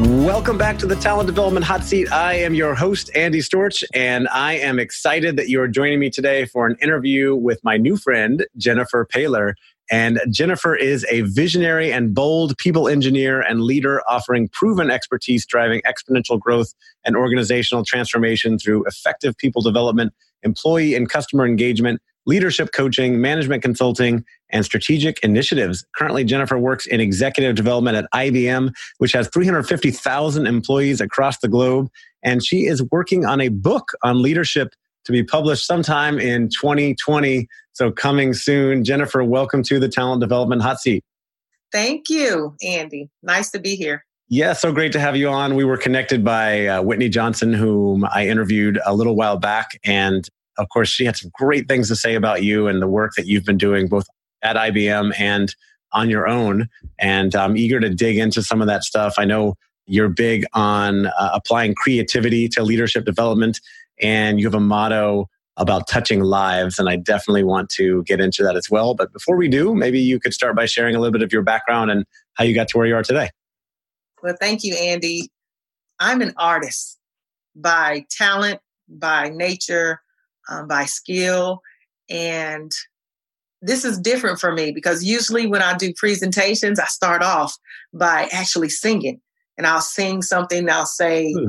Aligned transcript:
Welcome 0.00 0.56
back 0.56 0.78
to 0.78 0.86
the 0.86 0.96
Talent 0.96 1.26
Development 1.26 1.62
Hot 1.62 1.84
Seat. 1.84 2.10
I 2.10 2.32
am 2.32 2.54
your 2.54 2.74
host, 2.74 3.10
Andy 3.14 3.40
Storch, 3.40 3.84
and 3.92 4.28
I 4.28 4.54
am 4.54 4.78
excited 4.78 5.36
that 5.36 5.50
you 5.50 5.60
are 5.60 5.68
joining 5.68 5.98
me 5.98 6.08
today 6.08 6.46
for 6.46 6.66
an 6.66 6.76
interview 6.80 7.34
with 7.34 7.62
my 7.62 7.76
new 7.76 7.98
friend, 7.98 8.46
Jennifer 8.56 9.06
Paylor. 9.14 9.52
And 9.90 10.18
Jennifer 10.30 10.74
is 10.74 11.04
a 11.10 11.20
visionary 11.22 11.92
and 11.92 12.14
bold 12.14 12.56
people 12.56 12.88
engineer 12.88 13.42
and 13.42 13.60
leader 13.60 14.00
offering 14.08 14.48
proven 14.48 14.90
expertise 14.90 15.44
driving 15.44 15.82
exponential 15.82 16.40
growth 16.40 16.72
and 17.04 17.14
organizational 17.14 17.84
transformation 17.84 18.58
through 18.58 18.86
effective 18.86 19.36
people 19.36 19.60
development, 19.60 20.14
employee 20.42 20.94
and 20.94 21.10
customer 21.10 21.44
engagement, 21.44 22.00
leadership 22.30 22.70
coaching, 22.72 23.20
management 23.20 23.60
consulting, 23.60 24.24
and 24.50 24.64
strategic 24.64 25.18
initiatives. 25.24 25.84
Currently, 25.96 26.22
Jennifer 26.22 26.56
works 26.56 26.86
in 26.86 27.00
executive 27.00 27.56
development 27.56 27.96
at 27.96 28.06
IBM, 28.14 28.72
which 28.98 29.10
has 29.12 29.28
350,000 29.34 30.46
employees 30.46 31.00
across 31.00 31.38
the 31.38 31.48
globe. 31.48 31.88
And 32.22 32.44
she 32.44 32.66
is 32.66 32.84
working 32.92 33.26
on 33.26 33.40
a 33.40 33.48
book 33.48 33.90
on 34.04 34.22
leadership 34.22 34.74
to 35.06 35.12
be 35.12 35.24
published 35.24 35.66
sometime 35.66 36.20
in 36.20 36.48
2020. 36.50 37.48
So, 37.72 37.90
coming 37.90 38.32
soon. 38.32 38.84
Jennifer, 38.84 39.24
welcome 39.24 39.64
to 39.64 39.80
the 39.80 39.88
Talent 39.88 40.20
Development 40.20 40.62
Hot 40.62 40.78
Seat. 40.78 41.02
Thank 41.72 42.08
you, 42.10 42.54
Andy. 42.62 43.10
Nice 43.24 43.50
to 43.50 43.58
be 43.58 43.74
here. 43.74 44.04
Yeah, 44.28 44.52
so 44.52 44.72
great 44.72 44.92
to 44.92 45.00
have 45.00 45.16
you 45.16 45.28
on. 45.28 45.56
We 45.56 45.64
were 45.64 45.76
connected 45.76 46.24
by 46.24 46.66
uh, 46.68 46.82
Whitney 46.82 47.08
Johnson, 47.08 47.52
whom 47.52 48.04
I 48.04 48.28
interviewed 48.28 48.78
a 48.86 48.94
little 48.94 49.16
while 49.16 49.36
back. 49.36 49.80
And 49.82 50.28
of 50.58 50.68
course, 50.68 50.88
she 50.88 51.04
had 51.04 51.16
some 51.16 51.30
great 51.34 51.68
things 51.68 51.88
to 51.88 51.96
say 51.96 52.14
about 52.14 52.42
you 52.42 52.66
and 52.66 52.82
the 52.82 52.88
work 52.88 53.12
that 53.16 53.26
you've 53.26 53.44
been 53.44 53.58
doing 53.58 53.88
both 53.88 54.06
at 54.42 54.56
IBM 54.56 55.18
and 55.18 55.54
on 55.92 56.10
your 56.10 56.28
own. 56.28 56.68
And 56.98 57.34
I'm 57.34 57.56
eager 57.56 57.80
to 57.80 57.90
dig 57.90 58.18
into 58.18 58.42
some 58.42 58.60
of 58.60 58.66
that 58.66 58.84
stuff. 58.84 59.14
I 59.18 59.24
know 59.24 59.54
you're 59.86 60.08
big 60.08 60.44
on 60.52 61.06
uh, 61.06 61.30
applying 61.34 61.74
creativity 61.74 62.48
to 62.50 62.62
leadership 62.62 63.04
development, 63.04 63.60
and 64.00 64.38
you 64.38 64.46
have 64.46 64.54
a 64.54 64.60
motto 64.60 65.28
about 65.56 65.88
touching 65.88 66.20
lives. 66.20 66.78
And 66.78 66.88
I 66.88 66.96
definitely 66.96 67.44
want 67.44 67.70
to 67.70 68.02
get 68.04 68.20
into 68.20 68.42
that 68.44 68.56
as 68.56 68.70
well. 68.70 68.94
But 68.94 69.12
before 69.12 69.36
we 69.36 69.48
do, 69.48 69.74
maybe 69.74 70.00
you 70.00 70.20
could 70.20 70.32
start 70.32 70.56
by 70.56 70.66
sharing 70.66 70.94
a 70.94 71.00
little 71.00 71.12
bit 71.12 71.22
of 71.22 71.32
your 71.32 71.42
background 71.42 71.90
and 71.90 72.04
how 72.34 72.44
you 72.44 72.54
got 72.54 72.68
to 72.68 72.78
where 72.78 72.86
you 72.86 72.94
are 72.94 73.02
today. 73.02 73.30
Well, 74.22 74.36
thank 74.40 74.64
you, 74.64 74.74
Andy. 74.74 75.28
I'm 75.98 76.22
an 76.22 76.34
artist 76.36 76.98
by 77.54 78.06
talent, 78.10 78.60
by 78.88 79.28
nature, 79.28 80.00
um, 80.50 80.68
by 80.68 80.84
skill. 80.84 81.60
And 82.08 82.70
this 83.62 83.84
is 83.84 83.98
different 83.98 84.40
for 84.40 84.52
me 84.52 84.72
because 84.72 85.04
usually 85.04 85.46
when 85.46 85.62
I 85.62 85.76
do 85.76 85.92
presentations, 85.96 86.78
I 86.78 86.86
start 86.86 87.22
off 87.22 87.56
by 87.92 88.28
actually 88.32 88.70
singing. 88.70 89.20
And 89.56 89.66
I'll 89.66 89.82
sing 89.82 90.22
something, 90.22 90.70
I'll 90.70 90.86
say, 90.86 91.32
hmm. 91.32 91.48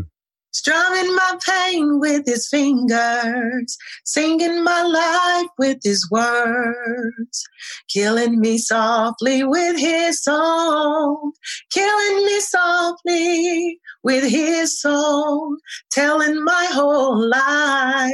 Strumming 0.51 1.15
my 1.15 1.37
pain 1.45 1.99
with 1.99 2.25
his 2.25 2.47
fingers, 2.47 3.77
singing 4.05 4.63
my 4.63 4.81
life 4.83 5.49
with 5.57 5.79
his 5.83 6.09
words, 6.11 7.43
killing 7.87 8.39
me 8.39 8.57
softly 8.57 9.43
with 9.43 9.79
his 9.79 10.23
song, 10.23 11.31
killing 11.69 12.25
me 12.25 12.39
softly 12.39 13.79
with 14.03 14.29
his 14.29 14.79
song, 14.79 15.57
telling 15.91 16.43
my 16.43 16.67
whole 16.71 17.29
life 17.29 18.11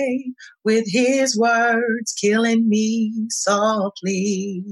with 0.64 0.86
his 0.88 1.38
words, 1.38 2.14
killing 2.14 2.68
me 2.70 3.14
softly 3.30 4.64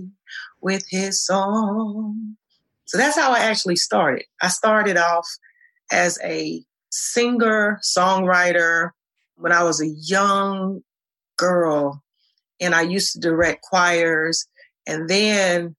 with 0.61 0.83
his 0.89 1.23
song. 1.25 2.35
So 2.85 2.97
that's 2.97 3.17
how 3.17 3.31
I 3.31 3.39
actually 3.39 3.77
started. 3.77 4.25
I 4.41 4.49
started 4.49 4.97
off 4.97 5.27
as 5.91 6.19
a 6.23 6.63
singer, 6.95 7.79
songwriter 7.83 8.89
when 9.35 9.51
I 9.51 9.63
was 9.63 9.81
a 9.81 9.93
young 10.07 10.81
girl 11.37 12.01
and 12.59 12.73
I 12.73 12.81
used 12.81 13.13
to 13.13 13.19
direct 13.19 13.61
choirs. 13.63 14.47
And 14.87 15.09
then 15.09 15.75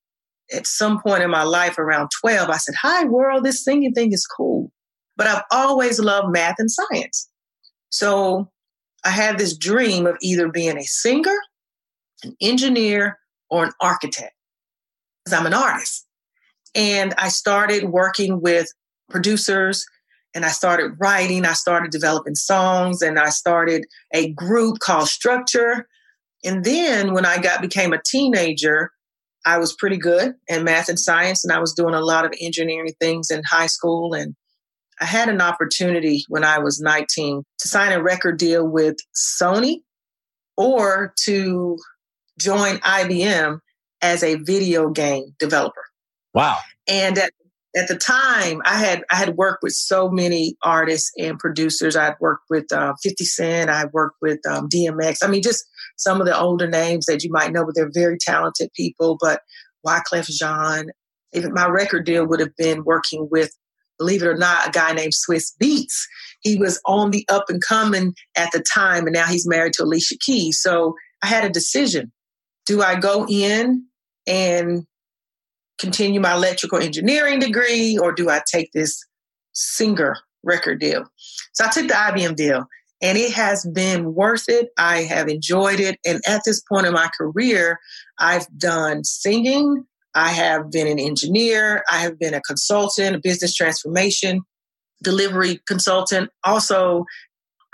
at 0.52 0.66
some 0.66 1.00
point 1.00 1.22
in 1.22 1.30
my 1.30 1.42
life 1.42 1.78
around 1.78 2.10
12, 2.20 2.50
I 2.50 2.56
said, 2.58 2.74
Hi, 2.80 3.04
world, 3.04 3.44
this 3.44 3.64
singing 3.64 3.92
thing 3.92 4.12
is 4.12 4.26
cool. 4.26 4.70
But 5.16 5.26
I've 5.26 5.42
always 5.50 5.98
loved 5.98 6.28
math 6.30 6.56
and 6.58 6.70
science. 6.70 7.28
So 7.90 8.50
I 9.04 9.10
had 9.10 9.38
this 9.38 9.56
dream 9.56 10.06
of 10.06 10.16
either 10.20 10.48
being 10.48 10.76
a 10.76 10.84
singer, 10.84 11.36
an 12.22 12.36
engineer, 12.40 13.18
or 13.48 13.64
an 13.64 13.72
architect, 13.80 14.34
because 15.24 15.38
I'm 15.38 15.46
an 15.46 15.54
artist. 15.54 16.06
And 16.74 17.14
I 17.16 17.28
started 17.28 17.84
working 17.84 18.42
with 18.42 18.66
producers 19.08 19.86
and 20.34 20.44
I 20.44 20.48
started 20.48 20.92
writing, 20.98 21.44
I 21.44 21.54
started 21.54 21.90
developing 21.90 22.34
songs, 22.34 23.02
and 23.02 23.18
I 23.18 23.30
started 23.30 23.86
a 24.12 24.32
group 24.32 24.78
called 24.80 25.08
Structure. 25.08 25.88
And 26.44 26.64
then 26.64 27.14
when 27.14 27.24
I 27.24 27.38
got 27.38 27.62
became 27.62 27.92
a 27.92 28.02
teenager, 28.04 28.90
I 29.44 29.58
was 29.58 29.74
pretty 29.74 29.96
good 29.96 30.34
in 30.48 30.64
math 30.64 30.88
and 30.88 30.98
science, 30.98 31.44
and 31.44 31.52
I 31.52 31.60
was 31.60 31.72
doing 31.72 31.94
a 31.94 32.00
lot 32.00 32.24
of 32.24 32.34
engineering 32.40 32.92
things 33.00 33.30
in 33.30 33.42
high 33.44 33.68
school 33.68 34.12
and 34.14 34.34
I 35.00 35.04
had 35.04 35.28
an 35.28 35.40
opportunity 35.40 36.24
when 36.28 36.44
I 36.44 36.58
was 36.58 36.80
19 36.80 37.42
to 37.58 37.68
sign 37.68 37.92
a 37.92 38.02
record 38.02 38.38
deal 38.38 38.66
with 38.66 38.96
Sony 39.14 39.80
or 40.56 41.12
to 41.24 41.76
join 42.38 42.76
IBM 42.78 43.58
as 44.00 44.22
a 44.22 44.36
video 44.36 44.88
game 44.88 45.34
developer. 45.38 45.84
Wow. 46.32 46.56
And 46.88 47.18
at, 47.18 47.32
at 47.76 47.88
the 47.88 47.96
time, 47.96 48.62
I 48.64 48.78
had 48.78 49.04
I 49.10 49.16
had 49.16 49.36
worked 49.36 49.62
with 49.62 49.74
so 49.74 50.10
many 50.10 50.56
artists 50.62 51.12
and 51.18 51.38
producers. 51.38 51.94
I'd 51.94 52.14
worked 52.20 52.44
with 52.48 52.72
uh, 52.72 52.94
50 53.02 53.24
Cent. 53.24 53.70
I 53.70 53.84
worked 53.92 54.16
with 54.22 54.40
um, 54.48 54.68
DMX. 54.68 55.18
I 55.22 55.28
mean, 55.28 55.42
just 55.42 55.64
some 55.96 56.20
of 56.20 56.26
the 56.26 56.38
older 56.38 56.66
names 56.66 57.04
that 57.06 57.22
you 57.22 57.30
might 57.30 57.52
know, 57.52 57.64
but 57.64 57.74
they're 57.74 57.90
very 57.92 58.16
talented 58.18 58.70
people. 58.74 59.18
But 59.20 59.42
Wyclef 59.86 60.26
Jean, 60.26 60.90
even 61.34 61.52
my 61.52 61.68
record 61.68 62.06
deal 62.06 62.26
would 62.26 62.40
have 62.40 62.56
been 62.56 62.82
working 62.84 63.28
with 63.30 63.52
believe 63.98 64.22
it 64.22 64.28
or 64.28 64.36
not, 64.36 64.68
a 64.68 64.70
guy 64.70 64.92
named 64.92 65.12
Swizz 65.12 65.52
Beatz 65.62 66.04
He 66.40 66.56
was 66.56 66.80
on 66.86 67.10
the 67.10 67.26
up 67.28 67.44
and 67.48 67.62
coming 67.62 68.14
at 68.36 68.52
the 68.52 68.60
time, 68.62 69.06
and 69.06 69.14
now 69.14 69.26
he's 69.26 69.48
married 69.48 69.74
to 69.74 69.84
Alicia 69.84 70.16
Keys. 70.18 70.60
So 70.60 70.94
I 71.22 71.26
had 71.26 71.44
a 71.44 71.50
decision. 71.50 72.12
Do 72.64 72.82
I 72.82 72.98
go 72.98 73.26
in 73.28 73.86
and 74.26 74.86
continue 75.78 76.20
my 76.20 76.34
electrical 76.34 76.78
engineering 76.78 77.38
degree 77.38 77.98
or 77.98 78.12
do 78.12 78.30
I 78.30 78.40
take 78.50 78.72
this 78.72 79.04
singer 79.52 80.16
record 80.42 80.80
deal? 80.80 81.04
So 81.52 81.64
I 81.64 81.68
took 81.68 81.88
the 81.88 81.94
IBM 81.94 82.36
deal 82.36 82.66
and 83.02 83.18
it 83.18 83.32
has 83.32 83.66
been 83.74 84.14
worth 84.14 84.48
it. 84.48 84.70
I 84.78 85.02
have 85.02 85.28
enjoyed 85.28 85.80
it. 85.80 85.98
And 86.06 86.20
at 86.26 86.42
this 86.44 86.60
point 86.60 86.86
in 86.86 86.94
my 86.94 87.10
career, 87.18 87.78
I've 88.18 88.46
done 88.58 89.04
singing. 89.04 89.84
I 90.14 90.30
have 90.30 90.70
been 90.70 90.86
an 90.86 90.98
engineer. 90.98 91.84
I 91.90 91.98
have 91.98 92.18
been 92.18 92.32
a 92.32 92.40
consultant, 92.40 93.16
a 93.16 93.18
business 93.18 93.54
transformation 93.54 94.42
delivery 95.02 95.60
consultant. 95.66 96.30
Also, 96.44 97.04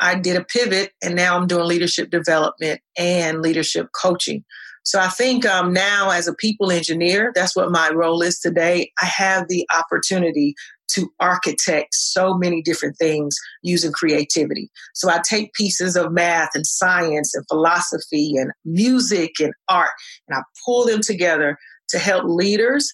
I 0.00 0.16
did 0.16 0.36
a 0.36 0.44
pivot 0.44 0.92
and 1.02 1.14
now 1.14 1.36
I'm 1.36 1.46
doing 1.46 1.66
leadership 1.66 2.10
development 2.10 2.80
and 2.98 3.40
leadership 3.40 3.88
coaching. 4.00 4.44
So 4.84 4.98
I 4.98 5.08
think 5.08 5.46
um, 5.46 5.72
now, 5.72 6.10
as 6.10 6.26
a 6.26 6.34
people 6.34 6.70
engineer, 6.70 7.32
that's 7.34 7.54
what 7.54 7.70
my 7.70 7.90
role 7.90 8.22
is 8.22 8.38
today. 8.40 8.90
I 9.00 9.06
have 9.06 9.46
the 9.48 9.66
opportunity 9.76 10.54
to 10.92 11.10
architect 11.20 11.94
so 11.94 12.34
many 12.34 12.62
different 12.62 12.96
things 12.98 13.36
using 13.62 13.92
creativity. 13.92 14.70
So 14.94 15.08
I 15.08 15.20
take 15.24 15.54
pieces 15.54 15.96
of 15.96 16.12
math 16.12 16.50
and 16.54 16.66
science 16.66 17.34
and 17.34 17.44
philosophy 17.48 18.34
and 18.36 18.50
music 18.64 19.32
and 19.40 19.54
art 19.68 19.92
and 20.28 20.36
I 20.36 20.42
pull 20.64 20.84
them 20.84 21.00
together 21.00 21.56
to 21.88 21.98
help 21.98 22.24
leaders 22.26 22.92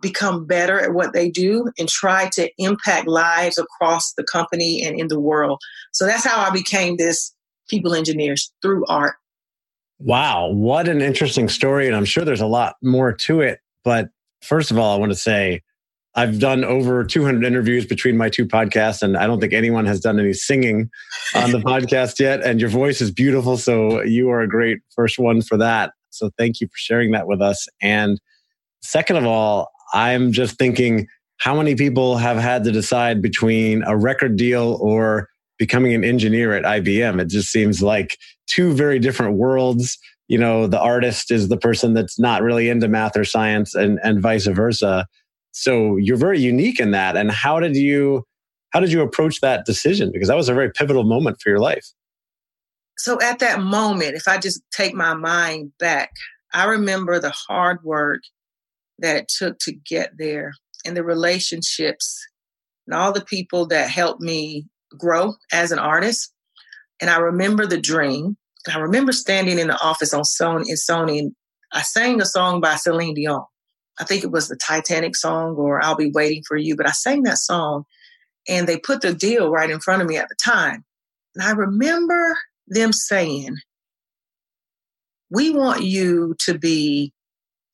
become 0.00 0.46
better 0.46 0.80
at 0.80 0.94
what 0.94 1.12
they 1.12 1.28
do 1.28 1.70
and 1.78 1.88
try 1.88 2.28
to 2.32 2.50
impact 2.58 3.06
lives 3.06 3.58
across 3.58 4.12
the 4.14 4.24
company 4.24 4.82
and 4.82 4.98
in 4.98 5.08
the 5.08 5.20
world. 5.20 5.60
So 5.92 6.06
that's 6.06 6.24
how 6.24 6.40
I 6.40 6.50
became 6.50 6.96
this 6.96 7.34
people 7.68 7.94
engineer 7.94 8.34
through 8.62 8.84
art. 8.88 9.16
Wow, 10.00 10.48
what 10.48 10.88
an 10.88 11.02
interesting 11.02 11.48
story. 11.48 11.86
And 11.86 11.94
I'm 11.94 12.06
sure 12.06 12.24
there's 12.24 12.40
a 12.40 12.46
lot 12.46 12.76
more 12.82 13.12
to 13.12 13.40
it. 13.42 13.60
But 13.84 14.08
first 14.42 14.70
of 14.70 14.78
all, 14.78 14.96
I 14.96 14.98
want 14.98 15.12
to 15.12 15.18
say 15.18 15.60
I've 16.14 16.38
done 16.38 16.64
over 16.64 17.04
200 17.04 17.44
interviews 17.44 17.84
between 17.84 18.16
my 18.16 18.30
two 18.30 18.46
podcasts, 18.46 19.02
and 19.02 19.16
I 19.16 19.26
don't 19.26 19.40
think 19.40 19.52
anyone 19.52 19.84
has 19.84 20.00
done 20.00 20.18
any 20.18 20.32
singing 20.32 20.90
on 21.34 21.52
the 21.52 21.58
podcast 21.66 22.18
yet. 22.18 22.42
And 22.42 22.60
your 22.60 22.70
voice 22.70 23.00
is 23.00 23.10
beautiful. 23.10 23.58
So 23.58 24.02
you 24.02 24.30
are 24.30 24.40
a 24.40 24.48
great 24.48 24.78
first 24.96 25.18
one 25.18 25.42
for 25.42 25.58
that. 25.58 25.92
So 26.08 26.30
thank 26.38 26.60
you 26.60 26.66
for 26.66 26.76
sharing 26.76 27.12
that 27.12 27.26
with 27.26 27.42
us. 27.42 27.68
And 27.80 28.18
second 28.82 29.16
of 29.16 29.26
all, 29.26 29.70
I'm 29.92 30.32
just 30.32 30.58
thinking 30.58 31.08
how 31.36 31.54
many 31.54 31.74
people 31.74 32.16
have 32.16 32.38
had 32.38 32.64
to 32.64 32.72
decide 32.72 33.22
between 33.22 33.82
a 33.84 33.96
record 33.96 34.36
deal 34.36 34.78
or 34.80 35.28
becoming 35.58 35.94
an 35.94 36.02
engineer 36.02 36.54
at 36.54 36.64
IBM? 36.64 37.20
It 37.20 37.28
just 37.28 37.50
seems 37.50 37.82
like 37.82 38.16
two 38.50 38.72
very 38.72 38.98
different 38.98 39.36
worlds. 39.36 39.98
You 40.28 40.38
know, 40.38 40.66
the 40.66 40.80
artist 40.80 41.30
is 41.30 41.48
the 41.48 41.56
person 41.56 41.94
that's 41.94 42.18
not 42.18 42.42
really 42.42 42.68
into 42.68 42.88
math 42.88 43.16
or 43.16 43.24
science 43.24 43.74
and, 43.74 43.98
and 44.02 44.20
vice 44.20 44.46
versa. 44.46 45.06
So 45.52 45.96
you're 45.96 46.16
very 46.16 46.40
unique 46.40 46.78
in 46.80 46.92
that. 46.92 47.16
And 47.16 47.30
how 47.30 47.60
did 47.60 47.76
you 47.76 48.24
how 48.70 48.78
did 48.78 48.92
you 48.92 49.02
approach 49.02 49.40
that 49.40 49.66
decision? 49.66 50.10
Because 50.12 50.28
that 50.28 50.36
was 50.36 50.48
a 50.48 50.54
very 50.54 50.70
pivotal 50.70 51.02
moment 51.02 51.38
for 51.42 51.48
your 51.48 51.58
life. 51.58 51.86
So 52.98 53.20
at 53.20 53.38
that 53.38 53.60
moment 53.60 54.14
if 54.14 54.28
i 54.28 54.36
just 54.36 54.60
take 54.70 54.94
my 54.94 55.14
mind 55.14 55.72
back 55.78 56.10
i 56.52 56.66
remember 56.66 57.18
the 57.18 57.32
hard 57.48 57.82
work 57.82 58.20
that 58.98 59.16
it 59.16 59.28
took 59.28 59.58
to 59.60 59.72
get 59.72 60.12
there 60.18 60.52
and 60.84 60.96
the 60.96 61.04
relationships 61.04 62.18
and 62.86 62.94
all 62.94 63.12
the 63.12 63.24
people 63.24 63.66
that 63.66 63.88
helped 63.90 64.20
me 64.20 64.66
grow 64.98 65.34
as 65.52 65.72
an 65.72 65.78
artist. 65.78 66.32
And 67.00 67.08
i 67.10 67.18
remember 67.18 67.66
the 67.66 67.80
dream 67.80 68.36
i 68.68 68.78
remember 68.78 69.12
standing 69.12 69.58
in 69.58 69.68
the 69.68 69.82
office 69.82 70.12
on 70.12 70.22
sony 70.22 70.68
in 70.68 70.76
sony 70.76 71.18
and 71.18 71.34
i 71.72 71.82
sang 71.82 72.20
a 72.20 72.26
song 72.26 72.60
by 72.60 72.76
celine 72.76 73.14
dion 73.14 73.44
I 74.00 74.04
think 74.04 74.24
it 74.24 74.30
was 74.30 74.48
the 74.48 74.56
Titanic 74.56 75.14
song 75.14 75.56
or 75.56 75.84
I'll 75.84 75.94
Be 75.94 76.10
Waiting 76.10 76.42
for 76.48 76.56
You, 76.56 76.74
but 76.74 76.88
I 76.88 76.92
sang 76.92 77.22
that 77.24 77.36
song 77.36 77.84
and 78.48 78.66
they 78.66 78.78
put 78.78 79.02
the 79.02 79.12
deal 79.12 79.50
right 79.50 79.70
in 79.70 79.78
front 79.78 80.00
of 80.00 80.08
me 80.08 80.16
at 80.16 80.28
the 80.28 80.36
time. 80.42 80.84
And 81.34 81.44
I 81.44 81.52
remember 81.52 82.36
them 82.66 82.92
saying, 82.92 83.56
We 85.30 85.50
want 85.50 85.82
you 85.82 86.34
to 86.40 86.58
be 86.58 87.12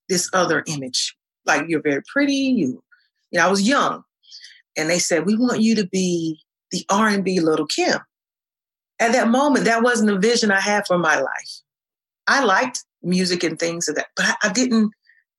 this 0.08 0.28
other 0.32 0.64
image. 0.66 1.14
Like 1.46 1.66
you're 1.68 1.82
very 1.82 2.02
pretty, 2.12 2.34
you 2.34 2.82
you 3.30 3.38
know, 3.38 3.46
I 3.46 3.50
was 3.50 3.66
young. 3.66 4.02
And 4.76 4.90
they 4.90 4.98
said, 4.98 5.26
We 5.26 5.36
want 5.36 5.60
you 5.60 5.76
to 5.76 5.86
be 5.86 6.40
the 6.72 6.84
R&B 6.90 7.40
little 7.40 7.66
Kim. 7.66 7.98
At 8.98 9.12
that 9.12 9.28
moment, 9.28 9.66
that 9.66 9.82
wasn't 9.82 10.10
a 10.10 10.18
vision 10.18 10.50
I 10.50 10.60
had 10.60 10.86
for 10.86 10.98
my 10.98 11.16
life. 11.16 11.60
I 12.26 12.42
liked 12.42 12.84
music 13.02 13.44
and 13.44 13.58
things 13.58 13.88
of 13.88 13.96
that, 13.96 14.06
but 14.16 14.26
I, 14.26 14.48
I 14.48 14.52
didn't 14.52 14.92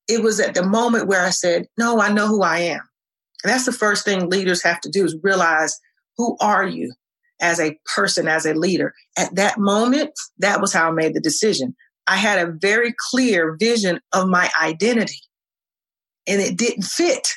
it 0.07 0.23
was 0.23 0.39
at 0.39 0.53
the 0.53 0.63
moment 0.63 1.07
where 1.07 1.23
I 1.23 1.31
said, 1.31 1.67
no, 1.77 1.99
I 1.99 2.11
know 2.11 2.27
who 2.27 2.41
I 2.41 2.59
am. 2.59 2.81
And 3.43 3.51
that's 3.51 3.65
the 3.65 3.71
first 3.71 4.05
thing 4.05 4.29
leaders 4.29 4.63
have 4.63 4.81
to 4.81 4.89
do 4.89 5.05
is 5.05 5.17
realize 5.21 5.77
who 6.17 6.37
are 6.39 6.65
you 6.65 6.93
as 7.39 7.59
a 7.59 7.77
person, 7.95 8.27
as 8.27 8.45
a 8.45 8.53
leader. 8.53 8.93
At 9.17 9.35
that 9.35 9.59
moment, 9.59 10.11
that 10.39 10.59
was 10.61 10.73
how 10.73 10.87
I 10.87 10.91
made 10.91 11.13
the 11.13 11.19
decision. 11.19 11.75
I 12.07 12.15
had 12.15 12.39
a 12.39 12.51
very 12.51 12.95
clear 13.11 13.55
vision 13.59 13.99
of 14.13 14.27
my 14.27 14.49
identity 14.61 15.21
and 16.25 16.41
it 16.41 16.57
didn't 16.57 16.83
fit 16.83 17.27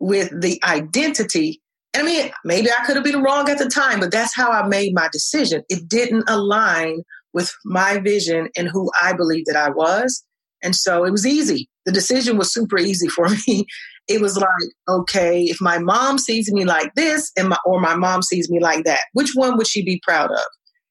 with 0.00 0.28
the 0.42 0.60
identity. 0.64 1.61
I 1.94 2.02
mean, 2.02 2.30
maybe 2.44 2.68
I 2.70 2.84
could 2.84 2.96
have 2.96 3.04
been 3.04 3.22
wrong 3.22 3.48
at 3.50 3.58
the 3.58 3.68
time, 3.68 4.00
but 4.00 4.10
that's 4.10 4.34
how 4.34 4.50
I 4.50 4.66
made 4.66 4.94
my 4.94 5.08
decision. 5.12 5.62
It 5.68 5.88
didn't 5.88 6.24
align 6.28 7.02
with 7.32 7.52
my 7.64 7.98
vision 7.98 8.48
and 8.56 8.68
who 8.68 8.90
I 9.00 9.12
believed 9.12 9.46
that 9.48 9.56
I 9.56 9.70
was. 9.70 10.24
And 10.62 10.74
so 10.74 11.04
it 11.04 11.10
was 11.10 11.26
easy. 11.26 11.68
The 11.84 11.92
decision 11.92 12.38
was 12.38 12.52
super 12.52 12.78
easy 12.78 13.08
for 13.08 13.28
me. 13.46 13.66
It 14.08 14.20
was 14.20 14.36
like, 14.36 14.48
okay, 14.88 15.44
if 15.44 15.60
my 15.60 15.78
mom 15.78 16.18
sees 16.18 16.50
me 16.52 16.64
like 16.64 16.94
this 16.94 17.30
and 17.36 17.50
my, 17.50 17.58
or 17.64 17.80
my 17.80 17.94
mom 17.94 18.22
sees 18.22 18.50
me 18.50 18.58
like 18.60 18.84
that, 18.84 19.00
which 19.12 19.32
one 19.34 19.56
would 19.56 19.66
she 19.66 19.84
be 19.84 20.00
proud 20.06 20.30
of? 20.30 20.44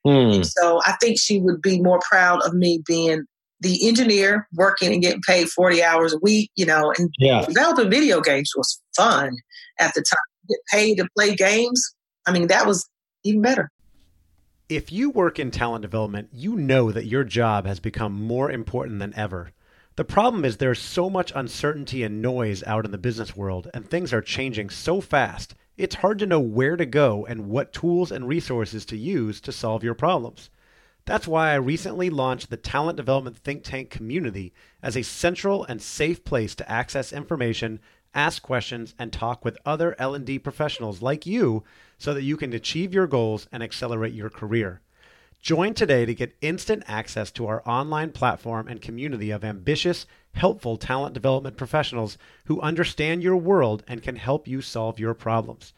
Hmm. 0.05 0.43
So 0.43 0.81
I 0.85 0.93
think 0.99 1.19
she 1.19 1.39
would 1.39 1.61
be 1.61 1.81
more 1.81 1.99
proud 2.09 2.41
of 2.43 2.53
me 2.53 2.81
being 2.85 3.23
the 3.59 3.87
engineer 3.87 4.47
working 4.53 4.91
and 4.91 5.01
getting 5.01 5.21
paid 5.21 5.47
40 5.49 5.83
hours 5.83 6.13
a 6.13 6.19
week, 6.21 6.51
you 6.55 6.65
know, 6.65 6.93
and 6.97 7.09
yeah. 7.19 7.45
developing 7.45 7.91
video 7.91 8.19
games 8.19 8.51
was 8.55 8.81
fun 8.95 9.35
at 9.79 9.93
the 9.93 10.01
time. 10.01 10.17
Get 10.51 10.59
paid 10.71 10.97
to 10.97 11.07
play 11.17 11.35
games. 11.35 11.95
I 12.27 12.31
mean, 12.31 12.47
that 12.47 12.67
was 12.67 12.87
even 13.23 13.41
better. 13.41 13.71
If 14.69 14.91
you 14.91 15.09
work 15.09 15.39
in 15.39 15.51
talent 15.51 15.81
development, 15.81 16.29
you 16.31 16.55
know 16.55 16.91
that 16.91 17.05
your 17.05 17.23
job 17.23 17.65
has 17.65 17.79
become 17.79 18.13
more 18.13 18.51
important 18.51 18.99
than 18.99 19.15
ever. 19.15 19.51
The 19.97 20.05
problem 20.05 20.45
is 20.45 20.57
there's 20.57 20.79
so 20.79 21.09
much 21.09 21.33
uncertainty 21.35 22.03
and 22.03 22.21
noise 22.21 22.63
out 22.63 22.85
in 22.85 22.91
the 22.91 22.97
business 22.97 23.35
world, 23.35 23.69
and 23.73 23.89
things 23.89 24.13
are 24.13 24.21
changing 24.21 24.69
so 24.69 25.01
fast, 25.01 25.55
it's 25.77 25.95
hard 25.95 26.19
to 26.19 26.25
know 26.25 26.39
where 26.39 26.77
to 26.77 26.85
go 26.85 27.25
and 27.25 27.49
what 27.49 27.73
tools 27.73 28.11
and 28.11 28.27
resources 28.27 28.85
to 28.85 28.97
use 28.97 29.41
to 29.41 29.51
solve 29.51 29.83
your 29.83 29.95
problems. 29.95 30.49
That's 31.05 31.27
why 31.27 31.51
I 31.51 31.55
recently 31.55 32.09
launched 32.09 32.49
the 32.49 32.57
Talent 32.57 32.97
Development 32.97 33.35
Think 33.35 33.63
Tank 33.63 33.89
community 33.89 34.53
as 34.83 34.95
a 34.95 35.01
central 35.01 35.63
and 35.63 35.81
safe 35.81 36.23
place 36.23 36.53
to 36.55 36.71
access 36.71 37.11
information, 37.11 37.79
ask 38.13 38.41
questions, 38.41 38.93
and 38.99 39.11
talk 39.11 39.45
with 39.45 39.57
other 39.65 39.95
L&D 39.99 40.39
professionals 40.39 41.01
like 41.01 41.25
you 41.25 41.63
so 41.97 42.13
that 42.13 42.23
you 42.23 42.37
can 42.37 42.53
achieve 42.53 42.93
your 42.93 43.07
goals 43.07 43.47
and 43.51 43.61
accelerate 43.61 44.13
your 44.13 44.29
career. 44.29 44.81
Join 45.41 45.73
today 45.73 46.05
to 46.05 46.13
get 46.13 46.37
instant 46.41 46.83
access 46.87 47.31
to 47.31 47.47
our 47.47 47.67
online 47.67 48.11
platform 48.11 48.67
and 48.67 48.79
community 48.79 49.31
of 49.31 49.43
ambitious, 49.43 50.05
helpful 50.33 50.77
talent 50.77 51.15
development 51.15 51.57
professionals 51.57 52.19
who 52.45 52.61
understand 52.61 53.23
your 53.23 53.37
world 53.37 53.83
and 53.87 54.03
can 54.03 54.17
help 54.17 54.47
you 54.47 54.61
solve 54.61 54.99
your 54.99 55.15
problems. 55.15 55.73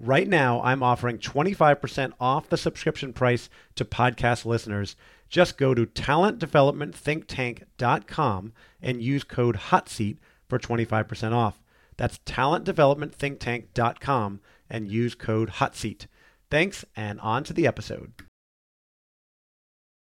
Right 0.00 0.26
now, 0.26 0.62
I'm 0.62 0.82
offering 0.82 1.18
25% 1.18 2.14
off 2.18 2.48
the 2.48 2.56
subscription 2.56 3.12
price 3.12 3.48
to 3.76 3.84
podcast 3.84 4.44
listeners. 4.44 4.96
Just 5.28 5.56
go 5.58 5.74
to 5.74 5.86
talentdevelopmentthinktank.com 5.86 8.52
and 8.80 9.02
use 9.02 9.24
code 9.24 9.56
HOTSEAT 9.56 10.16
for 10.48 10.58
25% 10.58 11.32
off. 11.32 11.61
That's 12.02 12.18
talentdevelopmentthinktank.com 12.26 14.40
and 14.68 14.90
use 14.90 15.14
code 15.14 15.50
HOTSEAT. 15.50 16.08
Thanks, 16.50 16.84
and 16.96 17.20
on 17.20 17.44
to 17.44 17.52
the 17.52 17.64
episode. 17.64 18.12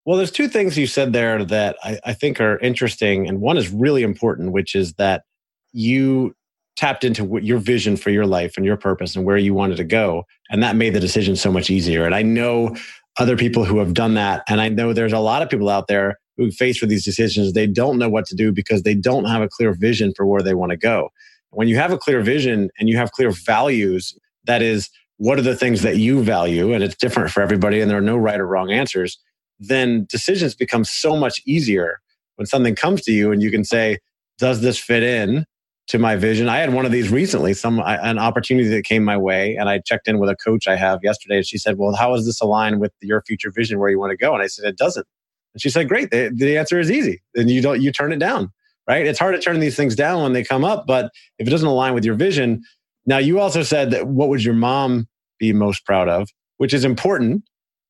Well, 0.07 0.17
there's 0.17 0.31
two 0.31 0.47
things 0.47 0.79
you 0.79 0.87
said 0.87 1.13
there 1.13 1.45
that 1.45 1.75
I, 1.83 1.99
I, 2.05 2.13
think 2.13 2.41
are 2.41 2.61
interesting. 2.61 3.27
And 3.27 3.41
one 3.41 3.57
is 3.57 3.71
really 3.71 4.05
important, 4.05 4.53
which 4.53 4.77
is 4.77 4.93
that 4.93 5.25
you 5.73 6.37
tapped 6.77 7.03
into 7.03 7.25
what 7.25 7.43
your 7.43 7.59
vision 7.59 7.97
for 7.97 8.11
your 8.11 8.27
life 8.27 8.53
and 8.57 8.65
your 8.65 8.77
purpose 8.77 9.17
and 9.17 9.25
where 9.25 9.37
you 9.37 9.53
wanted 9.53 9.79
to 9.79 9.85
go. 9.85 10.23
And 10.51 10.63
that 10.63 10.77
made 10.77 10.95
the 10.95 11.01
decision 11.01 11.35
so 11.35 11.51
much 11.51 11.69
easier. 11.69 12.07
And 12.07 12.15
I 12.15 12.23
know 12.23 12.77
other 13.19 13.37
people 13.37 13.65
who 13.65 13.81
have 13.81 13.93
done 13.93 14.15
that. 14.15 14.45
And 14.49 14.61
I 14.61 14.69
know 14.69 14.93
there's 14.93 15.13
a 15.13 15.19
lot 15.19 15.43
of 15.43 15.51
people 15.51 15.69
out 15.69 15.89
there 15.89 16.17
who 16.37 16.53
face 16.53 16.81
with 16.81 16.91
these 16.91 17.05
decisions. 17.05 17.55
They 17.55 17.67
don't 17.67 17.99
know 17.99 18.09
what 18.09 18.27
to 18.27 18.37
do 18.37 18.53
because 18.53 18.85
they 18.85 18.95
don't 18.95 19.25
have 19.25 19.43
a 19.43 19.49
clear 19.49 19.73
vision 19.73 20.13
for 20.17 20.25
where 20.25 20.43
they 20.43 20.55
want 20.55 20.71
to 20.71 20.77
go. 20.77 21.11
When 21.53 21.69
you 21.69 21.77
have 21.77 21.93
a 21.93 21.99
clear 21.99 22.21
vision 22.23 22.71
and 22.79 22.89
you 22.89 22.97
have 22.97 23.13
clear 23.13 23.31
values, 23.31 24.19
that 24.45 24.63
is, 24.63 24.91
what 25.19 25.39
are 25.39 25.43
the 25.43 25.57
things 25.57 25.83
that 25.83 25.99
you 25.99 26.23
value? 26.23 26.73
And 26.73 26.83
it's 26.83 26.97
different 26.97 27.31
for 27.31 27.43
everybody, 27.43 27.81
and 27.81 27.91
there 27.91 27.99
are 27.99 28.03
no 28.03 28.17
right 28.17 28.41
or 28.41 28.47
wrong 28.47 28.71
answers 28.71 29.19
then 29.63 30.07
decisions 30.11 30.55
become 30.55 30.85
so 30.85 31.17
much 31.17 31.41
easier 31.47 32.01
when 32.37 32.47
something 32.47 32.75
comes 32.75 33.03
to 33.03 33.13
you 33.13 33.33
and 33.33 33.43
you 33.43 33.51
can 33.51 33.65
say, 33.65 33.99
does 34.39 34.61
this 34.61 34.79
fit 34.79 35.03
in? 35.03 35.47
to 35.89 35.99
my 35.99 36.15
vision. 36.15 36.49
I 36.49 36.59
had 36.59 36.73
one 36.73 36.87
of 36.87 36.93
these 36.93 37.11
recently, 37.11 37.55
some 37.55 37.81
an 37.85 38.17
opportunity 38.17 38.69
that 38.69 38.85
came 38.85 39.03
my 39.05 39.17
way, 39.17 39.57
and 39.57 39.69
I 39.69 39.81
checked 39.81 40.07
in 40.07 40.21
with 40.21 40.31
a 40.31 40.37
coach 40.37 40.69
I 40.69 40.77
have 40.77 41.01
yesterday. 41.03 41.39
And 41.39 41.47
she 41.47 41.59
said, 41.59 41.77
"Well, 41.77 41.93
how 41.95 42.15
does 42.15 42.25
this 42.25 42.41
align 42.41 42.79
with 42.79 42.93
your 43.01 43.21
future 43.23 43.51
vision 43.51 43.81
where 43.81 43.91
you 43.91 43.99
want 43.99 44.13
to 44.13 44.17
go?" 44.17 44.33
And 44.33 44.43
I 44.43 44.47
said, 44.47 44.65
"It 44.65 44.79
doesn't." 44.79 45.07
And 45.53 45.61
she 45.61 45.69
said, 45.69 45.89
"Great. 45.89 46.13
The, 46.13 46.31
the 46.33 46.57
answer 46.57 46.79
is 46.79 46.89
easy. 46.89 47.21
Then 47.35 47.49
you 47.49 47.61
don't 47.61 47.83
you 47.83 47.91
turn 47.91 48.13
it 48.13 48.21
down, 48.21 48.53
right? 48.89 49.07
It's 49.07 49.19
hard 49.19 49.35
to 49.35 49.41
turn 49.41 49.61
these 49.61 49.77
things 49.77 49.95
down 49.95 50.23
when 50.23 50.33
they 50.33 50.45
come 50.45 50.65
up, 50.65 50.87
but 50.87 51.11
if 51.39 51.47
it 51.47 51.51
doesn't 51.51 51.69
align 51.69 51.95
with 51.95 52.05
your 52.05 52.15
vision, 52.15 52.63
now 53.07 53.19
you 53.19 53.41
also 53.41 53.63
said 53.63 53.91
that 53.91 54.07
what 54.07 54.29
would 54.29 54.45
your 54.45 54.55
mom 54.55 55.09
be 55.39 55.53
most 55.53 55.85
proud 55.85 56.09
of, 56.09 56.29
which 56.59 56.75
is 56.75 56.85
important, 56.85 57.43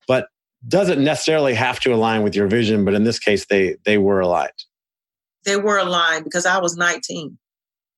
but 0.08 0.28
doesn't 0.68 1.02
necessarily 1.02 1.54
have 1.54 1.80
to 1.80 1.92
align 1.92 2.22
with 2.22 2.34
your 2.34 2.46
vision. 2.46 2.84
But 2.84 2.94
in 2.94 3.04
this 3.04 3.18
case, 3.18 3.46
they 3.46 3.76
they 3.84 3.98
were 3.98 4.20
aligned. 4.20 4.52
They 5.44 5.56
were 5.56 5.78
aligned 5.78 6.24
because 6.24 6.46
I 6.46 6.58
was 6.58 6.76
19 6.76 7.38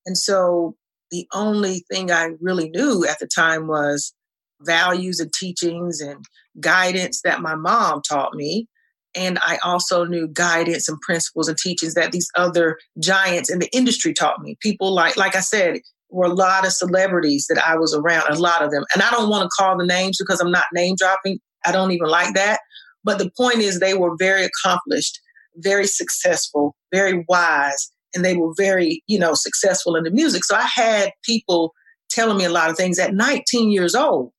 and 0.07 0.19
so 0.19 0.77
the 1.11 1.27
only 1.33 1.85
thing 1.91 2.11
I 2.11 2.31
really 2.41 2.71
knew 2.71 3.07
at 3.07 3.19
the 3.19 3.27
time 3.27 3.67
was 3.67 4.13
values 4.61 5.21
and 5.21 5.33
teachings 5.33 6.01
and 6.01 6.25
guidance 6.61 7.21
that 7.23 7.41
my 7.41 7.55
mom 7.55 8.03
taught 8.03 8.35
me. 8.35 8.69
And 9.15 9.39
I 9.43 9.59
also 9.63 10.05
knew 10.05 10.29
guidance 10.29 10.89
and 10.89 11.01
principles 11.01 11.49
and 11.49 11.57
teachings 11.57 11.95
that 11.95 12.13
these 12.13 12.29
other 12.37 12.79
giants 13.01 13.51
in 13.51 13.59
the 13.59 13.69
industry 13.73 14.13
taught 14.13 14.41
me. 14.41 14.57
People 14.61 14.93
like, 14.93 15.17
like 15.17 15.37
I 15.37 15.41
said, 15.41 15.81
were 16.11 16.27
a 16.27 16.35
lot 16.35 16.67
of 16.67 16.73
celebrities 16.73 17.47
that 17.49 17.65
I 17.65 17.77
was 17.77 17.95
around, 17.95 18.29
a 18.31 18.39
lot 18.39 18.63
of 18.63 18.71
them. 18.71 18.85
And 18.95 19.03
I 19.03 19.11
don't 19.11 19.31
want 19.31 19.45
to 19.45 19.51
call 19.59 19.77
the 19.77 19.87
names 19.87 20.19
because 20.19 20.41
I'm 20.41 20.51
not 20.51 20.67
name 20.73 20.95
dropping. 20.99 21.39
I 21.65 21.73
don't 21.73 21.93
even 21.93 22.09
like 22.09 22.35
that. 22.35 22.61
But 23.03 23.19
the 23.19 23.31
point 23.37 23.59
is, 23.59 23.81
they 23.81 23.95
were 23.95 24.17
very 24.19 24.45
accomplished, 24.45 25.21
very 25.57 25.87
successful, 25.87 26.75
very 26.93 27.25
wise, 27.29 27.91
and 28.15 28.25
they 28.25 28.37
were 28.37 28.53
very, 28.57 29.03
you 29.07 29.19
know, 29.19 29.35
successful 29.35 29.97
in 29.97 30.05
the 30.05 30.11
music. 30.11 30.45
So 30.45 30.57
I 30.57 30.69
had 30.75 31.11
people 31.25 31.73
telling 32.11 32.39
me 32.39 32.45
a 32.45 32.51
lot 32.51 32.71
of 32.71 32.77
things 32.77 32.99
at 32.99 33.15
19 33.15 33.71
years 33.71 33.95
old. 33.95 34.31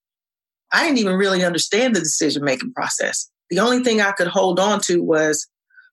I 0.74 0.84
didn't 0.84 0.98
even 1.00 1.16
really 1.16 1.44
understand 1.44 1.96
the 1.96 2.00
decision 2.00 2.44
making 2.44 2.74
process. 2.74 3.30
The 3.56 3.62
only 3.62 3.86
thing 3.86 4.02
I 4.02 4.12
could 4.12 4.28
hold 4.28 4.60
on 4.60 4.82
to 4.82 5.02
was, 5.02 5.48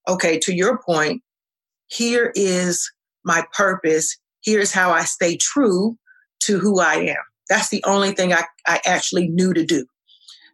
okay, 0.09 0.37
to 0.41 0.53
your 0.53 0.81
point, 0.85 1.23
here 1.87 2.33
is 2.35 2.91
my 3.25 3.45
purpose. 3.53 4.19
Here's 4.43 4.73
how 4.73 4.91
I 4.91 5.05
stay 5.05 5.37
true 5.37 5.97
to 6.41 6.59
who 6.59 6.81
I 6.81 6.95
am. 6.95 7.23
That's 7.49 7.69
the 7.69 7.85
only 7.87 8.15
thing 8.15 8.33
I, 8.33 8.43
I 8.67 8.81
actually 8.85 9.29
knew 9.29 9.55
to 9.55 9.65
do. 9.65 9.87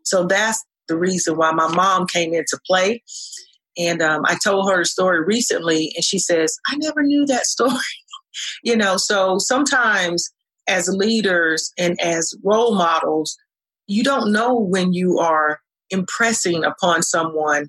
So 0.04 0.26
that's 0.26 0.62
the 0.86 0.98
reason 0.98 1.38
why 1.38 1.50
my 1.52 1.74
mom 1.74 2.06
came 2.06 2.34
into 2.34 2.58
play. 2.66 3.02
And 3.78 4.02
um, 4.02 4.24
I 4.26 4.36
told 4.44 4.70
her 4.70 4.82
a 4.82 4.84
story 4.84 5.24
recently, 5.24 5.94
and 5.96 6.04
she 6.04 6.18
says, 6.18 6.58
I 6.66 6.76
never 6.76 7.02
knew 7.02 7.24
that 7.24 7.46
story. 7.46 7.78
you 8.62 8.76
know, 8.76 8.98
so 8.98 9.38
sometimes 9.38 10.28
as 10.66 10.90
leaders 10.90 11.72
and 11.78 11.98
as 12.02 12.34
role 12.44 12.74
models, 12.74 13.34
you 13.86 14.04
don't 14.04 14.30
know 14.30 14.60
when 14.60 14.92
you 14.92 15.18
are 15.20 15.60
impressing 15.90 16.64
upon 16.64 17.02
someone 17.02 17.68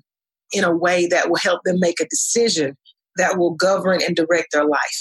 in 0.52 0.64
a 0.64 0.74
way 0.74 1.06
that 1.06 1.28
will 1.28 1.38
help 1.38 1.60
them 1.64 1.78
make 1.78 2.00
a 2.00 2.08
decision 2.08 2.76
that 3.16 3.38
will 3.38 3.54
govern 3.54 4.00
and 4.02 4.16
direct 4.16 4.48
their 4.52 4.64
life. 4.64 5.00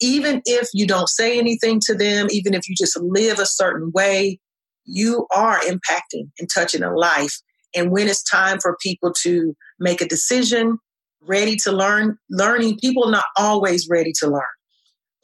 Even 0.00 0.42
if 0.44 0.68
you 0.74 0.86
don't 0.86 1.08
say 1.08 1.38
anything 1.38 1.80
to 1.86 1.94
them, 1.94 2.26
even 2.30 2.54
if 2.54 2.68
you 2.68 2.74
just 2.76 2.98
live 3.00 3.38
a 3.38 3.46
certain 3.46 3.92
way, 3.94 4.38
you 4.84 5.26
are 5.34 5.60
impacting 5.60 6.30
and 6.38 6.48
touching 6.52 6.82
a 6.82 6.94
life. 6.94 7.40
And 7.74 7.90
when 7.90 8.08
it's 8.08 8.22
time 8.22 8.58
for 8.60 8.76
people 8.82 9.12
to 9.22 9.54
make 9.78 10.00
a 10.00 10.08
decision, 10.08 10.78
ready 11.20 11.56
to 11.56 11.72
learn, 11.72 12.18
learning, 12.30 12.78
people 12.78 13.06
are 13.06 13.12
not 13.12 13.24
always 13.36 13.88
ready 13.88 14.12
to 14.18 14.26
learn. 14.26 14.42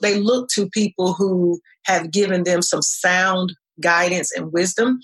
They 0.01 0.21
look 0.21 0.49
to 0.51 0.69
people 0.71 1.13
who 1.13 1.61
have 1.85 2.13
given 2.13 2.45
them 2.45 2.63
some 2.63 2.83
sound 2.83 3.53
guidance 3.81 4.33
and 4.33 4.53
wisdom. 4.53 5.01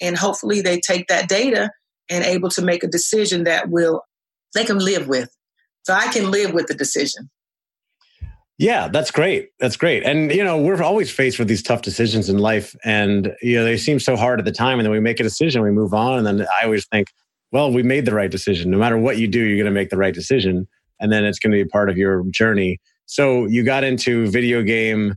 And 0.00 0.16
hopefully 0.16 0.60
they 0.60 0.80
take 0.80 1.08
that 1.08 1.28
data 1.28 1.70
and 2.10 2.24
able 2.24 2.48
to 2.50 2.62
make 2.62 2.82
a 2.82 2.88
decision 2.88 3.44
that 3.44 3.68
will 3.68 4.02
they 4.54 4.64
can 4.64 4.78
live 4.78 5.08
with. 5.08 5.28
So 5.82 5.94
I 5.94 6.08
can 6.08 6.30
live 6.30 6.52
with 6.52 6.66
the 6.66 6.74
decision. 6.74 7.30
Yeah, 8.58 8.88
that's 8.88 9.12
great. 9.12 9.50
That's 9.60 9.76
great. 9.76 10.02
And 10.04 10.32
you 10.32 10.42
know, 10.42 10.58
we're 10.58 10.82
always 10.82 11.10
faced 11.10 11.38
with 11.38 11.46
these 11.46 11.62
tough 11.62 11.82
decisions 11.82 12.28
in 12.28 12.38
life 12.38 12.74
and 12.84 13.34
you 13.40 13.56
know, 13.56 13.64
they 13.64 13.76
seem 13.76 14.00
so 14.00 14.16
hard 14.16 14.40
at 14.40 14.44
the 14.44 14.52
time 14.52 14.78
and 14.78 14.86
then 14.86 14.92
we 14.92 15.00
make 15.00 15.20
a 15.20 15.22
decision, 15.22 15.62
we 15.62 15.70
move 15.70 15.94
on 15.94 16.18
and 16.18 16.26
then 16.26 16.46
I 16.60 16.64
always 16.64 16.86
think, 16.86 17.08
well, 17.52 17.72
we 17.72 17.82
made 17.82 18.04
the 18.04 18.14
right 18.14 18.30
decision. 18.30 18.70
No 18.70 18.78
matter 18.78 18.98
what 18.98 19.18
you 19.18 19.28
do, 19.28 19.38
you're 19.38 19.56
going 19.56 19.72
to 19.72 19.80
make 19.80 19.90
the 19.90 19.96
right 19.96 20.12
decision 20.12 20.66
and 21.00 21.12
then 21.12 21.24
it's 21.24 21.38
going 21.38 21.52
to 21.52 21.56
be 21.56 21.62
a 21.62 21.66
part 21.66 21.88
of 21.88 21.96
your 21.96 22.24
journey. 22.30 22.80
So, 23.06 23.46
you 23.46 23.62
got 23.62 23.84
into 23.84 24.26
video 24.28 24.62
game 24.62 25.14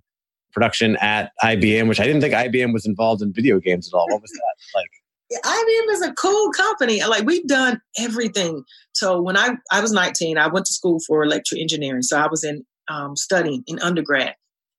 production 0.51 0.97
at 0.97 1.31
IBM, 1.43 1.87
which 1.87 1.99
I 1.99 2.05
didn't 2.05 2.21
think 2.21 2.33
IBM 2.33 2.73
was 2.73 2.85
involved 2.85 3.21
in 3.21 3.33
video 3.33 3.59
games 3.59 3.87
at 3.87 3.95
all. 3.95 4.07
What 4.09 4.21
was 4.21 4.31
that 4.31 4.79
like? 4.79 4.89
IBM 5.43 5.93
is 5.93 6.01
a 6.01 6.13
cool 6.13 6.51
company. 6.51 7.03
Like 7.03 7.25
we've 7.25 7.47
done 7.47 7.81
everything. 7.97 8.63
So 8.93 9.21
when 9.21 9.37
I 9.37 9.55
I 9.71 9.81
was 9.81 9.91
19, 9.91 10.37
I 10.37 10.47
went 10.47 10.65
to 10.65 10.73
school 10.73 10.99
for 11.07 11.23
electrical 11.23 11.61
engineering. 11.61 12.01
So 12.01 12.17
I 12.17 12.27
was 12.27 12.43
in 12.43 12.65
um, 12.89 13.15
studying 13.15 13.63
in 13.67 13.79
undergrad. 13.79 14.35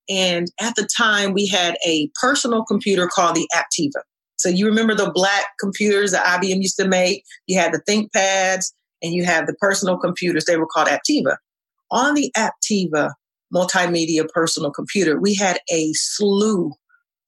And 0.09 0.49
at 0.61 0.75
the 0.75 0.88
time, 0.97 1.33
we 1.33 1.47
had 1.47 1.76
a 1.87 2.11
personal 2.21 2.64
computer 2.64 3.07
called 3.07 3.37
the 3.37 3.49
Aptiva. 3.55 4.02
So 4.37 4.49
you 4.49 4.67
remember 4.67 4.95
the 4.95 5.12
black 5.12 5.45
computers 5.61 6.11
that 6.11 6.25
IBM 6.25 6.57
used 6.57 6.76
to 6.76 6.88
make? 6.88 7.25
You 7.47 7.59
had 7.59 7.73
the 7.73 7.81
ThinkPads 7.88 8.73
and 9.02 9.14
you 9.14 9.25
had 9.25 9.47
the 9.47 9.55
personal 9.55 9.97
computers. 9.97 10.45
They 10.45 10.57
were 10.57 10.67
called 10.67 10.88
Aptiva. 10.88 11.37
On 11.91 12.14
the 12.14 12.33
Aptiva 12.37 13.12
multimedia 13.54 14.28
personal 14.28 14.71
computer, 14.71 15.21
we 15.21 15.35
had 15.35 15.59
a 15.71 15.92
slew 15.92 16.73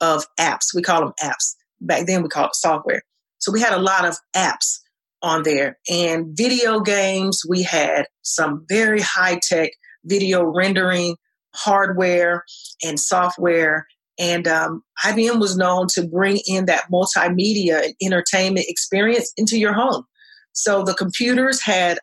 of 0.00 0.24
apps. 0.38 0.74
We 0.74 0.82
call 0.82 1.00
them 1.00 1.12
apps. 1.22 1.54
Back 1.80 2.06
then, 2.06 2.22
we 2.22 2.28
called 2.28 2.50
it 2.50 2.56
software. 2.56 3.02
So 3.38 3.52
we 3.52 3.60
had 3.60 3.74
a 3.74 3.82
lot 3.82 4.06
of 4.06 4.16
apps 4.34 4.78
on 5.22 5.42
there 5.42 5.78
and 5.90 6.36
video 6.36 6.80
games. 6.80 7.42
We 7.48 7.62
had 7.62 8.06
some 8.22 8.64
very 8.68 9.00
high 9.00 9.40
tech 9.42 9.70
video 10.04 10.44
rendering 10.44 11.16
hardware 11.54 12.44
and 12.82 12.98
software. 12.98 13.86
And 14.18 14.46
um, 14.46 14.82
IBM 15.04 15.40
was 15.40 15.56
known 15.56 15.86
to 15.94 16.06
bring 16.06 16.40
in 16.46 16.66
that 16.66 16.84
multimedia 16.92 17.92
entertainment 18.02 18.66
experience 18.68 19.32
into 19.36 19.58
your 19.58 19.72
home. 19.72 20.04
So 20.52 20.84
the 20.84 20.94
computers 20.94 21.60
had 21.62 21.98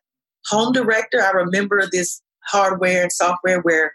home 0.47 0.73
director. 0.73 1.21
I 1.21 1.31
remember 1.31 1.83
this 1.91 2.21
hardware 2.47 3.03
and 3.03 3.11
software 3.11 3.61
where 3.61 3.93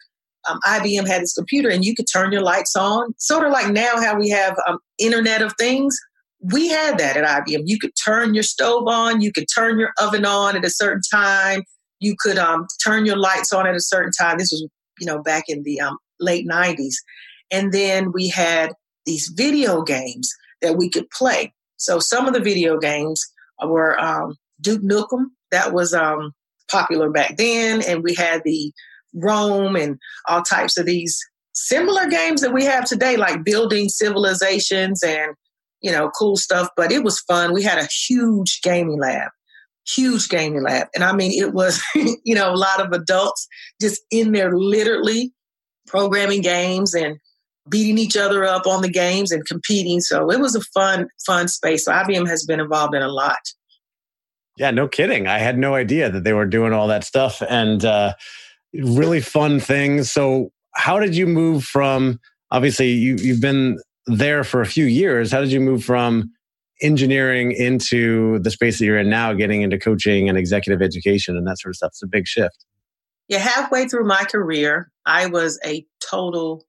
um, 0.48 0.58
IBM 0.64 1.06
had 1.06 1.22
this 1.22 1.34
computer 1.34 1.68
and 1.68 1.84
you 1.84 1.94
could 1.94 2.06
turn 2.12 2.32
your 2.32 2.42
lights 2.42 2.76
on, 2.76 3.14
sort 3.18 3.46
of 3.46 3.52
like 3.52 3.72
now 3.72 4.00
how 4.00 4.18
we 4.18 4.28
have 4.28 4.56
um, 4.66 4.78
Internet 4.98 5.42
of 5.42 5.52
Things. 5.58 5.96
We 6.40 6.68
had 6.68 6.98
that 6.98 7.16
at 7.16 7.24
IBM. 7.24 7.62
You 7.64 7.78
could 7.78 7.92
turn 8.04 8.34
your 8.34 8.42
stove 8.42 8.86
on, 8.86 9.20
you 9.20 9.32
could 9.32 9.46
turn 9.54 9.78
your 9.78 9.92
oven 10.00 10.24
on 10.24 10.56
at 10.56 10.64
a 10.64 10.70
certain 10.70 11.02
time, 11.10 11.62
you 12.00 12.14
could 12.18 12.38
um, 12.38 12.66
turn 12.84 13.06
your 13.06 13.16
lights 13.16 13.52
on 13.52 13.66
at 13.66 13.74
a 13.74 13.80
certain 13.80 14.12
time. 14.12 14.38
This 14.38 14.52
was, 14.52 14.66
you 15.00 15.06
know, 15.06 15.22
back 15.22 15.44
in 15.48 15.62
the 15.62 15.80
um, 15.80 15.96
late 16.20 16.46
90s. 16.46 16.94
And 17.50 17.72
then 17.72 18.12
we 18.12 18.28
had 18.28 18.72
these 19.06 19.32
video 19.34 19.82
games 19.82 20.30
that 20.62 20.76
we 20.76 20.90
could 20.90 21.08
play. 21.10 21.52
So 21.76 21.98
some 21.98 22.26
of 22.26 22.34
the 22.34 22.40
video 22.40 22.78
games 22.78 23.22
were 23.62 23.98
um, 24.00 24.36
Duke 24.60 24.82
Nukem, 24.82 25.26
that 25.50 25.72
was 25.72 25.94
um, 25.94 26.32
popular 26.70 27.10
back 27.10 27.36
then. 27.36 27.82
And 27.82 28.02
we 28.02 28.14
had 28.14 28.42
the 28.44 28.72
Rome 29.16 29.76
and 29.76 29.98
all 30.28 30.42
types 30.42 30.78
of 30.78 30.86
these 30.86 31.18
similar 31.52 32.06
games 32.06 32.40
that 32.42 32.52
we 32.52 32.64
have 32.64 32.84
today, 32.84 33.16
like 33.16 33.44
building 33.44 33.88
civilizations 33.88 35.02
and, 35.02 35.34
you 35.80 35.90
know, 35.90 36.10
cool 36.10 36.36
stuff. 36.36 36.68
But 36.76 36.92
it 36.92 37.02
was 37.02 37.20
fun. 37.20 37.52
We 37.52 37.62
had 37.62 37.78
a 37.78 37.88
huge 38.08 38.60
gaming 38.62 39.00
lab 39.00 39.30
huge 39.88 40.28
gaming 40.28 40.62
lab. 40.62 40.88
And 40.94 41.04
I 41.04 41.12
mean, 41.12 41.32
it 41.32 41.52
was, 41.52 41.82
you 41.94 42.34
know, 42.34 42.52
a 42.52 42.56
lot 42.56 42.84
of 42.84 42.92
adults 42.92 43.46
just 43.80 44.02
in 44.10 44.32
there 44.32 44.56
literally 44.56 45.32
programming 45.86 46.42
games 46.42 46.94
and 46.94 47.18
beating 47.68 47.98
each 47.98 48.16
other 48.16 48.44
up 48.44 48.66
on 48.66 48.82
the 48.82 48.90
games 48.90 49.32
and 49.32 49.44
competing. 49.46 50.00
So 50.00 50.30
it 50.30 50.40
was 50.40 50.54
a 50.54 50.60
fun, 50.60 51.08
fun 51.24 51.48
space. 51.48 51.84
So 51.84 51.92
IBM 51.92 52.28
has 52.28 52.44
been 52.44 52.60
involved 52.60 52.94
in 52.94 53.02
a 53.02 53.08
lot. 53.08 53.38
Yeah, 54.56 54.70
no 54.70 54.88
kidding. 54.88 55.26
I 55.26 55.38
had 55.38 55.58
no 55.58 55.74
idea 55.74 56.10
that 56.10 56.24
they 56.24 56.32
were 56.32 56.46
doing 56.46 56.72
all 56.72 56.88
that 56.88 57.04
stuff 57.04 57.42
and 57.48 57.84
uh, 57.84 58.14
really 58.82 59.20
fun 59.20 59.60
things. 59.60 60.10
So, 60.10 60.50
how 60.74 60.98
did 60.98 61.16
you 61.16 61.26
move 61.26 61.64
from? 61.64 62.20
Obviously, 62.50 62.90
you, 62.92 63.16
you've 63.16 63.40
been 63.40 63.78
there 64.06 64.44
for 64.44 64.60
a 64.60 64.66
few 64.66 64.84
years. 64.84 65.32
How 65.32 65.40
did 65.40 65.50
you 65.50 65.60
move 65.60 65.84
from 65.84 66.30
engineering 66.82 67.52
into 67.52 68.38
the 68.40 68.50
space 68.50 68.78
that 68.78 68.84
you're 68.84 68.98
in 68.98 69.08
now, 69.08 69.32
getting 69.32 69.62
into 69.62 69.78
coaching 69.78 70.28
and 70.28 70.36
executive 70.36 70.82
education 70.82 71.36
and 71.36 71.46
that 71.46 71.58
sort 71.58 71.70
of 71.70 71.76
stuff. 71.76 71.88
It's 71.88 72.02
a 72.02 72.06
big 72.06 72.26
shift. 72.26 72.64
Yeah, 73.28 73.38
halfway 73.38 73.88
through 73.88 74.04
my 74.04 74.24
career, 74.24 74.90
I 75.04 75.26
was 75.26 75.58
a 75.64 75.84
total, 76.00 76.64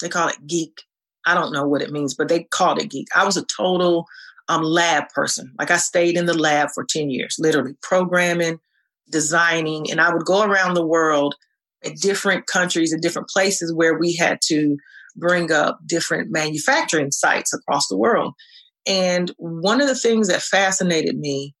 they 0.00 0.08
call 0.08 0.28
it 0.28 0.46
geek. 0.46 0.82
I 1.26 1.34
don't 1.34 1.52
know 1.52 1.66
what 1.66 1.82
it 1.82 1.90
means, 1.90 2.14
but 2.14 2.28
they 2.28 2.44
called 2.44 2.80
it 2.80 2.90
geek. 2.90 3.08
I 3.14 3.24
was 3.24 3.36
a 3.36 3.44
total 3.44 4.06
um, 4.48 4.62
lab 4.62 5.08
person. 5.10 5.52
Like 5.58 5.70
I 5.70 5.76
stayed 5.78 6.16
in 6.16 6.26
the 6.26 6.38
lab 6.38 6.70
for 6.74 6.84
10 6.84 7.10
years, 7.10 7.36
literally 7.38 7.74
programming, 7.82 8.58
designing, 9.10 9.90
and 9.90 10.00
I 10.00 10.12
would 10.12 10.24
go 10.24 10.42
around 10.42 10.74
the 10.74 10.86
world 10.86 11.34
at 11.84 11.96
different 11.96 12.46
countries 12.46 12.92
and 12.92 13.02
different 13.02 13.28
places 13.28 13.72
where 13.74 13.98
we 13.98 14.14
had 14.14 14.38
to 14.46 14.76
bring 15.16 15.50
up 15.50 15.78
different 15.86 16.30
manufacturing 16.30 17.10
sites 17.10 17.52
across 17.52 17.88
the 17.88 17.98
world. 17.98 18.34
And 18.86 19.32
one 19.38 19.80
of 19.80 19.88
the 19.88 19.94
things 19.94 20.28
that 20.28 20.42
fascinated 20.42 21.18
me 21.18 21.54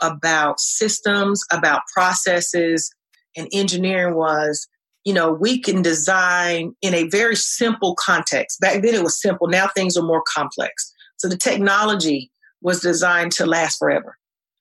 about 0.00 0.60
systems, 0.60 1.42
about 1.50 1.82
processes, 1.94 2.90
and 3.36 3.48
engineering 3.52 4.14
was 4.14 4.68
you 5.04 5.14
know, 5.14 5.32
we 5.32 5.60
can 5.60 5.82
design 5.82 6.74
in 6.82 6.94
a 6.94 7.08
very 7.08 7.36
simple 7.36 7.96
context. 7.98 8.60
Back 8.60 8.82
then 8.82 8.94
it 8.94 9.02
was 9.02 9.20
simple. 9.20 9.48
Now 9.48 9.68
things 9.68 9.96
are 9.96 10.04
more 10.04 10.22
complex. 10.28 10.92
So 11.16 11.28
the 11.28 11.36
technology 11.38 12.30
was 12.60 12.80
designed 12.80 13.32
to 13.32 13.46
last 13.46 13.78
forever. 13.78 14.16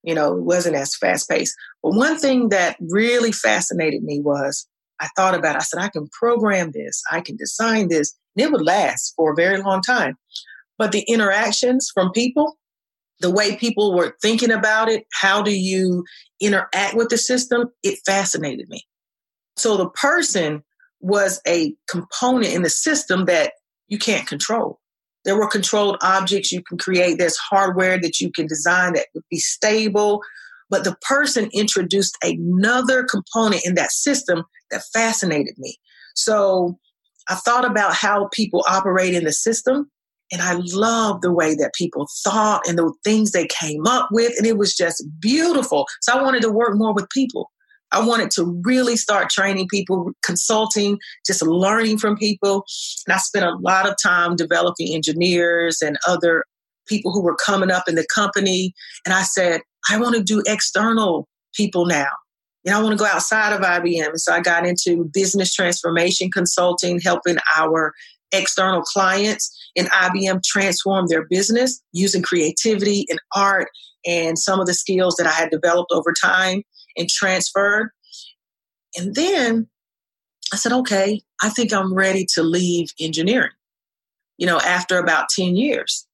You 0.10 0.16
know, 0.16 0.36
it 0.36 0.42
wasn't 0.42 0.76
as 0.76 0.96
fast 0.96 1.30
paced. 1.30 1.56
But 1.84 1.94
one 1.94 2.18
thing 2.18 2.50
that 2.50 2.78
really 2.80 3.32
fascinated 3.32 4.02
me 4.02 4.20
was 4.20 4.68
I 5.00 5.08
thought 5.16 5.36
about, 5.36 5.56
it. 5.56 5.60
I 5.60 5.64
said, 5.64 5.80
I 5.80 5.90
can 5.90 6.08
program 6.08 6.72
this, 6.72 7.04
I 7.12 7.22
can 7.22 7.36
design 7.36 7.90
this, 7.90 8.16
and 8.36 8.44
it 8.44 8.52
would 8.52 8.66
last 8.66 9.14
for 9.16 9.32
a 9.32 9.36
very 9.36 9.62
long 9.62 9.84
time. 9.84 10.18
But 10.80 10.92
the 10.94 11.02
interactions 11.02 11.92
from 11.94 12.12
people, 12.12 12.58
the 13.20 13.30
way 13.30 13.56
people 13.56 13.94
were 13.94 14.16
thinking 14.20 14.50
about 14.50 14.90
it, 14.90 15.06
how 15.14 15.44
do 15.44 15.56
you 15.56 16.06
interact 16.42 16.96
with 16.96 17.10
the 17.10 17.18
system, 17.20 17.70
it 17.84 18.00
fascinated 18.04 18.68
me. 18.68 18.82
So 19.58 19.78
the 19.78 19.92
person 19.92 20.64
was 21.02 21.40
a 21.48 21.76
component 21.88 22.56
in 22.56 22.64
the 22.64 22.70
system 22.72 23.26
that 23.26 23.54
you 23.90 24.00
can't 24.00 24.28
control. 24.28 24.79
There 25.26 25.38
were 25.38 25.48
controlled 25.48 25.98
objects 26.02 26.52
you 26.52 26.64
can 26.64 26.78
create. 26.78 27.18
There's 27.18 27.38
hardware 27.38 28.00
that 28.00 28.20
you 28.20 28.32
can 28.32 28.48
design 28.48 28.94
that 28.94 29.08
would 29.14 29.26
be 29.30 29.40
stable. 29.40 30.22
But 30.70 30.84
the 30.84 30.96
person 31.02 31.50
introduced 31.54 32.18
another 32.24 33.04
component 33.04 33.66
in 33.66 33.76
that 33.76 33.92
system 33.92 34.44
that 34.72 34.84
fascinated 34.94 35.56
me. 35.58 35.78
So 36.16 36.78
I 37.28 37.36
thought 37.36 37.66
about 37.66 37.94
how 37.94 38.30
people 38.32 38.64
operate 38.68 39.14
in 39.14 39.24
the 39.24 39.34
system. 39.34 39.90
And 40.32 40.42
I 40.44 40.60
love 40.64 41.22
the 41.22 41.32
way 41.32 41.56
that 41.56 41.74
people 41.74 42.08
thought 42.24 42.62
and 42.68 42.78
the 42.78 42.94
things 43.04 43.32
they 43.32 43.48
came 43.48 43.88
up 43.88 44.10
with. 44.12 44.34
And 44.38 44.46
it 44.46 44.58
was 44.58 44.76
just 44.76 45.04
beautiful. 45.20 45.88
So 46.02 46.14
I 46.14 46.22
wanted 46.22 46.44
to 46.44 46.52
work 46.52 46.76
more 46.76 46.94
with 46.94 47.10
people. 47.10 47.50
I 47.92 48.06
wanted 48.06 48.32
to 48.32 48.62
really 48.64 48.96
start 48.96 49.30
training 49.30 49.68
people, 49.70 50.12
consulting, 50.24 51.00
just 51.26 51.42
learning 51.42 51.98
from 51.98 52.18
people. 52.18 52.66
And 53.08 53.14
I 53.14 53.18
spent 53.18 53.46
a 53.46 53.58
lot 53.62 53.90
of 53.90 53.96
time 54.02 54.36
developing 54.36 54.94
engineers 54.94 55.82
and 55.82 55.98
other 56.08 56.46
people 56.88 57.12
who 57.12 57.22
were 57.22 57.36
coming 57.36 57.72
up 57.72 57.88
in 57.88 57.96
the 57.96 58.06
company. 58.14 58.74
And 59.06 59.14
I 59.14 59.24
said, 59.24 59.62
I 59.90 60.00
want 60.00 60.16
to 60.16 60.24
do 60.24 60.44
external 60.46 61.28
people 61.56 61.86
now. 61.86 62.10
And 62.66 62.76
I 62.76 62.82
want 62.82 62.98
to 62.98 63.04
go 63.04 63.10
outside 63.10 63.54
of 63.54 63.62
IBM. 63.62 64.18
So 64.18 64.34
I 64.34 64.42
got 64.42 64.66
into 64.66 65.10
business 65.14 65.54
transformation 65.54 66.30
consulting, 66.32 67.00
helping 67.00 67.38
our 67.56 67.94
external 68.32 68.82
clients 68.82 69.50
in 69.76 69.86
IBM 69.86 70.44
transform 70.44 71.08
their 71.08 71.26
business 71.30 71.82
using 71.94 72.22
creativity 72.22 73.06
and 73.10 73.20
art 73.36 73.70
and 74.06 74.38
some 74.38 74.60
of 74.60 74.68
the 74.68 74.74
skills 74.74 75.16
that 75.18 75.28
I 75.28 75.32
had 75.32 75.50
developed 75.50 75.92
over 75.92 76.14
time 76.14 76.64
and 76.98 77.10
transferred. 77.10 77.92
And 78.98 79.16
then 79.16 79.68
I 80.52 80.56
said, 80.56 80.74
okay, 80.74 81.22
I 81.42 81.50
think 81.50 81.74
I'm 81.74 81.94
ready 81.94 82.26
to 82.34 82.44
leave 82.44 82.90
engineering. 83.00 83.52
You 84.38 84.48
know, 84.48 84.60
after 84.60 84.98
about 84.98 85.30
10 85.30 85.56
years. 85.56 86.08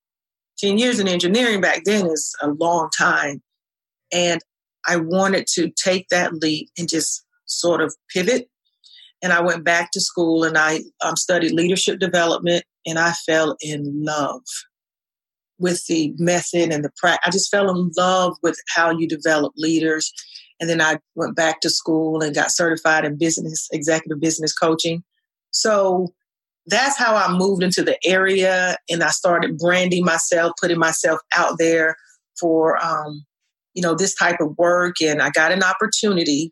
10 0.59 0.77
years 0.77 0.99
in 0.99 1.07
engineering 1.07 1.61
back 1.61 1.83
then 1.83 2.05
is 2.05 2.33
a 2.41 2.47
long 2.47 2.89
time. 2.97 3.41
And 4.13 4.41
I 4.87 4.97
wanted 4.97 5.47
to 5.53 5.69
take 5.71 6.07
that 6.09 6.33
leap 6.33 6.69
and 6.77 6.87
just 6.87 7.25
sort 7.45 7.81
of 7.81 7.95
pivot. 8.13 8.49
And 9.21 9.33
I 9.33 9.41
went 9.41 9.63
back 9.63 9.91
to 9.91 10.01
school 10.01 10.43
and 10.43 10.57
I 10.57 10.81
um, 11.03 11.15
studied 11.15 11.51
leadership 11.51 11.99
development 11.99 12.63
and 12.85 12.99
I 12.99 13.11
fell 13.11 13.57
in 13.61 14.03
love 14.03 14.43
with 15.57 15.85
the 15.87 16.13
method 16.17 16.71
and 16.71 16.83
the 16.83 16.91
practice. 16.97 17.21
I 17.25 17.31
just 17.31 17.49
fell 17.49 17.69
in 17.69 17.91
love 17.97 18.37
with 18.43 18.57
how 18.75 18.91
you 18.91 19.07
develop 19.07 19.53
leaders 19.55 20.11
and 20.59 20.69
then 20.69 20.81
I 20.81 20.99
went 21.15 21.35
back 21.35 21.61
to 21.61 21.69
school 21.69 22.21
and 22.21 22.33
got 22.33 22.51
certified 22.51 23.05
in 23.05 23.17
business, 23.17 23.67
executive 23.71 24.19
business 24.19 24.53
coaching. 24.53 25.03
So 25.51 26.13
that's 26.67 26.97
how 26.97 27.15
I 27.15 27.31
moved 27.37 27.63
into 27.63 27.83
the 27.83 27.97
area 28.05 28.77
and 28.89 29.03
I 29.03 29.09
started 29.09 29.57
branding 29.57 30.03
myself, 30.03 30.53
putting 30.59 30.79
myself 30.79 31.19
out 31.35 31.57
there 31.59 31.95
for, 32.39 32.83
um, 32.83 33.25
you 33.73 33.81
know, 33.81 33.93
this 33.93 34.15
type 34.15 34.39
of 34.39 34.57
work. 34.57 34.95
And 35.01 35.21
I 35.21 35.29
got 35.29 35.51
an 35.51 35.63
opportunity 35.63 36.51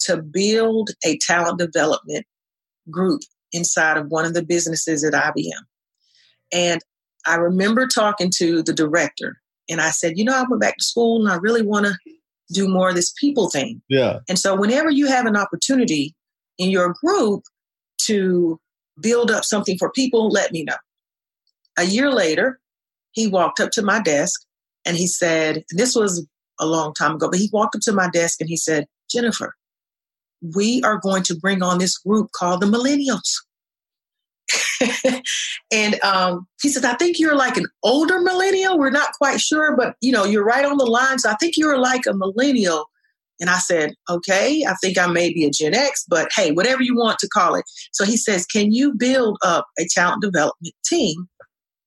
to 0.00 0.22
build 0.22 0.90
a 1.04 1.18
talent 1.18 1.58
development 1.58 2.26
group 2.90 3.22
inside 3.52 3.96
of 3.96 4.08
one 4.08 4.24
of 4.24 4.34
the 4.34 4.44
businesses 4.44 5.02
at 5.02 5.14
IBM. 5.14 5.64
And 6.52 6.80
I 7.26 7.36
remember 7.36 7.86
talking 7.86 8.30
to 8.36 8.62
the 8.62 8.72
director 8.72 9.40
and 9.68 9.80
I 9.80 9.90
said, 9.90 10.16
you 10.16 10.24
know, 10.24 10.34
I 10.34 10.44
went 10.48 10.62
back 10.62 10.76
to 10.78 10.84
school 10.84 11.20
and 11.20 11.30
I 11.30 11.36
really 11.36 11.62
want 11.62 11.86
to 11.86 11.96
do 12.52 12.68
more 12.68 12.90
of 12.90 12.94
this 12.94 13.12
people 13.18 13.50
thing. 13.50 13.82
Yeah. 13.88 14.20
And 14.28 14.38
so 14.38 14.54
whenever 14.54 14.90
you 14.90 15.06
have 15.06 15.26
an 15.26 15.36
opportunity 15.36 16.14
in 16.58 16.70
your 16.70 16.94
group 17.02 17.44
to 18.02 18.58
build 19.00 19.30
up 19.30 19.44
something 19.44 19.78
for 19.78 19.90
people, 19.92 20.28
let 20.30 20.52
me 20.52 20.64
know. 20.64 20.76
A 21.76 21.84
year 21.84 22.10
later, 22.10 22.58
he 23.12 23.26
walked 23.26 23.60
up 23.60 23.70
to 23.72 23.82
my 23.82 24.00
desk 24.00 24.40
and 24.84 24.96
he 24.96 25.06
said, 25.06 25.64
this 25.70 25.94
was 25.94 26.26
a 26.58 26.66
long 26.66 26.94
time 26.94 27.14
ago, 27.14 27.28
but 27.30 27.38
he 27.38 27.50
walked 27.52 27.76
up 27.76 27.82
to 27.82 27.92
my 27.92 28.08
desk 28.10 28.40
and 28.40 28.48
he 28.48 28.56
said, 28.56 28.86
Jennifer, 29.10 29.54
we 30.54 30.82
are 30.82 30.98
going 30.98 31.22
to 31.24 31.36
bring 31.36 31.62
on 31.62 31.78
this 31.78 31.98
group 31.98 32.30
called 32.32 32.60
the 32.60 32.66
Millennials. 32.66 33.42
and 35.72 36.02
um, 36.02 36.46
he 36.62 36.68
says, 36.68 36.84
I 36.84 36.94
think 36.94 37.18
you're 37.18 37.36
like 37.36 37.56
an 37.56 37.66
older 37.82 38.20
millennial. 38.20 38.78
We're 38.78 38.90
not 38.90 39.12
quite 39.12 39.40
sure, 39.40 39.76
but 39.76 39.96
you 40.00 40.12
know, 40.12 40.24
you're 40.24 40.44
right 40.44 40.64
on 40.64 40.78
the 40.78 40.86
line. 40.86 41.18
So 41.18 41.30
I 41.30 41.34
think 41.36 41.54
you're 41.56 41.78
like 41.78 42.06
a 42.06 42.14
millennial. 42.14 42.86
And 43.40 43.50
I 43.50 43.58
said, 43.58 43.94
okay, 44.10 44.64
I 44.68 44.74
think 44.82 44.98
I 44.98 45.06
may 45.06 45.32
be 45.32 45.44
a 45.44 45.50
Gen 45.50 45.74
X, 45.74 46.04
but 46.08 46.28
hey, 46.34 46.50
whatever 46.50 46.82
you 46.82 46.96
want 46.96 47.18
to 47.20 47.28
call 47.28 47.54
it. 47.54 47.64
So 47.92 48.04
he 48.04 48.16
says, 48.16 48.44
can 48.46 48.72
you 48.72 48.94
build 48.94 49.38
up 49.44 49.66
a 49.78 49.86
talent 49.94 50.22
development 50.22 50.74
team? 50.84 51.28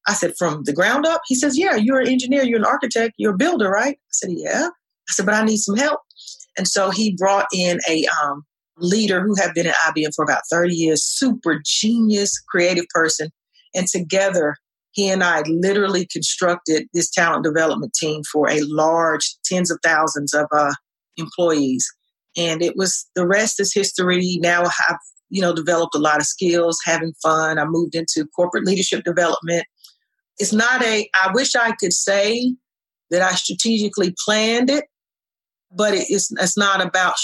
I 0.08 0.14
said, 0.14 0.34
from 0.38 0.64
the 0.64 0.74
ground 0.74 1.06
up? 1.06 1.22
He 1.28 1.36
says, 1.36 1.58
yeah, 1.58 1.76
you're 1.76 2.00
an 2.00 2.08
engineer, 2.08 2.44
you're 2.44 2.60
an 2.60 2.66
architect, 2.66 3.16
you're 3.18 3.34
a 3.34 3.38
builder, 3.38 3.70
right? 3.70 3.96
I 3.96 4.12
said, 4.12 4.30
yeah. 4.32 4.70
I 4.70 5.14
said, 5.14 5.26
but 5.26 5.36
I 5.36 5.44
need 5.44 5.58
some 5.58 5.76
help. 5.76 6.00
And 6.58 6.68
so 6.68 6.90
he 6.90 7.16
brought 7.18 7.48
in 7.54 7.80
a 7.88 8.06
um, 8.24 8.46
leader 8.82 9.22
who 9.22 9.36
had 9.36 9.54
been 9.54 9.68
at 9.68 9.76
IBM 9.76 10.14
for 10.16 10.24
about 10.24 10.44
30 10.52 10.76
years, 10.76 11.04
super 11.04 11.62
genius, 11.66 12.38
creative 12.50 12.86
person. 12.94 13.30
And 13.74 13.88
together, 13.88 14.56
he 14.92 15.10
and 15.10 15.24
I 15.24 15.42
literally 15.48 16.06
constructed 16.12 16.88
this 16.94 17.10
talent 17.10 17.44
development 17.44 17.94
team 17.94 18.22
for 18.32 18.50
a 18.50 18.60
large, 18.64 19.36
tens 19.46 19.72
of 19.72 19.80
thousands 19.84 20.34
of 20.34 20.48
uh, 20.52 20.74
employees. 21.18 21.88
And 22.38 22.62
it 22.62 22.76
was 22.76 23.08
the 23.16 23.28
rest 23.28 23.60
is 23.60 23.74
history. 23.74 24.38
Now 24.42 24.64
I've, 24.66 24.98
you 25.30 25.42
know, 25.42 25.54
developed 25.54 25.96
a 25.96 26.00
lot 26.00 26.20
of 26.20 26.26
skills, 26.26 26.78
having 26.86 27.14
fun. 27.22 27.58
I 27.58 27.66
moved 27.66 27.96
into 27.96 28.28
corporate 28.36 28.66
leadership 28.66 29.04
development. 29.04 29.66
It's 30.38 30.54
not 30.54 30.84
a, 30.84 31.10
I 31.14 31.32
wish 31.34 31.56
I 31.56 31.74
could 31.80 31.94
say 31.94 32.56
that 33.12 33.22
I 33.22 33.32
strategically 33.36 34.14
planned 34.26 34.70
it, 34.70 34.86
but 35.72 35.94
it's, 35.94 36.32
it's 36.32 36.58
not 36.58 36.86
about 36.86 37.16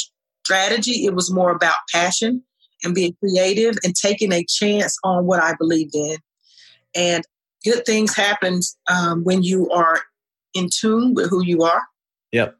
strategy. 0.47 1.05
It 1.05 1.13
was 1.13 1.29
more 1.29 1.51
about 1.51 1.75
passion 1.91 2.41
and 2.83 2.95
being 2.95 3.13
creative 3.19 3.75
and 3.83 3.93
taking 3.93 4.31
a 4.31 4.45
chance 4.45 4.97
on 5.03 5.25
what 5.25 5.41
I 5.41 5.55
believed 5.59 5.93
in. 5.93 6.17
And 6.95 7.23
good 7.65 7.85
things 7.85 8.15
happen 8.15 8.61
um, 8.89 9.25
when 9.25 9.43
you 9.43 9.69
are 9.71 9.99
in 10.53 10.69
tune 10.73 11.13
with 11.13 11.29
who 11.29 11.43
you 11.43 11.63
are. 11.63 11.81
Yep. 12.31 12.56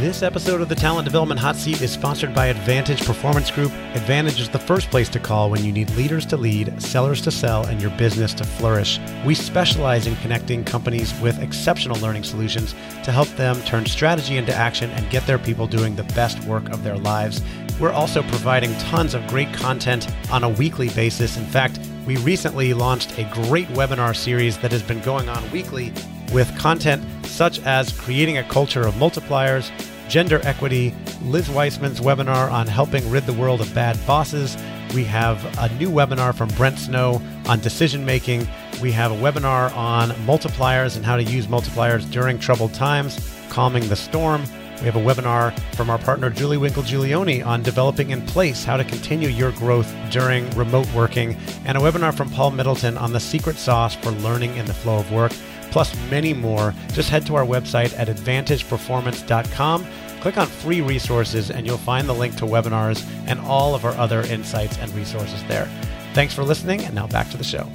This 0.00 0.22
episode 0.22 0.60
of 0.60 0.68
the 0.68 0.76
Talent 0.76 1.06
Development 1.06 1.40
Hot 1.40 1.56
Seat 1.56 1.82
is 1.82 1.90
sponsored 1.90 2.32
by 2.32 2.46
Advantage 2.46 3.04
Performance 3.04 3.50
Group. 3.50 3.72
Advantage 3.96 4.38
is 4.38 4.48
the 4.48 4.56
first 4.56 4.90
place 4.90 5.08
to 5.08 5.18
call 5.18 5.50
when 5.50 5.64
you 5.64 5.72
need 5.72 5.90
leaders 5.96 6.24
to 6.26 6.36
lead, 6.36 6.80
sellers 6.80 7.20
to 7.22 7.32
sell, 7.32 7.66
and 7.66 7.82
your 7.82 7.90
business 7.98 8.32
to 8.34 8.44
flourish. 8.44 9.00
We 9.26 9.34
specialize 9.34 10.06
in 10.06 10.14
connecting 10.16 10.62
companies 10.62 11.12
with 11.20 11.42
exceptional 11.42 11.98
learning 11.98 12.22
solutions 12.22 12.76
to 13.02 13.10
help 13.10 13.26
them 13.30 13.60
turn 13.62 13.86
strategy 13.86 14.36
into 14.36 14.54
action 14.54 14.88
and 14.90 15.10
get 15.10 15.26
their 15.26 15.36
people 15.36 15.66
doing 15.66 15.96
the 15.96 16.04
best 16.14 16.38
work 16.44 16.68
of 16.68 16.84
their 16.84 16.96
lives. 16.96 17.42
We're 17.80 17.90
also 17.90 18.22
providing 18.22 18.72
tons 18.78 19.14
of 19.14 19.26
great 19.26 19.52
content 19.52 20.06
on 20.30 20.44
a 20.44 20.48
weekly 20.48 20.90
basis. 20.90 21.36
In 21.36 21.44
fact, 21.44 21.80
we 22.06 22.18
recently 22.18 22.72
launched 22.72 23.18
a 23.18 23.24
great 23.32 23.66
webinar 23.70 24.14
series 24.14 24.58
that 24.58 24.70
has 24.70 24.82
been 24.84 25.00
going 25.00 25.28
on 25.28 25.50
weekly 25.50 25.92
with 26.32 26.56
content 26.58 27.02
such 27.24 27.60
as 27.60 27.92
creating 27.92 28.38
a 28.38 28.44
culture 28.44 28.86
of 28.86 28.94
multipliers, 28.94 29.70
gender 30.08 30.40
equity, 30.44 30.94
Liz 31.22 31.48
Wiseman's 31.48 32.00
webinar 32.00 32.50
on 32.50 32.66
helping 32.66 33.08
rid 33.10 33.26
the 33.26 33.32
world 33.32 33.60
of 33.60 33.74
bad 33.74 33.98
bosses. 34.06 34.56
We 34.94 35.04
have 35.04 35.44
a 35.58 35.72
new 35.74 35.90
webinar 35.90 36.34
from 36.34 36.48
Brent 36.50 36.78
Snow 36.78 37.20
on 37.46 37.60
decision 37.60 38.04
making. 38.04 38.48
We 38.80 38.90
have 38.92 39.12
a 39.12 39.16
webinar 39.16 39.74
on 39.76 40.10
multipliers 40.26 40.96
and 40.96 41.04
how 41.04 41.16
to 41.16 41.22
use 41.22 41.46
multipliers 41.46 42.10
during 42.10 42.38
troubled 42.38 42.74
times, 42.74 43.38
calming 43.50 43.86
the 43.88 43.96
storm. 43.96 44.42
We 44.78 44.84
have 44.84 44.96
a 44.96 45.00
webinar 45.00 45.58
from 45.74 45.90
our 45.90 45.98
partner 45.98 46.30
Julie 46.30 46.56
Winkle 46.56 46.84
Giulioni 46.84 47.44
on 47.44 47.64
developing 47.64 48.10
in 48.10 48.24
place 48.26 48.64
how 48.64 48.76
to 48.76 48.84
continue 48.84 49.28
your 49.28 49.50
growth 49.52 49.92
during 50.10 50.48
remote 50.50 50.88
working, 50.94 51.36
and 51.64 51.76
a 51.76 51.80
webinar 51.80 52.14
from 52.14 52.30
Paul 52.30 52.52
Middleton 52.52 52.96
on 52.96 53.12
the 53.12 53.18
secret 53.18 53.56
sauce 53.56 53.96
for 53.96 54.12
learning 54.12 54.56
in 54.56 54.66
the 54.66 54.74
flow 54.74 54.98
of 54.98 55.10
work, 55.10 55.32
plus 55.70 55.94
many 56.10 56.32
more. 56.34 56.74
Just 56.92 57.10
head 57.10 57.26
to 57.26 57.34
our 57.36 57.44
website 57.44 57.96
at 57.98 58.08
advantageperformance.com. 58.08 59.86
Click 60.20 60.36
on 60.36 60.46
free 60.46 60.80
resources 60.80 61.50
and 61.50 61.66
you'll 61.66 61.78
find 61.78 62.08
the 62.08 62.14
link 62.14 62.36
to 62.36 62.44
webinars 62.44 63.06
and 63.26 63.38
all 63.40 63.74
of 63.74 63.84
our 63.84 63.92
other 63.92 64.22
insights 64.22 64.76
and 64.78 64.92
resources 64.94 65.42
there. 65.44 65.66
Thanks 66.14 66.34
for 66.34 66.42
listening, 66.42 66.82
and 66.84 66.94
now 66.94 67.06
back 67.06 67.30
to 67.30 67.36
the 67.36 67.44
show. 67.44 67.70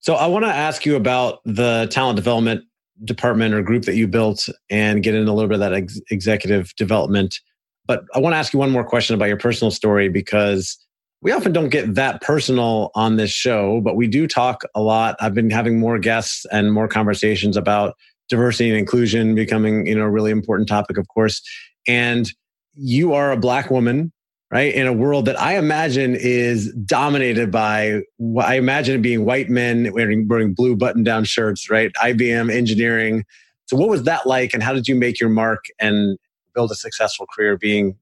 So 0.00 0.14
I 0.14 0.26
want 0.26 0.44
to 0.44 0.50
ask 0.50 0.86
you 0.86 0.94
about 0.94 1.40
the 1.44 1.88
talent 1.90 2.14
development 2.14 2.64
department 3.04 3.54
or 3.54 3.62
group 3.62 3.84
that 3.86 3.96
you 3.96 4.06
built 4.06 4.48
and 4.70 5.02
get 5.02 5.14
into 5.14 5.30
a 5.30 5.34
little 5.34 5.48
bit 5.48 5.54
of 5.54 5.60
that 5.60 5.72
ex- 5.72 6.00
executive 6.10 6.72
development. 6.76 7.40
But 7.86 8.04
I 8.14 8.20
want 8.20 8.32
to 8.32 8.36
ask 8.36 8.52
you 8.52 8.58
one 8.58 8.70
more 8.70 8.84
question 8.84 9.14
about 9.14 9.26
your 9.26 9.36
personal 9.36 9.70
story 9.70 10.08
because 10.08 10.78
we 11.22 11.32
often 11.32 11.52
don't 11.52 11.70
get 11.70 11.94
that 11.94 12.20
personal 12.20 12.90
on 12.94 13.16
this 13.16 13.30
show, 13.30 13.80
but 13.80 13.96
we 13.96 14.06
do 14.06 14.26
talk 14.26 14.62
a 14.74 14.80
lot. 14.80 15.16
I've 15.20 15.34
been 15.34 15.50
having 15.50 15.78
more 15.78 15.98
guests 15.98 16.44
and 16.52 16.72
more 16.72 16.88
conversations 16.88 17.56
about 17.56 17.94
diversity 18.28 18.70
and 18.70 18.78
inclusion 18.78 19.34
becoming, 19.34 19.86
you 19.86 19.94
know, 19.94 20.04
a 20.04 20.10
really 20.10 20.30
important 20.30 20.68
topic, 20.68 20.98
of 20.98 21.08
course. 21.08 21.40
And 21.88 22.30
you 22.74 23.14
are 23.14 23.32
a 23.32 23.36
black 23.36 23.70
woman 23.70 24.12
right? 24.50 24.74
In 24.74 24.86
a 24.86 24.92
world 24.92 25.24
that 25.26 25.40
I 25.40 25.56
imagine 25.58 26.14
is 26.14 26.72
dominated 26.84 27.50
by, 27.50 28.02
I 28.40 28.56
imagine 28.56 29.02
being 29.02 29.24
white 29.24 29.48
men 29.48 29.92
wearing, 29.92 30.28
wearing 30.28 30.54
blue 30.54 30.76
button 30.76 31.02
down 31.02 31.24
shirts, 31.24 31.68
right? 31.68 31.90
IBM 32.02 32.52
engineering. 32.52 33.24
So, 33.66 33.76
what 33.76 33.88
was 33.88 34.04
that 34.04 34.26
like, 34.26 34.54
and 34.54 34.62
how 34.62 34.72
did 34.72 34.86
you 34.86 34.94
make 34.94 35.18
your 35.18 35.30
mark 35.30 35.64
and 35.80 36.16
build 36.54 36.70
a 36.70 36.76
successful 36.76 37.26
career 37.34 37.58
being 37.58 37.96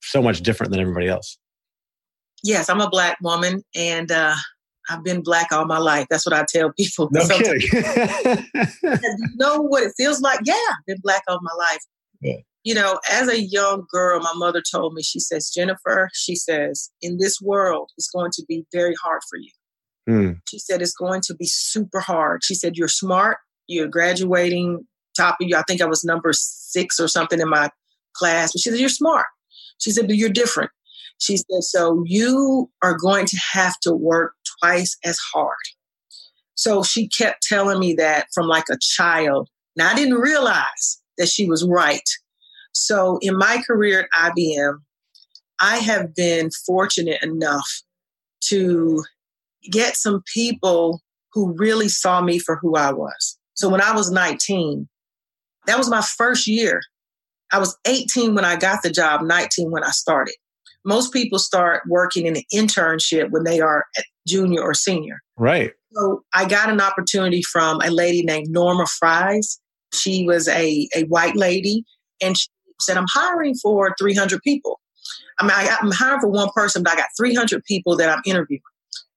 so 0.00 0.22
much 0.22 0.40
different 0.40 0.70
than 0.72 0.80
everybody 0.80 1.08
else? 1.08 1.38
Yes, 2.44 2.68
I'm 2.68 2.80
a 2.80 2.88
black 2.88 3.18
woman, 3.20 3.62
and 3.74 4.12
uh, 4.12 4.34
I've 4.88 5.02
been 5.02 5.22
black 5.22 5.50
all 5.50 5.64
my 5.64 5.78
life. 5.78 6.06
That's 6.08 6.26
what 6.26 6.34
I 6.34 6.44
tell 6.48 6.72
people. 6.72 7.08
No 7.10 7.26
kidding. 7.28 7.60
you 8.82 9.28
know 9.36 9.60
what 9.62 9.82
it 9.82 9.92
feels 9.96 10.20
like? 10.20 10.40
Yeah, 10.44 10.54
I've 10.54 10.86
been 10.86 11.00
black 11.02 11.22
all 11.26 11.40
my 11.42 11.54
life. 11.58 11.80
Yeah 12.20 12.36
you 12.64 12.74
know, 12.74 12.98
as 13.10 13.28
a 13.28 13.40
young 13.40 13.86
girl, 13.90 14.20
my 14.20 14.32
mother 14.34 14.62
told 14.62 14.94
me, 14.94 15.02
she 15.02 15.20
says, 15.20 15.50
Jennifer, 15.50 16.08
she 16.14 16.34
says, 16.34 16.90
in 17.02 17.18
this 17.18 17.40
world, 17.40 17.90
it's 17.98 18.10
going 18.10 18.30
to 18.32 18.44
be 18.48 18.64
very 18.72 18.94
hard 19.02 19.20
for 19.28 19.38
you. 19.38 19.50
Mm. 20.08 20.40
She 20.48 20.58
said, 20.58 20.80
it's 20.80 20.94
going 20.94 21.20
to 21.26 21.34
be 21.34 21.44
super 21.44 22.00
hard. 22.00 22.42
She 22.42 22.54
said, 22.54 22.76
you're 22.76 22.88
smart, 22.88 23.36
you're 23.66 23.86
graduating 23.86 24.86
top 25.14 25.36
of 25.40 25.48
you. 25.48 25.56
I 25.56 25.62
think 25.68 25.82
I 25.82 25.86
was 25.86 26.04
number 26.04 26.32
six 26.32 26.98
or 26.98 27.06
something 27.06 27.38
in 27.38 27.48
my 27.48 27.68
class. 28.14 28.52
But 28.52 28.62
she 28.62 28.70
said, 28.70 28.80
you're 28.80 28.88
smart. 28.88 29.26
She 29.78 29.90
said, 29.90 30.06
but 30.06 30.16
you're 30.16 30.30
different. 30.30 30.70
She 31.18 31.36
said, 31.36 31.62
so 31.62 32.02
you 32.06 32.70
are 32.82 32.96
going 32.96 33.26
to 33.26 33.38
have 33.52 33.78
to 33.80 33.94
work 33.94 34.34
twice 34.60 34.96
as 35.04 35.18
hard. 35.32 35.56
So 36.54 36.82
she 36.82 37.08
kept 37.08 37.42
telling 37.42 37.80
me 37.80 37.94
that 37.94 38.26
from 38.34 38.46
like 38.46 38.64
a 38.70 38.78
child. 38.80 39.48
Now 39.76 39.90
I 39.90 39.94
didn't 39.94 40.18
realize 40.18 41.00
that 41.18 41.28
she 41.28 41.48
was 41.48 41.64
right 41.64 42.08
so 42.74 43.18
in 43.22 43.38
my 43.38 43.62
career 43.66 44.00
at 44.12 44.32
IBM, 44.32 44.78
I 45.60 45.78
have 45.78 46.14
been 46.14 46.50
fortunate 46.66 47.22
enough 47.22 47.66
to 48.48 49.02
get 49.70 49.96
some 49.96 50.22
people 50.32 51.00
who 51.32 51.54
really 51.56 51.88
saw 51.88 52.20
me 52.20 52.38
for 52.38 52.56
who 52.56 52.76
I 52.76 52.92
was. 52.92 53.38
So 53.54 53.68
when 53.68 53.80
I 53.80 53.92
was 53.92 54.10
19, 54.10 54.88
that 55.66 55.78
was 55.78 55.88
my 55.88 56.02
first 56.02 56.46
year. 56.46 56.82
I 57.52 57.58
was 57.58 57.76
18 57.86 58.34
when 58.34 58.44
I 58.44 58.56
got 58.56 58.82
the 58.82 58.90
job, 58.90 59.22
19 59.22 59.70
when 59.70 59.84
I 59.84 59.90
started. 59.90 60.34
Most 60.84 61.12
people 61.12 61.38
start 61.38 61.82
working 61.88 62.26
in 62.26 62.36
an 62.36 62.42
internship 62.52 63.30
when 63.30 63.44
they 63.44 63.60
are 63.60 63.84
junior 64.26 64.62
or 64.62 64.74
senior. 64.74 65.20
Right. 65.36 65.72
So 65.92 66.22
I 66.34 66.46
got 66.46 66.70
an 66.70 66.80
opportunity 66.80 67.42
from 67.42 67.80
a 67.82 67.90
lady 67.90 68.22
named 68.22 68.48
Norma 68.50 68.86
Fries. 68.98 69.60
She 69.92 70.26
was 70.26 70.48
a, 70.48 70.88
a 70.94 71.04
white 71.04 71.36
lady 71.36 71.84
and 72.20 72.36
she 72.36 72.48
said, 72.80 72.96
I'm 72.96 73.06
hiring 73.12 73.54
for 73.54 73.94
300 73.98 74.42
people. 74.42 74.80
I 75.38 75.44
mean, 75.44 75.52
I, 75.54 75.76
I'm 75.80 75.90
hiring 75.90 76.20
for 76.20 76.28
one 76.28 76.50
person, 76.54 76.82
but 76.82 76.92
I 76.92 76.96
got 76.96 77.08
300 77.16 77.64
people 77.64 77.96
that 77.96 78.08
I'm 78.08 78.22
interviewing. 78.26 78.60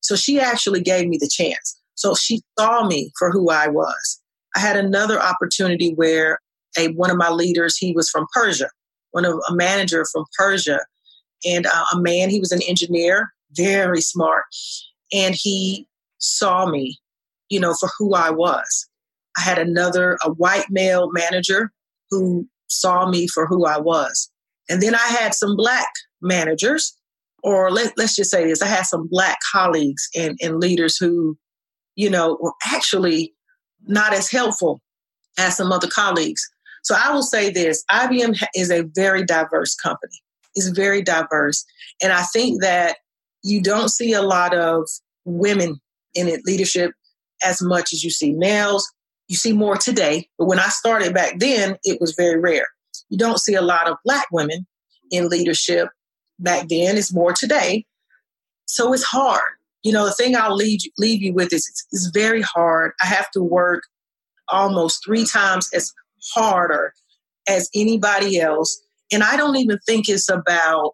So 0.02 0.16
she 0.16 0.40
actually 0.40 0.82
gave 0.82 1.08
me 1.08 1.18
the 1.20 1.30
chance. 1.30 1.80
So 1.96 2.16
she 2.16 2.42
saw 2.58 2.86
me 2.86 3.12
for 3.18 3.32
who 3.32 3.50
I 3.50 3.68
was. 3.68 4.22
I 4.56 4.60
had 4.60 4.78
another 4.78 5.20
opportunity 5.20 5.94
where 5.94 6.40
a 6.78 6.90
one 6.90 7.10
of 7.10 7.18
my 7.18 7.30
leaders, 7.30 7.78
he 7.78 7.92
was 7.92 8.10
from 8.10 8.26
Persia, 8.34 8.70
one 9.12 9.26
of 9.26 9.40
a 9.50 9.54
manager 9.54 10.06
from 10.12 10.26
Persia, 10.38 10.80
and 11.46 11.66
uh, 11.66 11.86
a 11.94 12.00
man. 12.00 12.30
He 12.30 12.40
was 12.40 12.52
an 12.52 12.62
engineer, 12.68 13.34
very 13.52 14.02
smart, 14.02 14.44
and 15.14 15.36
he 15.36 15.88
saw 16.18 16.70
me, 16.70 17.00
you 17.50 17.60
know, 17.60 17.74
for 17.74 17.90
who 17.98 18.16
I 18.16 18.30
was. 18.30 18.88
I 19.38 19.42
had 19.42 19.60
another 19.60 20.18
a 20.24 20.32
white 20.32 20.66
male 20.70 21.12
manager 21.12 21.72
who 22.10 22.48
saw 22.68 23.10
me 23.10 23.28
for 23.28 23.46
who 23.46 23.66
I 23.66 23.80
was. 23.80 24.32
And 24.70 24.82
then 24.82 24.96
I 24.96 25.08
had 25.08 25.34
some 25.34 25.56
black 25.56 25.90
managers, 26.22 26.96
or 27.44 27.72
let, 27.72 27.98
us 28.00 28.16
just 28.16 28.32
say 28.32 28.46
this 28.46 28.62
I 28.62 28.68
had 28.68 28.86
some 28.86 29.08
black 29.10 29.38
colleagues 29.52 30.10
and, 30.16 30.38
and 30.42 30.60
leaders 30.60 30.98
who, 30.98 31.38
you 31.96 32.10
know, 32.10 32.38
were 32.42 32.54
actually 32.66 33.34
not 33.88 34.14
as 34.14 34.30
helpful 34.30 34.82
as 35.38 35.56
some 35.56 35.72
other 35.72 35.88
colleagues. 35.88 36.42
So 36.84 36.96
I 36.98 37.12
will 37.12 37.24
say 37.24 37.50
this 37.50 37.84
IBM 37.92 38.42
is 38.56 38.72
a 38.72 38.84
very 38.96 39.24
diverse 39.24 39.76
company. 39.76 40.22
It's 40.58 40.68
very 40.70 41.02
diverse. 41.02 41.66
And 42.02 42.12
I 42.12 42.24
think 42.24 42.62
that 42.62 42.98
you 43.44 43.62
don't 43.62 43.90
see 43.90 44.14
a 44.14 44.22
lot 44.22 44.54
of 44.54 44.88
women 45.26 45.80
in 46.14 46.28
it 46.28 46.42
leadership 46.46 46.92
as 47.44 47.62
much 47.62 47.94
as 47.94 48.04
you 48.04 48.10
see 48.10 48.34
males. 48.34 48.92
You 49.28 49.36
see 49.36 49.54
more 49.54 49.78
today, 49.78 50.30
but 50.38 50.46
when 50.46 50.60
I 50.60 50.70
started 50.70 51.14
back 51.14 51.40
then, 51.40 51.78
it 51.84 52.00
was 52.00 52.16
very 52.16 52.40
rare. 52.40 52.68
You 53.10 53.18
don't 53.18 53.40
see 53.40 53.56
a 53.56 53.62
lot 53.62 53.90
of 53.90 53.98
black 54.04 54.26
women 54.32 54.66
in 55.12 55.30
leadership 55.30 55.90
back 56.40 56.68
then. 56.70 56.98
It's 56.98 57.14
more 57.14 57.34
today. 57.34 57.86
So 58.66 58.94
it's 58.94 59.04
hard. 59.04 59.42
You 59.84 59.92
know, 59.92 60.06
the 60.06 60.14
thing 60.14 60.36
I'll 60.36 60.56
leave 60.56 60.80
you, 60.84 60.92
leave 60.98 61.22
you 61.22 61.34
with 61.34 61.54
is 61.54 61.68
it's, 61.68 61.88
it's 61.92 62.08
very 62.08 62.42
hard. 62.42 62.92
I 63.02 63.06
have 63.06 63.30
to 63.32 63.42
work 63.42 63.84
almost 64.50 65.04
three 65.06 65.26
times 65.26 65.70
as 65.74 65.94
harder 66.34 66.94
as 67.48 67.70
anybody 67.76 68.40
else. 68.40 68.82
And 69.12 69.24
I 69.24 69.38
don't 69.38 69.56
even 69.56 69.80
think 69.86 70.10
it's 70.10 70.30
about 70.30 70.94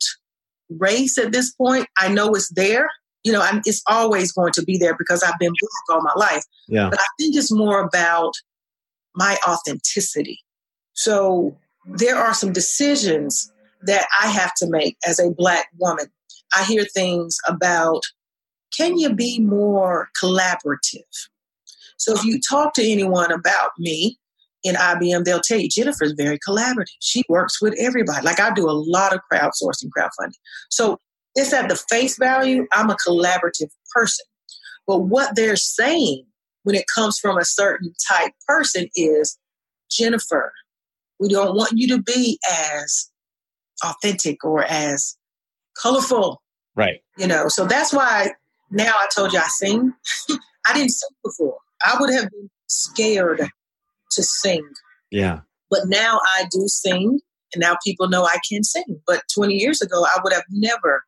race 0.70 1.18
at 1.18 1.32
this 1.32 1.54
point. 1.54 1.88
I 2.00 2.10
know 2.10 2.30
it's 2.30 2.52
there, 2.54 2.90
you 3.24 3.32
know, 3.32 3.42
I'm, 3.42 3.62
it's 3.66 3.82
always 3.88 4.32
going 4.32 4.52
to 4.54 4.64
be 4.64 4.78
there 4.78 4.96
because 4.98 5.24
I've 5.24 5.40
been 5.40 5.54
black 5.60 5.98
all 5.98 6.02
my 6.02 6.14
life. 6.16 6.44
Yeah. 6.68 6.90
But 6.90 7.00
I 7.00 7.06
think 7.20 7.36
it's 7.36 7.52
more 7.52 7.82
about 7.82 8.34
my 9.16 9.38
authenticity. 9.48 10.40
So 10.94 11.58
there 11.86 12.18
are 12.18 12.34
some 12.34 12.52
decisions 12.52 13.52
that 13.84 14.08
I 14.22 14.28
have 14.28 14.54
to 14.56 14.68
make 14.70 14.98
as 15.08 15.20
a 15.20 15.32
black 15.32 15.68
woman. 15.78 16.08
I 16.56 16.64
hear 16.64 16.86
things 16.86 17.38
about 17.48 18.02
can 18.76 18.98
you 18.98 19.14
be 19.14 19.40
more 19.40 20.10
collaborative? 20.22 21.30
So 21.98 22.14
if 22.14 22.24
you 22.26 22.40
talk 22.40 22.74
to 22.74 22.84
anyone 22.84 23.32
about 23.32 23.72
me 23.78 24.18
in 24.64 24.76
IBM, 24.76 25.26
they'll 25.26 25.42
tell 25.42 25.60
you 25.60 25.70
Jennifer's 25.70 26.14
very 26.14 26.40
collaborative. 26.40 26.88
She 27.00 27.24
works 27.30 27.62
with 27.62 27.76
everybody. 27.80 28.26
Like 28.26 28.40
I 28.40 28.54
do 28.54 28.70
a 28.70 28.72
lot 28.72 29.14
of 29.14 29.20
crowdsourcing, 29.32 29.90
crowdfunding. 29.98 30.34
So 30.70 30.98
it's 31.36 31.54
at 31.54 31.70
the 31.70 31.76
face 31.76 32.18
value, 32.18 32.68
I'm 32.72 32.90
a 32.90 32.98
collaborative 33.08 33.72
person. 33.94 34.26
But 34.88 35.00
what 35.00 35.36
they're 35.36 35.56
saying 35.56 36.26
when 36.64 36.76
it 36.76 36.86
comes 36.94 37.20
from 37.20 37.38
a 37.38 37.46
certain 37.46 37.94
type 38.08 38.32
person 38.48 38.88
is, 38.96 39.38
Jennifer, 39.92 40.54
we 41.20 41.30
don't 41.30 41.56
want 41.56 41.74
you 41.76 41.88
to 41.90 42.02
be 42.02 42.40
as 42.52 43.10
authentic 43.84 44.44
or 44.44 44.64
as 44.64 45.18
colorful. 45.82 46.42
Right. 46.76 47.02
You 47.18 47.28
know, 47.28 47.48
so 47.48 47.66
that's 47.66 47.94
why 47.94 48.32
now 48.72 48.92
I 48.92 49.08
told 49.16 49.34
you 49.34 49.40
I 49.40 49.48
sing. 49.48 49.94
I 50.68 50.74
didn't 50.74 50.92
sing 50.92 51.10
before. 51.24 51.58
I 51.86 51.98
would 52.00 52.14
have 52.14 52.30
been 52.30 52.50
scared 52.68 53.42
to 54.16 54.24
sing. 54.24 54.68
Yeah. 55.12 55.42
But 55.70 55.88
now 55.88 56.20
I 56.36 56.46
do 56.52 56.68
sing, 56.68 57.20
and 57.54 57.62
now 57.62 57.78
people 57.86 58.08
know 58.08 58.26
I 58.26 58.38
can 58.50 58.64
sing. 58.64 59.02
But 59.08 59.24
20 59.34 59.56
years 59.56 59.82
ago, 59.82 60.06
I 60.06 60.20
would 60.24 60.34
have 60.34 60.44
never 60.50 61.04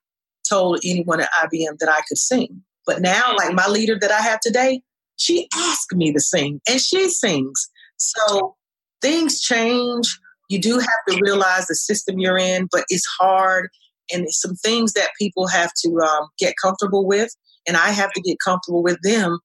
told 0.48 0.80
anyone 0.84 1.22
at 1.22 1.30
IBM 1.44 1.80
that 1.80 1.90
I 1.90 2.02
could 2.08 2.18
sing. 2.18 2.64
But 2.86 3.02
now, 3.02 3.36
like 3.36 3.54
my 3.54 3.68
leader 3.68 3.98
that 4.00 4.12
I 4.12 4.22
have 4.22 4.40
today, 4.40 4.82
she 5.18 5.48
asked 5.56 5.94
me 5.94 6.12
to 6.14 6.20
sing, 6.20 6.62
and 6.70 6.80
she 6.80 7.10
sings. 7.10 7.70
So 7.98 8.56
things 9.02 9.42
change. 9.42 10.20
You 10.50 10.60
do 10.60 10.78
have 10.80 11.04
to 11.10 11.20
realize 11.22 11.68
the 11.68 11.76
system 11.76 12.20
you're 12.20 12.38
in, 12.38 12.68
but 12.72 12.86
it's 12.90 13.08
hard. 13.20 13.70
And 14.14 14.24
it's 14.24 14.40
some 14.40 14.56
things 14.56 14.94
that 14.94 15.10
people 15.20 15.48
have 15.48 15.72
to 15.84 15.98
um, 16.00 16.28
get 16.38 16.54
comfortable 16.62 17.08
with. 17.08 17.30
And 17.68 17.78
I 17.78 17.90
have 17.90 18.12
to 18.14 18.22
get 18.22 18.38
comfortable 18.44 18.84
with 18.84 19.00
them 19.02 19.40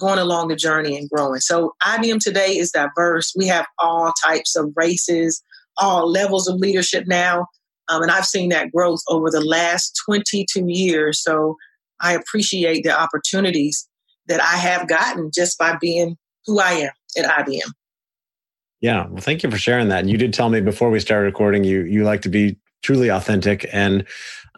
going 0.00 0.18
along 0.18 0.48
the 0.48 0.56
journey 0.56 0.96
and 0.96 1.08
growing. 1.08 1.40
So 1.40 1.74
IBM 1.82 2.20
today 2.20 2.56
is 2.56 2.72
diverse. 2.72 3.32
We 3.36 3.46
have 3.46 3.66
all 3.78 4.12
types 4.24 4.56
of 4.56 4.72
races, 4.74 5.42
all 5.78 6.10
levels 6.10 6.48
of 6.48 6.56
leadership 6.56 7.04
now. 7.06 7.46
Um, 7.88 8.02
and 8.02 8.10
I've 8.10 8.26
seen 8.26 8.48
that 8.50 8.72
growth 8.72 9.00
over 9.08 9.30
the 9.30 9.44
last 9.44 10.00
22 10.06 10.64
years. 10.66 11.22
So 11.22 11.56
I 12.00 12.14
appreciate 12.14 12.82
the 12.82 12.98
opportunities 12.98 13.86
that 14.26 14.40
I 14.40 14.56
have 14.56 14.88
gotten 14.88 15.30
just 15.34 15.58
by 15.58 15.76
being 15.80 16.16
who 16.46 16.60
I 16.60 16.72
am 16.72 16.92
at 17.18 17.46
IBM. 17.46 17.70
Yeah, 18.80 19.06
well, 19.08 19.20
thank 19.20 19.42
you 19.42 19.50
for 19.50 19.58
sharing 19.58 19.88
that. 19.88 20.00
And 20.00 20.10
you 20.10 20.16
did 20.16 20.32
tell 20.32 20.48
me 20.48 20.60
before 20.60 20.90
we 20.90 21.00
started 21.00 21.26
recording, 21.26 21.64
you 21.64 21.82
you 21.82 22.04
like 22.04 22.22
to 22.22 22.30
be 22.30 22.56
truly 22.82 23.08
authentic, 23.08 23.66
and 23.72 24.06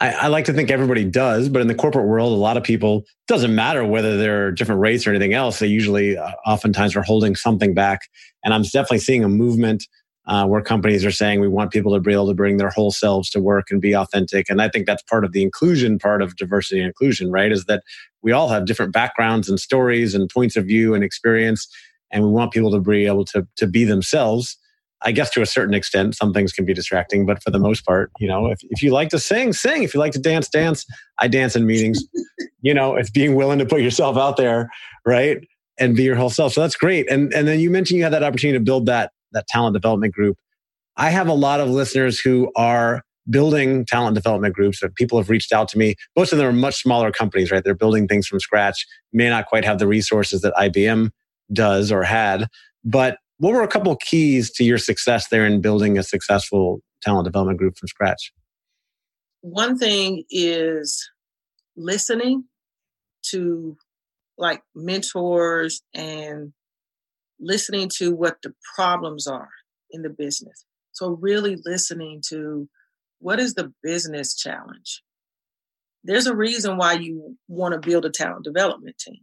I, 0.01 0.13
I, 0.13 0.27
like 0.29 0.47
to 0.47 0.53
think 0.53 0.71
everybody 0.71 1.05
does. 1.05 1.49
But 1.49 1.63
in 1.63 1.69
the 1.69 1.75
corporate 1.75 2.07
world, 2.07 2.33
a 2.33 2.37
lot 2.37 2.57
of 2.57 2.65
people 2.65 3.05
doesn't 3.29 3.55
matter 3.55 3.85
whether 3.85 4.17
they're 4.17 4.51
different 4.51 4.81
race 4.81 5.07
or 5.07 5.11
anything 5.11 5.33
else. 5.35 5.59
They 5.59 5.69
usually, 5.69 6.17
uh, 6.17 6.33
oftentimes, 6.47 6.97
are 6.97 7.03
holding 7.03 7.37
something 7.37 7.73
back. 7.73 8.01
And 8.45 8.53
I'm 8.53 8.63
definitely 8.63 8.99
seeing 8.99 9.23
a 9.23 9.29
movement 9.29 9.87
uh, 10.27 10.47
where 10.47 10.61
companies 10.61 11.05
are 11.05 11.13
saying 11.13 11.41
we 11.41 11.49
want 11.49 11.73
people 11.73 11.93
to 11.95 12.01
be 12.01 12.13
able 12.13 12.29
to 12.29 12.35
bring 12.35 12.57
their 12.57 12.71
whole 12.71 12.91
selves 12.91 13.29
to 13.31 13.41
work 13.41 13.67
and 13.71 13.81
be 13.81 13.95
authentic. 13.95 14.49
And 14.49 14.63
I 14.63 14.69
think 14.69 14.87
that's 14.87 15.03
part 15.05 15.25
of 15.25 15.33
the 15.33 15.43
inclusion 15.43 15.99
part 15.99 16.23
of 16.23 16.37
diversity 16.37 16.81
and 16.81 16.89
inclusion, 16.89 17.31
right? 17.31 17.53
Is 17.53 17.65
that 17.67 17.83
we 18.23 18.33
all 18.33 18.49
have 18.49 18.67
different 18.67 18.93
backgrounds 18.93 19.49
and 19.49 19.59
stories 19.59 20.15
and 20.15 20.31
points 20.31 20.57
of 20.57 20.67
view 20.67 20.95
and 20.95 21.03
experience. 21.03 21.67
And 22.11 22.23
we 22.23 22.31
want 22.31 22.53
people 22.53 22.71
to 22.73 22.81
be 22.81 23.07
able 23.07 23.25
to, 23.27 23.47
to 23.57 23.67
be 23.67 23.85
themselves. 23.85 24.57
I 25.05 25.13
guess 25.13 25.31
to 25.31 25.43
a 25.43 25.47
certain 25.47 25.75
extent, 25.75 26.17
some 26.17 26.33
things 26.33 26.53
can 26.53 26.65
be 26.65 26.75
distracting, 26.75 27.27
but 27.27 27.43
for 27.43 27.51
the 27.51 27.59
most 27.59 27.85
part, 27.85 28.11
you 28.19 28.29
know, 28.29 28.47
if, 28.47 28.61
if 28.71 28.83
you 28.83 28.93
like 28.93 29.09
to 29.11 29.19
sing, 29.19 29.53
sing. 29.53 29.83
If 29.83 29.95
you 29.95 30.01
like 30.01 30.13
to 30.13 30.19
dance, 30.19 30.49
dance. 30.49 30.87
I 31.19 31.29
dance 31.29 31.57
in 31.57 31.67
meetings. 31.67 32.03
you 32.63 32.75
know, 32.75 32.95
it's 32.95 33.11
being 33.11 33.35
willing 33.35 33.59
to 33.59 33.67
put 33.67 33.81
yourself 33.81 34.17
out 34.17 34.37
there, 34.37 34.71
right? 35.05 35.39
And 35.79 35.97
be 35.97 36.05
your 36.05 36.17
whole 36.17 36.31
self. 36.31 36.53
So 36.53 36.61
that's 36.61 36.77
great. 36.77 37.11
And 37.11 37.33
and 37.33 37.49
then 37.49 37.61
you 37.61 37.71
mentioned 37.71 37.99
you 37.99 38.05
had 38.05 38.13
that 38.13 38.23
opportunity 38.23 38.59
to 38.59 38.65
build 38.65 38.87
that 38.87 39.13
that 39.33 39.47
talent 39.49 39.75
development 39.75 40.15
group. 40.15 40.37
I 40.97 41.11
have 41.11 41.29
a 41.29 41.35
lot 41.35 41.61
of 41.61 41.69
listeners 41.69 42.21
who 42.21 42.53
are 42.55 43.03
building 43.31 43.85
talent 43.85 44.15
development 44.15 44.55
groups 44.55 44.81
that 44.81 44.95
people 44.95 45.19
have 45.19 45.31
reached 45.31 45.53
out 45.53 45.69
to 45.69 45.79
me. 45.79 45.95
Most 46.17 46.33
of 46.33 46.39
them 46.39 46.47
are 46.47 46.53
much 46.53 46.83
smaller 46.83 47.11
companies, 47.11 47.51
right? 47.51 47.63
They're 47.63 47.75
building 47.75 48.09
things 48.09 48.27
from 48.27 48.41
scratch, 48.41 48.87
may 49.13 49.29
not 49.29 49.47
quite 49.47 49.65
have 49.65 49.79
the 49.79 49.87
resources 49.87 50.43
that 50.43 50.53
IBM 50.55 51.11
does 51.53 51.93
or 51.93 52.03
had. 52.03 52.49
But 52.85 53.19
what 53.39 53.53
were 53.53 53.63
a 53.63 53.69
couple 53.69 53.95
keys 53.97 54.51
to 54.53 54.65
your 54.65 54.79
success 54.79 55.29
there 55.29 55.47
in 55.47 55.61
building 55.61 55.99
a 55.99 56.03
successful 56.03 56.81
talent 57.03 57.25
development 57.25 57.59
group 57.59 57.77
from 57.77 57.89
scratch? 57.89 58.33
One 59.41 59.77
thing 59.77 60.25
is 60.31 61.11
listening 61.77 62.45
to 63.31 63.77
like 64.39 64.63
mentors 64.75 65.83
and 65.95 66.53
listening 67.41 67.89
to 67.97 68.15
what 68.15 68.37
the 68.43 68.55
problems 68.75 69.27
are 69.27 69.51
in 69.91 70.03
the 70.03 70.11
business. 70.11 70.65
So, 70.93 71.11
really 71.21 71.57
listening 71.65 72.23
to 72.29 72.69
what 73.19 73.41
is 73.41 73.55
the 73.55 73.73
business 73.83 74.35
challenge? 74.35 75.03
There's 76.05 76.27
a 76.27 76.35
reason 76.35 76.77
why 76.77 76.95
you 76.95 77.37
want 77.49 77.75
to 77.75 77.89
build 77.89 78.05
a 78.05 78.11
talent 78.11 78.45
development 78.45 78.99
team 78.99 79.21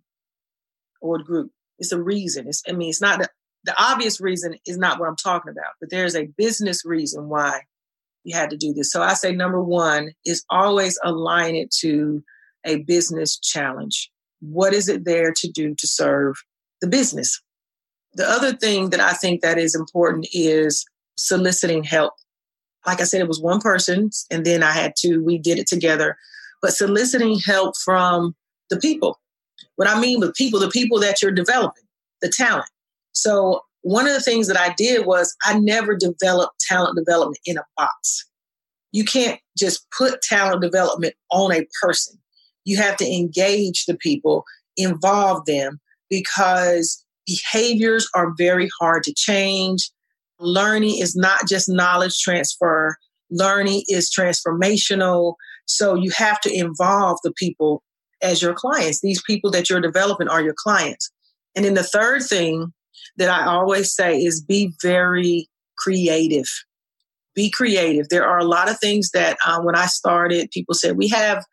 or 1.01 1.19
group. 1.19 1.51
It's 1.77 1.91
a 1.91 2.01
reason. 2.01 2.47
It's, 2.47 2.63
I 2.67 2.71
mean, 2.71 2.89
it's 2.89 3.01
not 3.01 3.21
the, 3.63 3.75
obvious 3.77 4.21
reason 4.21 4.55
is 4.65 4.77
not 4.77 4.99
what 4.99 5.09
I'm 5.09 5.15
talking 5.15 5.51
about, 5.51 5.73
but 5.79 5.89
there's 5.89 6.15
a 6.15 6.27
business 6.37 6.85
reason 6.85 7.29
why 7.29 7.61
you 8.23 8.35
had 8.35 8.49
to 8.49 8.57
do 8.57 8.73
this. 8.73 8.91
So 8.91 9.01
I 9.01 9.13
say 9.13 9.33
number 9.33 9.61
one 9.61 10.11
is 10.25 10.43
always 10.49 10.99
align 11.03 11.55
it 11.55 11.71
to 11.79 12.23
a 12.65 12.77
business 12.83 13.39
challenge. 13.39 14.11
What 14.41 14.73
is 14.73 14.89
it 14.89 15.05
there 15.05 15.33
to 15.35 15.51
do 15.51 15.75
to 15.75 15.87
serve 15.87 16.35
the 16.81 16.87
business? 16.87 17.41
The 18.13 18.27
other 18.27 18.53
thing 18.53 18.89
that 18.89 18.99
I 18.99 19.13
think 19.13 19.41
that 19.41 19.57
is 19.57 19.75
important 19.75 20.27
is 20.33 20.85
soliciting 21.17 21.83
help. 21.83 22.13
Like 22.85 23.01
I 23.01 23.03
said, 23.03 23.21
it 23.21 23.27
was 23.27 23.41
one 23.41 23.59
person, 23.59 24.09
and 24.31 24.45
then 24.45 24.63
I 24.63 24.71
had 24.71 24.95
to, 24.99 25.17
we 25.19 25.37
did 25.37 25.59
it 25.59 25.67
together, 25.67 26.17
but 26.61 26.73
soliciting 26.73 27.39
help 27.45 27.75
from 27.77 28.35
the 28.69 28.77
people. 28.77 29.19
What 29.75 29.89
I 29.89 29.99
mean 29.99 30.19
with 30.19 30.33
people, 30.35 30.59
the 30.59 30.69
people 30.69 30.99
that 30.99 31.21
you're 31.21 31.31
developing, 31.31 31.83
the 32.21 32.31
talent. 32.35 32.69
So, 33.21 33.61
one 33.81 34.07
of 34.07 34.13
the 34.13 34.21
things 34.21 34.47
that 34.47 34.59
I 34.59 34.73
did 34.73 35.05
was 35.05 35.35
I 35.45 35.57
never 35.57 35.95
developed 35.95 36.59
talent 36.67 36.97
development 36.97 37.39
in 37.45 37.57
a 37.57 37.63
box. 37.77 38.25
You 38.91 39.05
can't 39.05 39.39
just 39.57 39.85
put 39.97 40.21
talent 40.21 40.61
development 40.61 41.15
on 41.31 41.53
a 41.53 41.65
person. 41.81 42.17
You 42.65 42.77
have 42.77 42.97
to 42.97 43.05
engage 43.05 43.85
the 43.85 43.95
people, 43.95 44.43
involve 44.75 45.45
them, 45.45 45.79
because 46.09 47.05
behaviors 47.25 48.09
are 48.15 48.33
very 48.37 48.69
hard 48.79 49.03
to 49.03 49.13
change. 49.13 49.89
Learning 50.39 50.97
is 50.97 51.15
not 51.15 51.47
just 51.47 51.69
knowledge 51.69 52.19
transfer, 52.19 52.97
learning 53.29 53.83
is 53.87 54.11
transformational. 54.11 55.35
So 55.65 55.95
you 55.95 56.11
have 56.11 56.41
to 56.41 56.53
involve 56.53 57.19
the 57.23 57.33
people 57.33 57.83
as 58.21 58.41
your 58.41 58.53
clients. 58.53 59.01
These 59.01 59.21
people 59.23 59.51
that 59.51 59.69
you're 59.69 59.79
developing 59.79 60.27
are 60.27 60.41
your 60.41 60.55
clients. 60.57 61.11
And 61.55 61.63
then 61.63 61.75
the 61.75 61.83
third 61.83 62.23
thing 62.23 62.73
that 63.17 63.29
I 63.29 63.45
always 63.45 63.93
say 63.93 64.17
is 64.17 64.43
be 64.43 64.73
very 64.81 65.47
creative. 65.77 66.47
Be 67.35 67.49
creative. 67.49 68.09
There 68.09 68.27
are 68.27 68.39
a 68.39 68.45
lot 68.45 68.69
of 68.69 68.79
things 68.79 69.11
that 69.11 69.37
um, 69.45 69.65
when 69.65 69.75
I 69.75 69.85
started, 69.85 70.51
people 70.51 70.75
said 70.75 70.97
we 70.97 71.07
have 71.09 71.43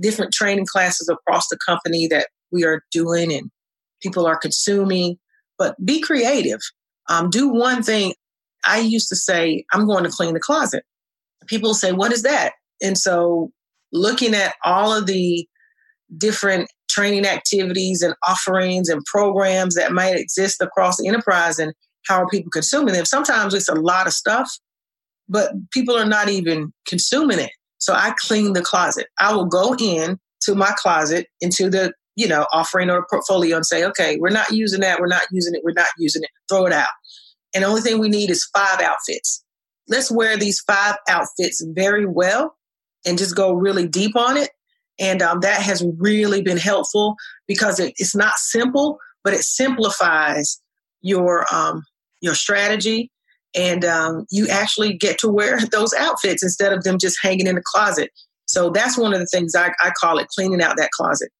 different 0.00 0.32
training 0.32 0.66
classes 0.66 1.08
across 1.08 1.48
the 1.48 1.58
company 1.66 2.06
that 2.08 2.28
we 2.50 2.64
are 2.64 2.82
doing 2.90 3.32
and 3.32 3.50
people 4.02 4.26
are 4.26 4.38
consuming 4.38 5.18
but 5.58 5.76
be 5.84 6.00
creative. 6.00 6.60
Um, 7.08 7.30
do 7.30 7.48
one 7.48 7.82
thing. 7.82 8.14
I 8.64 8.78
used 8.78 9.08
to 9.10 9.16
say, 9.16 9.64
I'm 9.72 9.86
going 9.86 10.04
to 10.04 10.10
clean 10.10 10.34
the 10.34 10.40
closet. 10.40 10.84
People 11.46 11.74
say, 11.74 11.92
What 11.92 12.12
is 12.12 12.22
that? 12.22 12.52
And 12.82 12.96
so 12.98 13.50
looking 13.92 14.34
at 14.34 14.54
all 14.64 14.92
of 14.92 15.06
the 15.06 15.46
different 16.16 16.70
training 16.94 17.26
activities 17.26 18.02
and 18.02 18.14
offerings 18.26 18.88
and 18.88 19.04
programs 19.04 19.74
that 19.74 19.92
might 19.92 20.16
exist 20.16 20.60
across 20.60 20.96
the 20.96 21.08
enterprise 21.08 21.58
and 21.58 21.72
how 22.06 22.22
are 22.22 22.28
people 22.28 22.50
consuming 22.50 22.94
them. 22.94 23.04
Sometimes 23.04 23.54
it's 23.54 23.68
a 23.68 23.74
lot 23.74 24.06
of 24.06 24.12
stuff, 24.12 24.50
but 25.28 25.52
people 25.72 25.96
are 25.96 26.06
not 26.06 26.28
even 26.28 26.72
consuming 26.86 27.38
it. 27.38 27.50
So 27.78 27.94
I 27.94 28.14
clean 28.18 28.52
the 28.52 28.62
closet. 28.62 29.06
I 29.18 29.34
will 29.34 29.46
go 29.46 29.74
in 29.74 30.18
to 30.42 30.54
my 30.54 30.72
closet, 30.76 31.26
into 31.40 31.68
the 31.70 31.92
you 32.16 32.28
know, 32.28 32.46
offering 32.52 32.90
or 32.90 33.06
portfolio 33.10 33.56
and 33.56 33.66
say, 33.66 33.84
okay, 33.84 34.16
we're 34.18 34.30
not 34.30 34.52
using 34.52 34.80
that, 34.80 35.00
we're 35.00 35.06
not 35.06 35.22
using 35.32 35.54
it, 35.54 35.62
we're 35.64 35.72
not 35.72 35.88
using 35.98 36.22
it, 36.22 36.30
throw 36.48 36.66
it 36.66 36.72
out. 36.72 36.88
And 37.54 37.64
the 37.64 37.68
only 37.68 37.82
thing 37.82 37.98
we 37.98 38.08
need 38.08 38.30
is 38.30 38.48
five 38.54 38.80
outfits. 38.80 39.44
Let's 39.88 40.10
wear 40.10 40.36
these 40.36 40.60
five 40.60 40.96
outfits 41.08 41.64
very 41.74 42.06
well 42.06 42.56
and 43.04 43.18
just 43.18 43.36
go 43.36 43.52
really 43.52 43.86
deep 43.86 44.16
on 44.16 44.36
it. 44.36 44.50
And 44.98 45.22
um, 45.22 45.40
that 45.40 45.60
has 45.60 45.84
really 45.98 46.42
been 46.42 46.56
helpful 46.56 47.16
because 47.48 47.80
it, 47.80 47.94
it's 47.96 48.14
not 48.14 48.36
simple, 48.36 48.98
but 49.22 49.34
it 49.34 49.42
simplifies 49.42 50.60
your 51.02 51.46
um, 51.52 51.82
your 52.20 52.34
strategy, 52.34 53.10
and 53.54 53.84
um, 53.84 54.26
you 54.30 54.48
actually 54.48 54.94
get 54.94 55.18
to 55.18 55.28
wear 55.28 55.58
those 55.72 55.92
outfits 55.94 56.42
instead 56.42 56.72
of 56.72 56.84
them 56.84 56.98
just 56.98 57.18
hanging 57.22 57.46
in 57.46 57.56
the 57.56 57.62
closet. 57.64 58.10
So 58.46 58.70
that's 58.70 58.98
one 58.98 59.12
of 59.12 59.20
the 59.20 59.26
things 59.26 59.54
I, 59.54 59.72
I 59.82 59.90
call 60.00 60.18
it 60.18 60.28
cleaning 60.28 60.62
out 60.62 60.76
that 60.76 60.90
closet. 60.90 61.30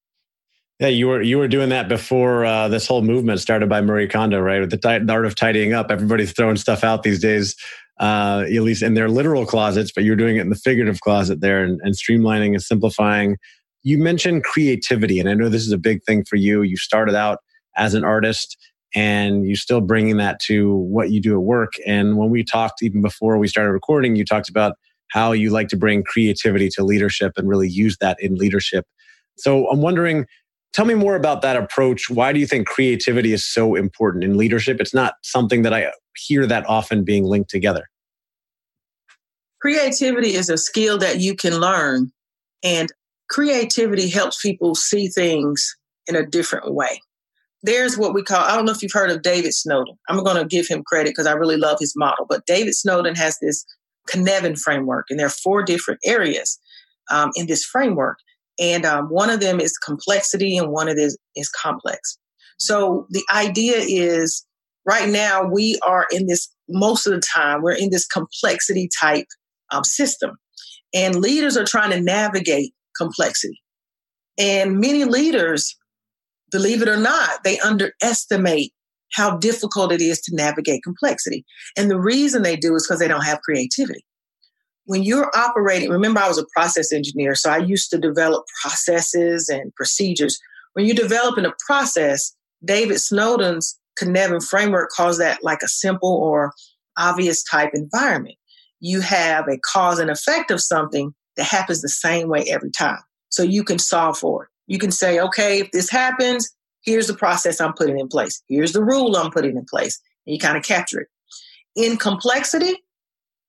Yeah, 0.79 0.87
you 0.87 1.07
were 1.07 1.21
you 1.21 1.37
were 1.37 1.47
doing 1.47 1.69
that 1.69 1.87
before 1.87 2.43
uh, 2.43 2.67
this 2.67 2.85
whole 2.85 3.01
movement 3.01 3.39
started 3.39 3.69
by 3.69 3.79
Marie 3.79 4.09
Kondo, 4.09 4.41
right? 4.41 4.59
With 4.59 4.71
the, 4.71 4.77
the 4.77 5.13
art 5.13 5.25
of 5.25 5.35
tidying 5.35 5.73
up, 5.73 5.89
everybody's 5.89 6.33
throwing 6.33 6.57
stuff 6.57 6.83
out 6.83 7.03
these 7.03 7.21
days, 7.21 7.55
uh, 7.99 8.43
at 8.45 8.61
least 8.61 8.83
in 8.83 8.93
their 8.93 9.09
literal 9.09 9.45
closets, 9.45 9.91
but 9.93 10.03
you're 10.03 10.15
doing 10.15 10.37
it 10.37 10.41
in 10.41 10.49
the 10.49 10.55
figurative 10.55 11.01
closet 11.01 11.41
there, 11.41 11.63
and, 11.63 11.79
and 11.83 11.95
streamlining 11.95 12.53
and 12.53 12.61
simplifying. 12.61 13.37
You 13.83 13.97
mentioned 13.97 14.43
creativity, 14.43 15.19
and 15.19 15.29
I 15.29 15.33
know 15.33 15.49
this 15.49 15.65
is 15.65 15.71
a 15.71 15.77
big 15.77 16.03
thing 16.03 16.25
for 16.25 16.35
you. 16.35 16.63
You 16.63 16.77
started 16.77 17.15
out 17.15 17.39
as 17.77 17.93
an 17.93 18.03
artist, 18.03 18.57
and 18.95 19.45
you're 19.45 19.55
still 19.55 19.81
bringing 19.81 20.17
that 20.17 20.39
to 20.41 20.75
what 20.75 21.11
you 21.11 21.21
do 21.21 21.35
at 21.35 21.43
work. 21.43 21.73
And 21.85 22.17
when 22.17 22.29
we 22.29 22.43
talked, 22.43 22.81
even 22.81 23.01
before 23.01 23.37
we 23.37 23.47
started 23.47 23.71
recording, 23.71 24.15
you 24.15 24.25
talked 24.25 24.49
about 24.49 24.75
how 25.09 25.33
you 25.33 25.49
like 25.49 25.67
to 25.69 25.77
bring 25.77 26.03
creativity 26.03 26.69
to 26.69 26.83
leadership 26.83 27.33
and 27.37 27.47
really 27.47 27.69
use 27.69 27.97
that 28.01 28.17
in 28.19 28.35
leadership. 28.35 28.85
So 29.37 29.69
I'm 29.69 29.81
wondering 29.81 30.25
Tell 30.75 30.83
me 30.83 30.93
more 30.93 31.15
about 31.15 31.41
that 31.41 31.55
approach. 31.55 32.09
Why 32.09 32.33
do 32.33 32.39
you 32.39 32.45
think 32.45 32.67
creativity 32.67 33.31
is 33.31 33.45
so 33.45 33.75
important 33.75 34.25
in 34.25 34.35
leadership? 34.35 34.81
It's 34.81 34.93
not 34.93 35.13
something 35.23 35.61
that 35.61 35.73
I 35.73 35.89
hear 36.17 36.45
that 36.45 36.67
often 36.67 37.05
being 37.05 37.23
linked 37.23 37.49
together. 37.49 37.85
Creativity 39.61 40.35
is 40.35 40.49
a 40.49 40.57
skill 40.57 40.97
that 40.97 41.21
you 41.21 41.33
can 41.33 41.61
learn, 41.61 42.11
and 42.61 42.89
creativity 43.29 44.09
helps 44.09 44.41
people 44.41 44.75
see 44.75 45.07
things 45.07 45.65
in 46.07 46.15
a 46.17 46.25
different 46.25 46.73
way. 46.73 46.99
There's 47.63 47.97
what 47.97 48.13
we 48.13 48.21
call, 48.21 48.43
I 48.43 48.57
don't 48.57 48.65
know 48.65 48.73
if 48.73 48.83
you've 48.83 48.91
heard 48.91 49.11
of 49.11 49.21
David 49.21 49.53
Snowden. 49.53 49.97
I'm 50.09 50.25
going 50.25 50.35
to 50.35 50.45
give 50.45 50.67
him 50.67 50.83
credit 50.85 51.11
because 51.11 51.25
I 51.25 51.31
really 51.31 51.57
love 51.57 51.77
his 51.79 51.93
model, 51.95 52.25
but 52.27 52.45
David 52.45 52.75
Snowden 52.75 53.15
has 53.15 53.37
this 53.41 53.65
Cynefin 54.09 54.59
framework, 54.59 55.05
and 55.09 55.17
there 55.17 55.27
are 55.27 55.29
four 55.29 55.63
different 55.63 56.01
areas 56.05 56.59
um, 57.09 57.31
in 57.35 57.47
this 57.47 57.63
framework. 57.63 58.17
And 58.59 58.85
um, 58.85 59.05
one 59.07 59.29
of 59.29 59.39
them 59.39 59.59
is 59.59 59.77
complexity 59.77 60.57
and 60.57 60.71
one 60.71 60.87
of 60.87 60.95
them 60.97 61.09
is 61.35 61.49
complex. 61.49 62.17
So 62.57 63.05
the 63.09 63.23
idea 63.33 63.77
is 63.77 64.45
right 64.85 65.09
now 65.09 65.43
we 65.43 65.79
are 65.85 66.05
in 66.11 66.27
this 66.27 66.49
most 66.69 67.05
of 67.05 67.13
the 67.13 67.19
time 67.19 67.61
we're 67.61 67.73
in 67.73 67.89
this 67.91 68.07
complexity 68.07 68.89
type 68.99 69.27
um, 69.71 69.83
system. 69.83 70.31
And 70.93 71.15
leaders 71.15 71.57
are 71.57 71.65
trying 71.65 71.91
to 71.91 72.01
navigate 72.01 72.73
complexity. 72.97 73.61
And 74.37 74.79
many 74.79 75.03
leaders 75.03 75.75
believe 76.51 76.81
it 76.81 76.87
or 76.87 76.97
not 76.97 77.43
they 77.43 77.59
underestimate 77.59 78.71
how 79.13 79.37
difficult 79.37 79.91
it 79.91 80.01
is 80.01 80.21
to 80.21 80.35
navigate 80.35 80.83
complexity. 80.83 81.45
And 81.77 81.89
the 81.89 81.99
reason 81.99 82.41
they 82.41 82.55
do 82.55 82.75
is 82.75 82.85
because 82.85 82.99
they 82.99 83.07
don't 83.07 83.25
have 83.25 83.41
creativity 83.41 84.05
when 84.85 85.03
you're 85.03 85.31
operating 85.35 85.89
remember 85.89 86.19
i 86.19 86.27
was 86.27 86.37
a 86.37 86.45
process 86.55 86.91
engineer 86.91 87.35
so 87.35 87.49
i 87.49 87.57
used 87.57 87.89
to 87.89 87.97
develop 87.97 88.45
processes 88.61 89.49
and 89.49 89.73
procedures 89.75 90.39
when 90.73 90.85
you're 90.85 90.95
developing 90.95 91.45
a 91.45 91.53
process 91.67 92.35
david 92.63 92.99
snowden's 92.99 93.79
Cynefin 93.99 94.45
framework 94.45 94.89
calls 94.89 95.17
that 95.17 95.43
like 95.43 95.61
a 95.63 95.67
simple 95.67 96.13
or 96.13 96.53
obvious 96.97 97.43
type 97.43 97.71
environment. 97.73 98.35
You 98.79 99.01
have 99.01 99.47
a 99.47 99.57
cause 99.59 99.99
and 99.99 100.09
effect 100.09 100.51
of 100.51 100.61
something 100.61 101.13
that 101.37 101.45
happens 101.45 101.81
the 101.81 101.89
same 101.89 102.29
way 102.29 102.45
every 102.49 102.71
time. 102.71 102.99
So 103.29 103.43
you 103.43 103.63
can 103.63 103.79
solve 103.79 104.17
for 104.17 104.43
it. 104.43 104.49
You 104.67 104.79
can 104.79 104.91
say, 104.91 105.19
okay, 105.19 105.59
if 105.59 105.71
this 105.71 105.89
happens, 105.89 106.49
here's 106.83 107.07
the 107.07 107.13
process 107.13 107.59
I'm 107.59 107.73
putting 107.73 107.99
in 107.99 108.07
place. 108.07 108.41
Here's 108.47 108.73
the 108.73 108.83
rule 108.83 109.15
I'm 109.15 109.31
putting 109.31 109.57
in 109.57 109.65
place. 109.65 109.99
And 110.25 110.33
you 110.33 110.39
kind 110.39 110.57
of 110.57 110.63
capture 110.63 111.01
it. 111.01 111.07
In 111.75 111.97
complexity, 111.97 112.73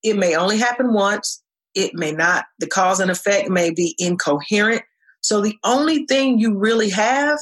it 0.09 0.17
may 0.17 0.35
only 0.35 0.57
happen 0.57 0.93
once. 0.93 1.41
It 1.75 1.93
may 1.93 2.11
not, 2.11 2.45
the 2.59 2.67
cause 2.67 2.99
and 2.99 3.11
effect 3.11 3.49
may 3.49 3.69
be 3.69 3.95
incoherent. 3.99 4.81
So 5.21 5.41
the 5.41 5.57
only 5.63 6.05
thing 6.05 6.39
you 6.39 6.57
really 6.57 6.89
have 6.89 7.37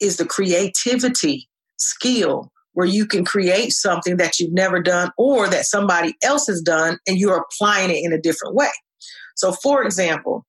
is 0.00 0.16
the 0.16 0.26
creativity 0.26 1.48
skill 1.76 2.50
where 2.72 2.86
you 2.86 3.06
can 3.06 3.24
create 3.24 3.72
something 3.72 4.16
that 4.18 4.38
you've 4.38 4.52
never 4.52 4.82
done 4.82 5.10
or 5.16 5.48
that 5.48 5.64
somebody 5.64 6.14
else 6.22 6.46
has 6.46 6.60
done 6.60 6.98
and 7.06 7.18
you're 7.18 7.42
applying 7.42 7.90
it 7.90 8.04
in 8.04 8.12
a 8.12 8.20
different 8.20 8.54
way. 8.54 8.70
So, 9.34 9.52
for 9.52 9.82
example, 9.82 10.44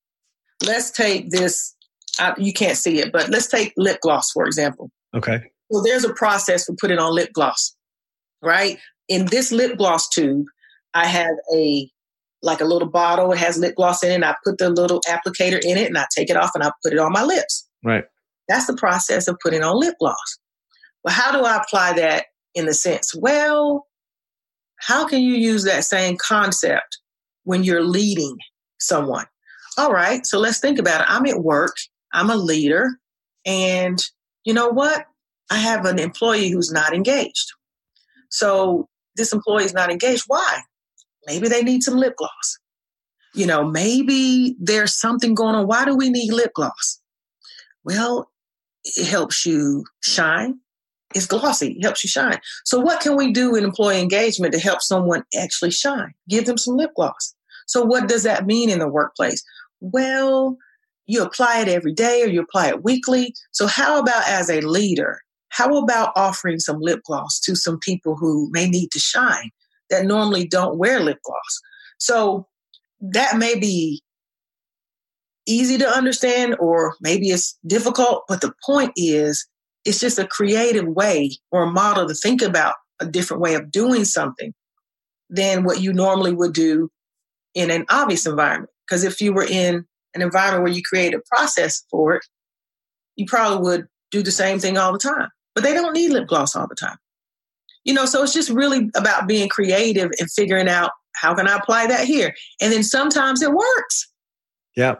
let's 0.65 0.91
take 0.91 1.29
this, 1.29 1.75
uh, 2.19 2.33
you 2.37 2.53
can't 2.53 2.77
see 2.77 2.99
it, 2.99 3.11
but 3.11 3.29
let's 3.29 3.47
take 3.47 3.73
lip 3.77 3.99
gloss, 4.01 4.31
for 4.31 4.45
example. 4.45 4.89
Okay. 5.15 5.41
Well, 5.69 5.83
there's 5.83 6.05
a 6.05 6.13
process 6.13 6.65
for 6.65 6.75
putting 6.79 6.99
on 6.99 7.13
lip 7.13 7.31
gloss, 7.33 7.75
right? 8.41 8.77
In 9.07 9.27
this 9.27 9.51
lip 9.51 9.77
gloss 9.77 10.09
tube, 10.09 10.45
I 10.97 11.05
have 11.05 11.35
a 11.53 11.89
like 12.43 12.61
a 12.61 12.65
little 12.65 12.89
bottle. 12.89 13.31
It 13.31 13.39
has 13.39 13.57
lip 13.57 13.75
gloss 13.75 14.03
in 14.03 14.11
it. 14.11 14.15
And 14.15 14.25
I 14.25 14.35
put 14.43 14.57
the 14.57 14.69
little 14.69 15.01
applicator 15.01 15.59
in 15.63 15.77
it 15.77 15.87
and 15.87 15.97
I 15.97 16.05
take 16.15 16.29
it 16.29 16.37
off 16.37 16.51
and 16.53 16.63
I 16.63 16.71
put 16.83 16.93
it 16.93 16.99
on 16.99 17.11
my 17.11 17.23
lips. 17.23 17.67
Right. 17.83 18.05
That's 18.47 18.67
the 18.67 18.75
process 18.75 19.27
of 19.27 19.37
putting 19.41 19.63
on 19.63 19.79
lip 19.79 19.95
gloss. 19.99 20.39
Well, 21.03 21.13
how 21.13 21.31
do 21.31 21.43
I 21.43 21.57
apply 21.57 21.93
that 21.93 22.25
in 22.53 22.65
the 22.65 22.73
sense? 22.73 23.13
Well, 23.15 23.87
how 24.79 25.07
can 25.07 25.21
you 25.21 25.33
use 25.33 25.63
that 25.63 25.83
same 25.83 26.17
concept 26.17 26.99
when 27.43 27.63
you're 27.63 27.83
leading 27.83 28.37
someone? 28.79 29.25
All 29.77 29.91
right, 29.91 30.25
so 30.25 30.39
let's 30.39 30.59
think 30.59 30.79
about 30.79 31.01
it. 31.01 31.07
I'm 31.07 31.25
at 31.27 31.43
work, 31.43 31.75
I'm 32.13 32.29
a 32.29 32.35
leader, 32.35 32.97
and 33.45 34.03
you 34.43 34.53
know 34.53 34.69
what? 34.69 35.05
I 35.51 35.57
have 35.57 35.85
an 35.85 35.99
employee 35.99 36.49
who's 36.49 36.71
not 36.71 36.93
engaged. 36.93 37.51
So 38.29 38.87
this 39.15 39.33
employee 39.33 39.65
is 39.65 39.73
not 39.73 39.91
engaged. 39.91 40.23
Why? 40.27 40.61
Maybe 41.27 41.47
they 41.47 41.61
need 41.61 41.83
some 41.83 41.97
lip 41.97 42.15
gloss. 42.17 42.59
You 43.35 43.45
know, 43.45 43.63
maybe 43.63 44.55
there's 44.59 44.99
something 44.99 45.35
going 45.35 45.53
on. 45.53 45.67
Why 45.67 45.85
do 45.85 45.95
we 45.95 46.09
need 46.09 46.33
lip 46.33 46.53
gloss? 46.55 46.99
Well, 47.83 48.31
it 48.83 49.05
helps 49.07 49.45
you 49.45 49.85
shine 50.01 50.59
it's 51.15 51.25
glossy, 51.25 51.71
it 51.71 51.83
helps 51.83 52.03
you 52.03 52.09
shine. 52.09 52.39
So, 52.65 52.79
what 52.79 52.99
can 52.99 53.15
we 53.15 53.31
do 53.31 53.55
in 53.55 53.63
employee 53.63 54.01
engagement 54.01 54.53
to 54.53 54.59
help 54.59 54.81
someone 54.81 55.23
actually 55.37 55.71
shine? 55.71 56.13
Give 56.29 56.45
them 56.45 56.57
some 56.57 56.75
lip 56.75 56.91
gloss. 56.95 57.33
So, 57.65 57.83
what 57.83 58.07
does 58.07 58.23
that 58.23 58.45
mean 58.45 58.69
in 58.69 58.79
the 58.79 58.89
workplace? 58.89 59.43
Well, 59.79 60.57
you 61.05 61.23
apply 61.23 61.61
it 61.61 61.69
every 61.69 61.93
day 61.93 62.23
or 62.23 62.27
you 62.27 62.41
apply 62.41 62.69
it 62.69 62.83
weekly. 62.83 63.33
So, 63.51 63.67
how 63.67 63.99
about 63.99 64.27
as 64.27 64.49
a 64.49 64.61
leader? 64.61 65.19
How 65.49 65.77
about 65.77 66.11
offering 66.15 66.59
some 66.59 66.79
lip 66.81 66.99
gloss 67.05 67.39
to 67.41 67.55
some 67.55 67.79
people 67.79 68.15
who 68.17 68.49
may 68.51 68.69
need 68.69 68.91
to 68.91 68.99
shine 68.99 69.49
that 69.89 70.05
normally 70.05 70.47
don't 70.47 70.77
wear 70.77 70.99
lip 70.99 71.19
gloss? 71.23 71.61
So, 71.97 72.47
that 72.99 73.37
may 73.37 73.57
be 73.57 74.01
easy 75.45 75.77
to 75.77 75.87
understand 75.87 76.55
or 76.59 76.95
maybe 77.01 77.29
it's 77.29 77.57
difficult, 77.65 78.23
but 78.27 78.41
the 78.41 78.53
point 78.65 78.91
is 78.95 79.47
it's 79.85 79.99
just 79.99 80.19
a 80.19 80.27
creative 80.27 80.87
way 80.87 81.31
or 81.51 81.63
a 81.63 81.71
model 81.71 82.07
to 82.07 82.13
think 82.13 82.41
about 82.41 82.75
a 82.99 83.05
different 83.05 83.41
way 83.41 83.55
of 83.55 83.71
doing 83.71 84.03
something 84.03 84.53
than 85.29 85.63
what 85.63 85.81
you 85.81 85.93
normally 85.93 86.33
would 86.33 86.53
do 86.53 86.89
in 87.53 87.71
an 87.71 87.85
obvious 87.89 88.25
environment. 88.25 88.69
Because 88.85 89.03
if 89.03 89.21
you 89.21 89.33
were 89.33 89.45
in 89.45 89.85
an 90.13 90.21
environment 90.21 90.63
where 90.63 90.73
you 90.73 90.81
create 90.83 91.13
a 91.13 91.21
process 91.29 91.83
for 91.89 92.15
it, 92.15 92.25
you 93.15 93.25
probably 93.25 93.59
would 93.63 93.87
do 94.11 94.21
the 94.21 94.31
same 94.31 94.59
thing 94.59 94.77
all 94.77 94.91
the 94.91 94.99
time. 94.99 95.29
But 95.55 95.63
they 95.63 95.73
don't 95.73 95.93
need 95.93 96.11
lip 96.11 96.27
gloss 96.27 96.55
all 96.55 96.67
the 96.67 96.75
time. 96.75 96.97
You 97.87 97.93
know, 97.93 98.05
so 98.05 98.21
it's 98.21 98.33
just 98.33 98.49
really 98.49 98.91
about 98.95 99.27
being 99.27 99.47
creative 99.47 100.11
and 100.19 100.29
figuring 100.31 100.67
out 100.67 100.91
how 101.15 101.33
can 101.33 101.47
I 101.47 101.55
apply 101.55 101.87
that 101.87 102.05
here? 102.05 102.35
And 102.61 102.71
then 102.71 102.83
sometimes 102.83 103.41
it 103.41 103.53
works. 103.53 104.11
Yeah. 104.75 104.95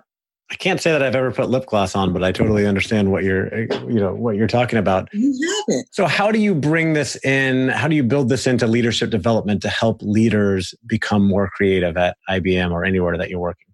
I 0.50 0.56
can't 0.56 0.80
say 0.80 0.94
that 0.94 1.04
I've 1.04 1.16
ever 1.16 1.32
put 1.32 1.50
lip 1.50 1.66
gloss 1.66 1.94
on, 1.94 2.14
but 2.14 2.24
I 2.24 2.32
totally 2.32 2.66
understand 2.66 3.12
what 3.12 3.26
you're, 3.26 3.54
eh, 3.54 3.68
you 3.90 4.00
know, 4.00 4.14
what 4.14 4.38
you're 4.38 4.48
talking 4.48 4.80
about. 4.80 5.10
You 5.12 5.56
haven't. 5.68 5.94
So, 5.94 6.06
how 6.06 6.32
do 6.32 6.40
you 6.40 6.56
bring 6.56 6.94
this 6.94 7.18
in? 7.26 7.68
How 7.68 7.90
do 7.90 7.96
you 7.98 8.04
build 8.04 8.30
this 8.30 8.48
into 8.48 8.66
leadership 8.66 9.10
development 9.10 9.62
to 9.64 9.70
help 9.70 10.02
leaders 10.02 10.74
become 10.86 11.28
more 11.28 11.50
creative 11.50 11.98
at 11.98 12.16
IBM 12.30 12.72
or 12.72 12.86
anywhere 12.86 13.18
that 13.18 13.30
you're 13.30 13.42
working? 13.42 13.68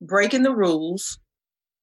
Breaking 0.00 0.44
the 0.44 0.54
rules, 0.54 1.18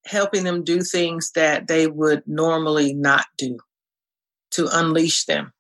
helping 0.06 0.46
them 0.46 0.64
do 0.64 0.82
things 0.82 1.32
that 1.36 1.68
they 1.68 1.88
would 1.88 2.24
normally 2.26 2.94
not 2.94 3.26
do, 3.38 3.58
to 4.52 4.70
unleash 4.72 5.26
them. 5.26 5.52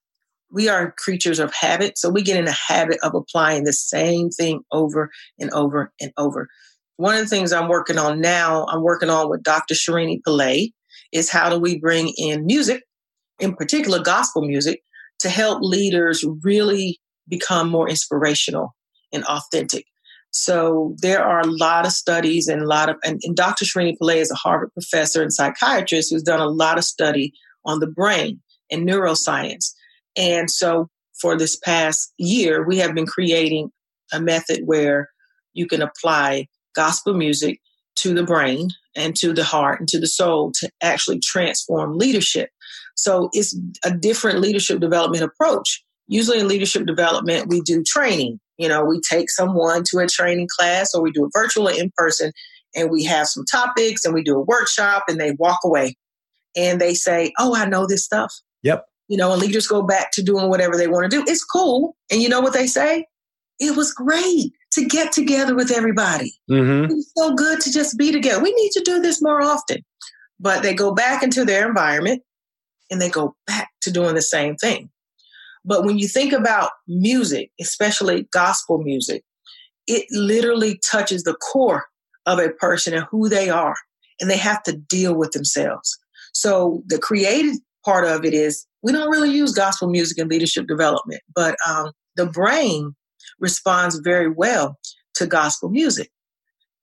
We 0.53 0.69
are 0.69 0.93
creatures 0.97 1.39
of 1.39 1.53
habit, 1.53 1.97
so 1.97 2.09
we 2.09 2.21
get 2.21 2.37
in 2.37 2.45
the 2.45 2.57
habit 2.67 2.99
of 3.03 3.15
applying 3.15 3.63
the 3.63 3.73
same 3.73 4.29
thing 4.29 4.61
over 4.71 5.09
and 5.39 5.49
over 5.51 5.91
and 5.99 6.11
over 6.17 6.47
one 6.97 7.15
of 7.15 7.21
the 7.21 7.27
things 7.27 7.51
I'm 7.51 7.69
working 7.69 7.97
on 7.97 8.21
now, 8.21 8.65
I'm 8.67 8.83
working 8.83 9.09
on 9.09 9.29
with 9.29 9.43
Dr. 9.43 9.73
Srini 9.73 10.21
Pillay, 10.25 10.71
is 11.11 11.29
how 11.29 11.49
do 11.49 11.59
we 11.59 11.79
bring 11.79 12.13
in 12.17 12.45
music, 12.45 12.83
in 13.39 13.55
particular 13.55 13.99
gospel 13.99 14.43
music, 14.43 14.81
to 15.19 15.29
help 15.29 15.59
leaders 15.61 16.23
really 16.43 16.99
become 17.27 17.69
more 17.69 17.89
inspirational 17.89 18.75
and 19.11 19.23
authentic. 19.25 19.85
So 20.31 20.95
there 20.99 21.23
are 21.23 21.41
a 21.41 21.47
lot 21.47 21.85
of 21.85 21.91
studies 21.91 22.47
and 22.47 22.61
a 22.61 22.67
lot 22.67 22.89
of, 22.89 22.95
and, 23.03 23.19
and 23.23 23.35
Dr. 23.35 23.65
Srini 23.65 23.95
Pillay 24.01 24.17
is 24.17 24.31
a 24.31 24.35
Harvard 24.35 24.73
professor 24.73 25.21
and 25.21 25.31
psychiatrist 25.31 26.09
who's 26.11 26.23
done 26.23 26.39
a 26.39 26.47
lot 26.47 26.77
of 26.77 26.83
study 26.83 27.33
on 27.65 27.79
the 27.79 27.87
brain 27.87 28.41
and 28.71 28.87
neuroscience. 28.87 29.73
And 30.15 30.49
so 30.49 30.89
for 31.19 31.37
this 31.37 31.55
past 31.57 32.13
year, 32.17 32.65
we 32.65 32.77
have 32.77 32.93
been 32.93 33.05
creating 33.05 33.71
a 34.11 34.19
method 34.19 34.61
where 34.65 35.09
you 35.53 35.67
can 35.67 35.81
apply 35.81 36.47
gospel 36.75 37.13
music 37.13 37.59
to 37.95 38.13
the 38.13 38.23
brain 38.23 38.69
and 38.95 39.15
to 39.15 39.33
the 39.33 39.43
heart 39.43 39.79
and 39.79 39.87
to 39.89 39.99
the 39.99 40.07
soul 40.07 40.51
to 40.59 40.69
actually 40.81 41.19
transform 41.19 41.97
leadership. 41.97 42.49
So 42.95 43.29
it's 43.33 43.57
a 43.83 43.91
different 43.91 44.39
leadership 44.39 44.79
development 44.79 45.23
approach. 45.23 45.83
Usually 46.07 46.39
in 46.39 46.47
leadership 46.47 46.85
development, 46.85 47.47
we 47.47 47.61
do 47.61 47.83
training. 47.83 48.39
You 48.57 48.67
know, 48.67 48.83
we 48.83 48.99
take 49.01 49.29
someone 49.29 49.83
to 49.89 49.99
a 49.99 50.07
training 50.07 50.47
class 50.59 50.93
or 50.93 51.01
we 51.01 51.11
do 51.11 51.25
it 51.25 51.31
virtual 51.33 51.69
or 51.69 51.71
in 51.71 51.91
person 51.95 52.31
and 52.75 52.91
we 52.91 53.03
have 53.03 53.27
some 53.27 53.45
topics 53.45 54.05
and 54.05 54.13
we 54.13 54.23
do 54.23 54.35
a 54.35 54.43
workshop 54.43 55.03
and 55.07 55.19
they 55.19 55.31
walk 55.39 55.59
away 55.63 55.95
and 56.55 56.79
they 56.79 56.93
say, 56.93 57.33
Oh, 57.39 57.55
I 57.55 57.65
know 57.65 57.87
this 57.87 58.03
stuff. 58.03 58.33
Yep. 58.63 58.85
You 59.13 59.17
know, 59.17 59.31
and 59.31 59.39
leaders 59.39 59.67
go 59.67 59.83
back 59.83 60.11
to 60.13 60.23
doing 60.23 60.49
whatever 60.49 60.75
they 60.75 60.87
want 60.87 61.03
to 61.03 61.15
do. 61.15 61.23
It's 61.27 61.43
cool. 61.43 61.95
And 62.09 62.19
you 62.19 62.29
know 62.29 62.41
what 62.41 62.53
they 62.53 62.65
say? 62.65 63.05
It 63.59 63.77
was 63.77 63.93
great 63.93 64.53
to 64.71 64.85
get 64.87 65.11
together 65.11 65.53
with 65.55 65.69
everybody. 65.69 66.33
Mm-hmm. 66.49 66.91
It's 66.91 67.11
so 67.15 67.35
good 67.35 67.61
to 67.61 67.71
just 67.71 67.95
be 67.95 68.11
together. 68.11 68.41
We 68.41 68.53
need 68.53 68.71
to 68.71 68.81
do 68.83 68.99
this 68.99 69.21
more 69.21 69.39
often. 69.39 69.83
But 70.39 70.63
they 70.63 70.73
go 70.73 70.95
back 70.95 71.21
into 71.21 71.45
their 71.45 71.67
environment 71.67 72.23
and 72.89 72.99
they 72.99 73.11
go 73.11 73.35
back 73.45 73.69
to 73.81 73.91
doing 73.91 74.15
the 74.15 74.21
same 74.23 74.55
thing. 74.55 74.89
But 75.63 75.85
when 75.85 75.99
you 75.99 76.07
think 76.07 76.33
about 76.33 76.71
music, 76.87 77.51
especially 77.61 78.27
gospel 78.31 78.79
music, 78.79 79.23
it 79.85 80.07
literally 80.09 80.79
touches 80.83 81.21
the 81.21 81.35
core 81.35 81.85
of 82.25 82.39
a 82.39 82.49
person 82.49 82.95
and 82.95 83.05
who 83.11 83.29
they 83.29 83.51
are, 83.51 83.75
and 84.19 84.27
they 84.27 84.37
have 84.37 84.63
to 84.63 84.75
deal 84.75 85.13
with 85.13 85.33
themselves. 85.33 85.99
So 86.33 86.81
the 86.87 86.97
creative 86.97 87.57
part 87.85 88.05
of 88.05 88.25
it 88.25 88.33
is 88.33 88.65
we 88.83 88.91
don't 88.91 89.09
really 89.09 89.31
use 89.31 89.53
gospel 89.53 89.89
music 89.89 90.17
in 90.19 90.27
leadership 90.27 90.67
development, 90.67 91.21
but 91.33 91.55
um, 91.67 91.91
the 92.17 92.25
brain 92.25 92.93
responds 93.39 93.97
very 93.99 94.29
well 94.29 94.77
to 95.15 95.25
gospel 95.25 95.69
music. 95.69 96.11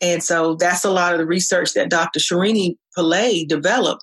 And 0.01 0.25
so 0.25 0.55
that's 0.55 0.85
a 0.85 0.91
lot 0.91 1.13
of 1.13 1.19
the 1.19 1.27
research 1.27 1.75
that 1.75 1.91
Dr. 1.91 2.19
Srini 2.19 2.77
Pillay 2.97 3.47
developed 3.47 4.03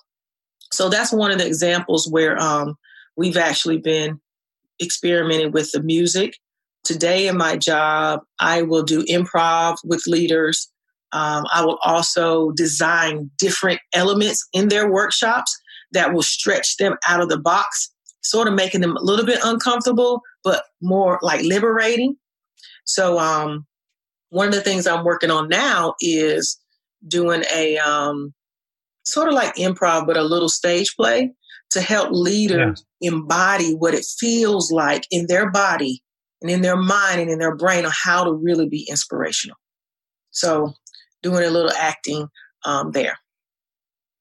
So 0.72 0.88
that's 0.88 1.12
one 1.12 1.32
of 1.32 1.38
the 1.38 1.46
examples 1.46 2.08
where 2.08 2.40
um, 2.40 2.76
we've 3.16 3.36
actually 3.36 3.78
been 3.78 4.20
experimenting 4.80 5.50
with 5.50 5.72
the 5.72 5.82
music. 5.82 6.34
Today 6.84 7.26
in 7.26 7.36
my 7.36 7.56
job, 7.56 8.20
I 8.38 8.62
will 8.62 8.84
do 8.84 9.02
improv 9.06 9.78
with 9.84 10.06
leaders. 10.06 10.70
Um, 11.10 11.46
I 11.52 11.64
will 11.64 11.78
also 11.84 12.52
design 12.52 13.30
different 13.38 13.80
elements 13.92 14.46
in 14.52 14.68
their 14.68 14.90
workshops 14.90 15.58
that 15.92 16.12
will 16.12 16.22
stretch 16.22 16.76
them 16.76 16.96
out 17.06 17.20
of 17.20 17.28
the 17.28 17.38
box, 17.38 17.90
sort 18.22 18.48
of 18.48 18.54
making 18.54 18.80
them 18.80 18.96
a 18.96 19.02
little 19.02 19.24
bit 19.24 19.40
uncomfortable, 19.44 20.20
but 20.44 20.64
more 20.82 21.18
like 21.22 21.42
liberating. 21.42 22.16
So, 22.84 23.18
um, 23.18 23.66
one 24.30 24.48
of 24.48 24.54
the 24.54 24.60
things 24.60 24.86
I'm 24.86 25.04
working 25.04 25.30
on 25.30 25.48
now 25.48 25.94
is 26.00 26.58
doing 27.06 27.44
a 27.54 27.78
um, 27.78 28.34
sort 29.04 29.28
of 29.28 29.34
like 29.34 29.54
improv, 29.54 30.06
but 30.06 30.16
a 30.16 30.22
little 30.22 30.48
stage 30.48 30.94
play 30.96 31.32
to 31.70 31.80
help 31.80 32.10
leaders 32.10 32.84
yeah. 33.00 33.10
embody 33.10 33.74
what 33.74 33.94
it 33.94 34.04
feels 34.18 34.70
like 34.70 35.04
in 35.10 35.26
their 35.28 35.50
body 35.50 36.02
and 36.40 36.50
in 36.50 36.62
their 36.62 36.76
mind 36.76 37.20
and 37.20 37.30
in 37.30 37.38
their 37.38 37.56
brain 37.56 37.84
on 37.84 37.92
how 37.94 38.24
to 38.24 38.32
really 38.32 38.68
be 38.68 38.86
inspirational. 38.88 39.56
So, 40.30 40.72
doing 41.22 41.44
a 41.44 41.50
little 41.50 41.72
acting 41.72 42.28
um, 42.64 42.92
there. 42.92 43.18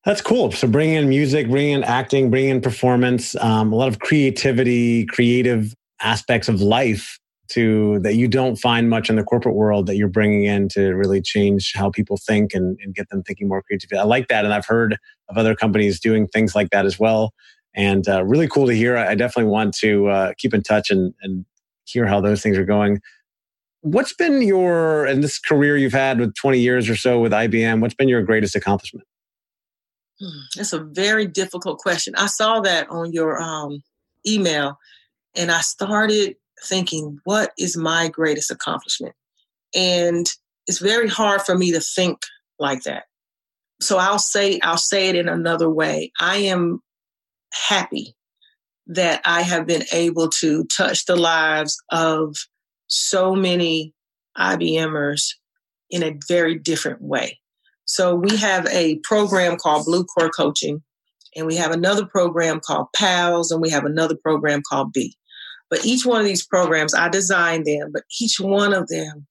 That's 0.08 0.22
cool. 0.22 0.54
So, 0.54 0.70
bring 0.70 0.94
in 0.94 1.10
music, 1.10 1.50
bring 1.50 1.72
in 1.72 1.84
acting, 1.84 2.30
bring 2.30 2.48
in 2.48 2.62
performance, 2.62 3.36
um, 3.42 3.74
a 3.74 3.76
lot 3.76 3.90
of 3.90 4.00
creativity, 4.00 5.06
creative 5.06 5.74
aspects 6.00 6.48
of 6.48 6.62
life 6.62 7.20
to 7.50 8.00
that 8.00 8.16
you 8.16 8.30
don't 8.30 8.56
find 8.56 8.90
much 8.90 9.10
in 9.10 9.18
the 9.18 9.24
corporate 9.26 9.56
world 9.56 9.86
that 9.88 9.98
you're 9.98 10.08
bringing 10.08 10.46
in 10.46 10.70
to 10.70 10.92
really 10.94 11.22
change 11.22 11.74
how 11.76 11.90
people 11.90 12.16
think 12.16 12.54
and, 12.54 12.78
and 12.82 12.96
get 12.96 13.10
them 13.10 13.22
thinking 13.22 13.50
more 13.50 13.62
creatively. 13.62 13.98
I 13.98 14.04
like 14.04 14.30
that. 14.30 14.46
And 14.46 14.54
I've 14.54 14.66
heard 14.66 14.98
of 15.28 15.38
other 15.38 15.54
companies 15.54 16.00
doing 16.00 16.26
things 16.26 16.56
like 16.56 16.70
that 16.70 16.86
as 16.86 16.98
well. 16.98 17.34
And 17.76 18.08
uh, 18.08 18.24
really 18.24 18.48
cool 18.48 18.68
to 18.68 18.74
hear. 18.74 18.96
I 18.96 19.14
definitely 19.14 19.52
want 19.52 19.76
to 19.80 20.08
uh, 20.08 20.34
keep 20.38 20.54
in 20.54 20.64
touch 20.64 20.90
and, 20.90 21.14
and 21.22 21.46
hear 21.84 22.06
how 22.06 22.22
those 22.22 22.42
things 22.42 22.58
are 22.58 22.64
going. 22.64 23.02
What's 23.82 24.14
been 24.14 24.42
your, 24.42 25.06
in 25.06 25.20
this 25.20 25.38
career 25.38 25.76
you've 25.76 25.92
had 25.92 26.18
with 26.18 26.34
20 26.36 26.60
years 26.60 26.90
or 26.90 26.96
so 26.96 27.20
with 27.20 27.34
IBM, 27.34 27.82
what's 27.82 27.94
been 27.94 28.08
your 28.08 28.22
greatest 28.22 28.56
accomplishment? 28.56 29.06
Hmm, 30.20 30.40
that's 30.56 30.74
a 30.74 30.84
very 30.84 31.28
difficult 31.28 31.80
question. 31.80 32.16
I 32.16 32.28
saw 32.28 32.60
that 32.62 32.90
on 32.90 33.14
your 33.14 33.42
um, 33.42 33.84
email 34.28 34.78
and 35.36 35.52
I 35.52 35.62
started 35.62 36.36
thinking, 36.64 37.20
what 37.24 37.52
is 37.58 37.78
my 37.78 38.10
greatest 38.10 38.50
accomplishment? 38.50 39.14
And 39.76 40.26
it's 40.66 40.80
very 40.80 41.08
hard 41.08 41.42
for 41.42 41.58
me 41.58 41.72
to 41.72 41.80
think 41.80 42.20
like 42.60 42.84
that. 42.84 43.04
So 43.80 43.98
I'll 43.98 44.20
say, 44.20 44.60
I'll 44.64 44.78
say 44.78 45.10
it 45.10 45.16
in 45.16 45.30
another 45.30 45.70
way. 45.70 46.12
I 46.20 46.38
am 46.38 46.82
happy 47.54 48.16
that 48.88 49.22
I 49.24 49.42
have 49.44 49.68
been 49.68 49.84
able 49.92 50.30
to 50.30 50.66
touch 50.66 51.06
the 51.06 51.16
lives 51.16 51.78
of 51.92 52.36
so 52.88 53.36
many 53.36 53.94
IBMers 54.38 55.34
in 55.90 56.04
a 56.04 56.18
very 56.28 56.58
different 56.58 57.02
way. 57.02 57.40
So 57.88 58.16
we 58.16 58.36
have 58.38 58.68
a 58.68 59.00
program 59.00 59.56
called 59.58 59.86
Blue 59.86 60.04
Core 60.04 60.30
Coaching, 60.30 60.84
and 61.36 61.48
we 61.48 61.56
have 61.56 61.72
another 61.72 62.06
program 62.06 62.60
called 62.60 62.88
PALS, 62.94 63.50
and 63.50 63.62
we 63.62 63.70
have 63.70 63.86
another 63.86 64.16
program 64.16 64.62
called 64.68 64.92
B. 64.92 65.16
But 65.70 65.86
each 65.86 66.06
one 66.06 66.20
of 66.20 66.28
these 66.28 66.46
programs, 66.46 66.94
I 66.94 67.10
designed 67.10 67.66
them, 67.66 67.92
but 67.92 68.04
each 68.22 68.40
one 68.40 68.74
of 68.74 68.88
them 68.90 69.26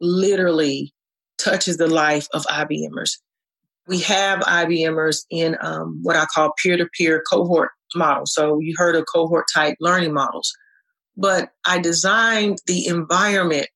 literally 0.00 0.92
touches 1.38 1.76
the 1.76 1.86
life 1.86 2.26
of 2.34 2.44
IBMers. 2.46 3.18
We 3.86 4.00
have 4.00 4.40
IBMers 4.40 5.24
in 5.30 5.56
um, 5.60 6.00
what 6.02 6.16
I 6.16 6.26
call 6.26 6.52
peer 6.60 6.76
to 6.76 6.88
peer 6.96 7.22
cohort 7.30 7.70
models. 7.94 8.34
So 8.34 8.58
you 8.60 8.74
heard 8.76 8.96
of 8.96 9.04
cohort 9.12 9.46
type 9.54 9.76
learning 9.80 10.12
models. 10.12 10.52
But 11.16 11.50
I 11.64 11.78
designed 11.78 12.58
the 12.66 12.86
environment 12.86 13.68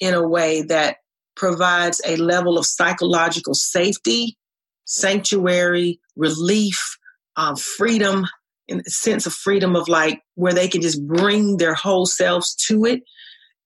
in 0.00 0.14
a 0.14 0.26
way 0.26 0.62
that 0.62 0.96
provides 1.36 2.00
a 2.06 2.16
level 2.16 2.58
of 2.58 2.66
psychological 2.66 3.54
safety, 3.54 4.36
sanctuary, 4.84 6.00
relief, 6.16 6.98
um, 7.36 7.56
freedom, 7.56 8.26
and 8.68 8.80
a 8.80 8.90
sense 8.90 9.26
of 9.26 9.32
freedom 9.32 9.76
of 9.76 9.88
like 9.88 10.22
where 10.34 10.52
they 10.52 10.68
can 10.68 10.82
just 10.82 11.04
bring 11.06 11.56
their 11.56 11.74
whole 11.74 12.06
selves 12.06 12.54
to 12.54 12.84
it. 12.84 13.02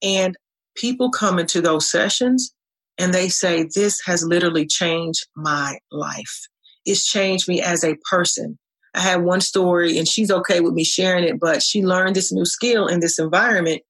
And 0.03 0.37
people 0.77 1.11
come 1.11 1.39
into 1.39 1.61
those 1.61 1.91
sessions 1.91 2.55
and 2.99 3.13
they 3.13 3.29
say, 3.29 3.67
This 3.75 4.01
has 4.07 4.25
literally 4.25 4.67
changed 4.67 5.27
my 5.35 5.79
life. 5.91 6.49
It's 6.85 7.07
changed 7.07 7.49
me 7.49 7.61
as 7.61 7.85
a 7.85 7.97
person. 8.11 8.59
I 8.95 9.01
had 9.01 9.25
one 9.25 9.43
story 9.43 9.99
and 9.99 10.09
she's 10.09 10.31
okay 10.31 10.61
with 10.61 10.73
me 10.73 10.85
sharing 10.85 11.25
it, 11.25 11.39
but 11.39 11.63
she 11.63 11.83
learned 11.83 12.17
this 12.17 12.33
new 12.33 12.47
skill 12.47 12.87
in 12.87 13.01
this 13.01 13.19
environment. 13.19 13.83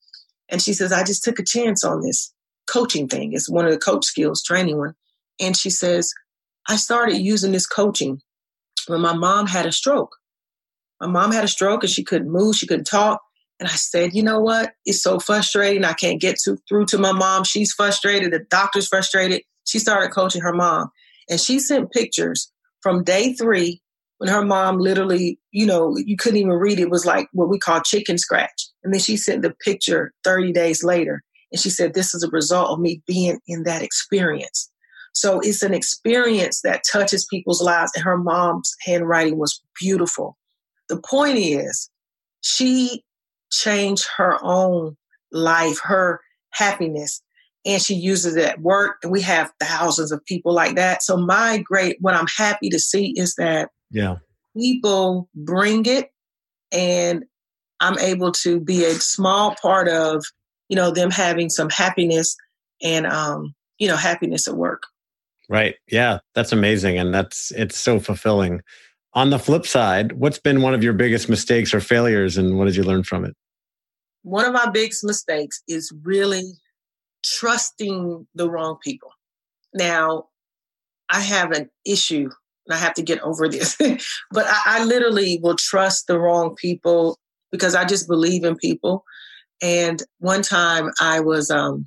And 0.48 0.60
she 0.60 0.72
says, 0.72 0.92
I 0.92 1.04
just 1.04 1.22
took 1.22 1.38
a 1.38 1.44
chance 1.44 1.84
on 1.84 2.00
this 2.00 2.32
coaching 2.66 3.08
thing. 3.08 3.32
It's 3.32 3.50
one 3.50 3.64
of 3.64 3.72
the 3.72 3.78
coach 3.78 4.04
skills 4.04 4.42
training 4.42 4.78
one. 4.78 4.94
And 5.40 5.56
she 5.56 5.70
says, 5.70 6.12
I 6.68 6.76
started 6.76 7.18
using 7.18 7.52
this 7.52 7.66
coaching 7.66 8.20
when 8.86 9.00
my 9.00 9.14
mom 9.14 9.46
had 9.46 9.66
a 9.66 9.72
stroke. 9.72 10.16
My 11.00 11.06
mom 11.06 11.32
had 11.32 11.44
a 11.44 11.48
stroke 11.48 11.82
and 11.82 11.90
she 11.90 12.04
couldn't 12.04 12.30
move, 12.30 12.56
she 12.56 12.66
couldn't 12.66 12.86
talk. 12.86 13.20
And 13.58 13.68
I 13.68 13.72
said, 13.72 14.14
you 14.14 14.22
know 14.22 14.40
what? 14.40 14.72
It's 14.84 15.02
so 15.02 15.18
frustrating. 15.18 15.84
I 15.84 15.94
can't 15.94 16.20
get 16.20 16.36
to, 16.44 16.58
through 16.68 16.86
to 16.86 16.98
my 16.98 17.12
mom. 17.12 17.44
She's 17.44 17.72
frustrated. 17.72 18.32
The 18.32 18.40
doctor's 18.50 18.88
frustrated. 18.88 19.42
She 19.64 19.78
started 19.78 20.10
coaching 20.10 20.42
her 20.42 20.52
mom. 20.52 20.90
And 21.30 21.40
she 21.40 21.58
sent 21.58 21.90
pictures 21.90 22.52
from 22.82 23.02
day 23.02 23.32
three 23.32 23.80
when 24.18 24.30
her 24.30 24.44
mom 24.44 24.78
literally, 24.78 25.38
you 25.52 25.66
know, 25.66 25.96
you 25.96 26.16
couldn't 26.16 26.38
even 26.38 26.52
read 26.52 26.78
it. 26.78 26.82
it 26.82 26.90
was 26.90 27.06
like 27.06 27.28
what 27.32 27.48
we 27.48 27.58
call 27.58 27.80
chicken 27.80 28.18
scratch. 28.18 28.68
And 28.84 28.92
then 28.92 29.00
she 29.00 29.16
sent 29.16 29.42
the 29.42 29.54
picture 29.64 30.12
30 30.24 30.52
days 30.52 30.84
later. 30.84 31.22
And 31.52 31.60
she 31.60 31.70
said, 31.70 31.94
This 31.94 32.14
is 32.14 32.22
a 32.22 32.30
result 32.30 32.70
of 32.70 32.80
me 32.80 33.02
being 33.06 33.38
in 33.46 33.64
that 33.64 33.82
experience. 33.82 34.70
So 35.12 35.40
it's 35.40 35.62
an 35.62 35.72
experience 35.72 36.60
that 36.60 36.84
touches 36.90 37.24
people's 37.24 37.62
lives. 37.62 37.92
And 37.94 38.04
her 38.04 38.18
mom's 38.18 38.74
handwriting 38.82 39.38
was 39.38 39.62
beautiful. 39.80 40.36
The 40.88 41.00
point 41.00 41.38
is, 41.38 41.90
she 42.42 43.02
changed 43.50 44.06
her 44.16 44.38
own 44.44 44.96
life, 45.32 45.80
her 45.82 46.20
happiness, 46.50 47.22
and 47.64 47.82
she 47.82 47.94
uses 47.94 48.36
it 48.36 48.44
at 48.44 48.60
work. 48.60 48.98
And 49.02 49.10
we 49.10 49.22
have 49.22 49.50
thousands 49.60 50.12
of 50.12 50.24
people 50.24 50.52
like 50.52 50.76
that. 50.76 51.02
So 51.02 51.16
my 51.16 51.58
great, 51.58 51.96
what 52.00 52.14
I'm 52.14 52.28
happy 52.36 52.68
to 52.70 52.78
see 52.78 53.14
is 53.16 53.34
that 53.36 53.70
yeah, 53.90 54.16
people 54.56 55.28
bring 55.34 55.86
it, 55.86 56.10
and 56.72 57.24
I'm 57.80 57.98
able 57.98 58.32
to 58.32 58.60
be 58.60 58.84
a 58.84 58.92
small 58.94 59.54
part 59.60 59.88
of, 59.88 60.24
you 60.68 60.76
know, 60.76 60.90
them 60.90 61.10
having 61.10 61.48
some 61.48 61.70
happiness 61.70 62.36
and 62.82 63.06
um, 63.06 63.54
you 63.78 63.88
know, 63.88 63.96
happiness 63.96 64.48
at 64.48 64.56
work. 64.56 64.84
Right. 65.48 65.76
Yeah, 65.88 66.18
that's 66.34 66.52
amazing, 66.52 66.98
and 66.98 67.14
that's 67.14 67.52
it's 67.52 67.78
so 67.78 68.00
fulfilling. 68.00 68.62
On 69.14 69.30
the 69.30 69.38
flip 69.38 69.66
side, 69.66 70.12
what's 70.12 70.38
been 70.38 70.60
one 70.60 70.74
of 70.74 70.82
your 70.82 70.92
biggest 70.92 71.28
mistakes 71.28 71.72
or 71.72 71.80
failures, 71.80 72.36
and 72.36 72.58
what 72.58 72.66
did 72.66 72.76
you 72.76 72.82
learn 72.82 73.02
from 73.02 73.24
it? 73.24 73.34
One 74.22 74.44
of 74.44 74.52
my 74.52 74.68
biggest 74.68 75.04
mistakes 75.04 75.62
is 75.68 75.92
really 76.02 76.52
trusting 77.24 78.26
the 78.34 78.50
wrong 78.50 78.76
people. 78.82 79.10
Now, 79.72 80.26
I 81.08 81.20
have 81.20 81.52
an 81.52 81.70
issue, 81.84 82.28
and 82.66 82.74
I 82.74 82.76
have 82.76 82.94
to 82.94 83.02
get 83.02 83.20
over 83.20 83.48
this, 83.48 83.76
but 83.76 84.46
I, 84.46 84.60
I 84.66 84.84
literally 84.84 85.38
will 85.42 85.56
trust 85.56 86.08
the 86.08 86.18
wrong 86.18 86.56
people 86.56 87.18
because 87.52 87.74
I 87.74 87.84
just 87.84 88.08
believe 88.08 88.44
in 88.44 88.56
people. 88.56 89.04
And 89.62 90.02
one 90.18 90.42
time 90.42 90.90
I 91.00 91.20
was, 91.20 91.50
um, 91.50 91.86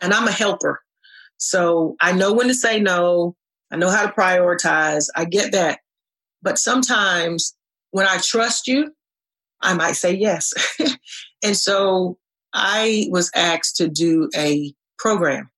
and 0.00 0.12
I'm 0.12 0.28
a 0.28 0.32
helper. 0.32 0.80
So 1.36 1.96
I 2.00 2.12
know 2.12 2.32
when 2.32 2.48
to 2.48 2.54
say 2.54 2.80
no. 2.80 3.36
I 3.70 3.76
know 3.76 3.90
how 3.90 4.06
to 4.06 4.12
prioritize. 4.12 5.06
I 5.16 5.24
get 5.24 5.52
that. 5.52 5.80
But 6.42 6.58
sometimes 6.58 7.54
when 7.90 8.06
I 8.06 8.18
trust 8.18 8.66
you, 8.66 8.92
I 9.60 9.74
might 9.74 9.92
say 9.92 10.14
yes. 10.14 10.52
and 11.42 11.56
so 11.56 12.18
I 12.52 13.06
was 13.10 13.30
asked 13.34 13.76
to 13.76 13.88
do 13.88 14.28
a 14.36 14.74
program. 14.98 15.50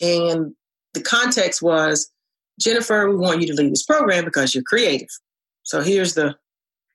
And 0.00 0.54
the 0.94 1.02
context 1.02 1.62
was 1.62 2.10
Jennifer, 2.60 3.08
we 3.08 3.16
want 3.16 3.40
you 3.40 3.46
to 3.48 3.54
lead 3.54 3.72
this 3.72 3.84
program 3.84 4.24
because 4.24 4.54
you're 4.54 4.64
creative. 4.64 5.08
So 5.62 5.80
here's 5.80 6.14
the 6.14 6.36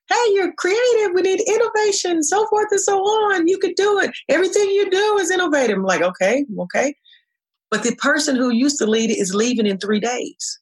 hey, 0.08 0.32
you're 0.32 0.52
creative. 0.54 1.14
We 1.14 1.22
need 1.22 1.40
innovation, 1.40 2.22
so 2.22 2.46
forth 2.48 2.68
and 2.70 2.80
so 2.80 2.98
on. 2.98 3.48
You 3.48 3.58
could 3.58 3.74
do 3.74 3.98
it. 3.98 4.10
Everything 4.28 4.68
you 4.70 4.90
do 4.90 5.18
is 5.18 5.30
innovative. 5.30 5.76
I'm 5.76 5.84
like, 5.84 6.02
okay, 6.02 6.44
okay. 6.58 6.94
But 7.70 7.82
the 7.82 7.96
person 7.96 8.36
who 8.36 8.50
used 8.50 8.78
to 8.78 8.86
lead 8.86 9.10
it 9.10 9.18
is 9.18 9.34
leaving 9.34 9.66
in 9.66 9.78
three 9.78 10.00
days 10.00 10.60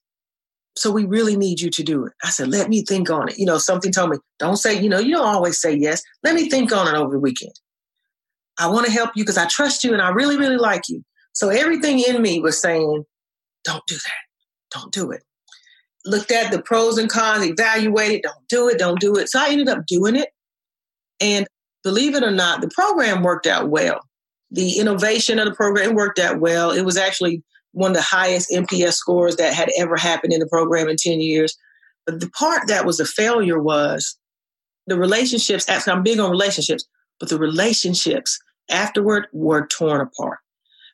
so 0.77 0.91
we 0.91 1.05
really 1.05 1.37
need 1.37 1.61
you 1.61 1.71
to 1.71 1.83
do 1.83 2.05
it. 2.05 2.13
I 2.25 2.31
said, 2.31 2.49
let 2.49 2.69
me 2.69 2.83
think 2.83 3.09
on 3.11 3.29
it. 3.29 3.39
You 3.39 3.47
know, 3.47 3.59
something 3.59 3.93
told 3.93 4.11
me, 4.11 4.19
don't 4.39 4.57
say, 4.57 4.81
you 4.81 4.89
know, 4.89 4.99
you 4.99 5.13
don't 5.13 5.27
always 5.27 5.61
say 5.61 5.75
yes. 5.75 6.03
Let 6.23 6.35
me 6.35 6.49
think 6.49 6.73
on 6.73 6.89
it 6.89 6.99
over 6.99 7.13
the 7.13 7.21
weekend. 7.21 7.53
I 8.59 8.69
want 8.69 8.87
to 8.87 8.93
help 8.93 9.11
you 9.15 9.23
because 9.23 9.39
I 9.39 9.47
trust 9.47 9.85
you 9.85 9.93
and 9.93 10.03
I 10.03 10.11
really, 10.11 10.37
really 10.37 10.57
like 10.57 10.83
you. 10.89 11.05
So 11.33 11.49
everything 11.49 12.01
in 12.01 12.21
me 12.21 12.41
was 12.41 12.61
saying, 12.61 13.05
don't 13.65 13.87
do 13.87 13.95
that. 13.95 14.79
Don't 14.79 14.93
do 14.93 15.11
it. 15.13 15.23
Looked 16.07 16.31
at 16.31 16.51
the 16.51 16.61
pros 16.61 16.99
and 16.99 17.09
cons, 17.09 17.47
evaluated, 17.47 18.23
don't 18.23 18.49
do 18.49 18.69
it, 18.69 18.79
don't 18.79 19.01
do 19.01 19.17
it. 19.17 19.31
So 19.31 19.41
I 19.41 19.49
ended 19.49 19.69
up 19.69 19.87
doing 19.87 20.17
it. 20.17 20.29
And 21.21 21.47
believe 21.83 22.15
it 22.15 22.23
or 22.23 22.31
not, 22.31 22.61
the 22.61 22.69
program 22.69 23.23
worked 23.23 23.47
out 23.47 23.69
well. 23.69 24.01
The 24.51 24.79
innovation 24.79 25.39
of 25.39 25.47
the 25.47 25.55
program 25.55 25.95
worked 25.95 26.19
out 26.19 26.41
well. 26.41 26.71
It 26.71 26.83
was 26.83 26.97
actually 26.97 27.43
one 27.73 27.91
of 27.91 27.97
the 27.97 28.03
highest 28.03 28.51
NPS 28.51 28.95
scores 28.95 29.37
that 29.37 29.53
had 29.53 29.71
ever 29.79 29.97
happened 29.97 30.33
in 30.33 30.41
the 30.41 30.47
program 30.47 30.89
in 30.89 30.97
10 30.97 31.21
years. 31.21 31.57
But 32.07 32.21
the 32.21 32.31
part 32.31 32.69
that 32.69 32.87
was 32.87 33.01
a 33.01 33.05
failure 33.05 33.61
was 33.61 34.17
the 34.87 34.99
relationships. 34.99 35.69
actually, 35.69 35.95
I'm 35.95 36.03
big 36.03 36.21
on 36.21 36.31
relationships, 36.31 36.85
but 37.19 37.29
the 37.29 37.39
relationships 37.39 38.39
afterward 38.71 39.27
were 39.33 39.67
torn 39.67 40.01
apart 40.01 40.39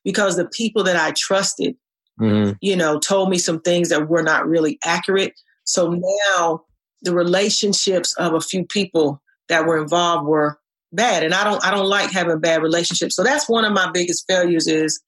because 0.05 0.37
the 0.37 0.49
people 0.49 0.83
that 0.85 0.97
I 0.97 1.13
trusted, 1.13 1.77
mm-hmm. 2.21 2.53
you 2.61 2.77
know, 2.77 2.99
told 2.99 3.31
me 3.31 3.39
some 3.39 3.61
things 3.61 3.89
that 3.89 4.09
were 4.09 4.23
not 4.23 4.47
really 4.47 4.79
accurate. 4.85 5.35
So 5.64 6.01
now 6.29 6.64
the 7.03 7.14
relationships 7.14 8.14
of 8.16 8.35
a 8.35 8.41
few 8.41 8.64
people 8.64 9.23
that 9.49 9.66
were 9.66 9.81
involved 9.81 10.27
were 10.27 10.59
bad. 10.93 11.23
And 11.23 11.35
I 11.35 11.45
don't 11.45 11.64
I 11.64 11.71
don't 11.71 11.89
like 11.89 12.11
having 12.11 12.41
bad 12.41 12.62
relationships. 12.62 13.16
So 13.16 13.23
that's 13.23 13.49
one 13.49 13.64
of 13.64 13.73
my 13.73 13.91
biggest 13.91 14.27
failures 14.29 14.66
is 14.66 15.01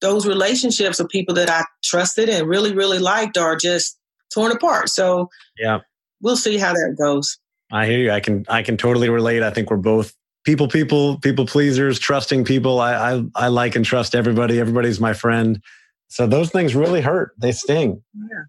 those 0.00 0.26
relationships 0.26 1.00
of 1.00 1.08
people 1.08 1.34
that 1.34 1.50
I 1.50 1.64
trusted 1.82 2.28
and 2.28 2.48
really, 2.48 2.74
really 2.74 2.98
liked 2.98 3.38
are 3.38 3.56
just 3.56 3.98
torn 4.32 4.52
apart. 4.52 4.88
So 4.90 5.30
yeah, 5.58 5.80
we'll 6.20 6.36
see 6.36 6.58
how 6.58 6.72
that 6.72 6.96
goes. 6.98 7.38
I 7.72 7.86
hear 7.86 7.98
you. 7.98 8.10
I 8.12 8.20
can 8.20 8.44
I 8.48 8.62
can 8.62 8.76
totally 8.76 9.08
relate. 9.08 9.42
I 9.42 9.50
think 9.50 9.70
we're 9.70 9.78
both 9.78 10.14
people, 10.44 10.68
people, 10.68 11.18
people 11.20 11.46
pleasers, 11.46 11.98
trusting 11.98 12.44
people. 12.44 12.80
I 12.80 13.14
I, 13.14 13.22
I 13.34 13.48
like 13.48 13.76
and 13.76 13.84
trust 13.84 14.14
everybody. 14.14 14.60
Everybody's 14.60 15.00
my 15.00 15.12
friend. 15.12 15.60
So 16.08 16.26
those 16.26 16.50
things 16.50 16.74
really 16.74 17.00
hurt. 17.00 17.32
They 17.38 17.52
sting. 17.52 18.02
Yeah. 18.14 18.44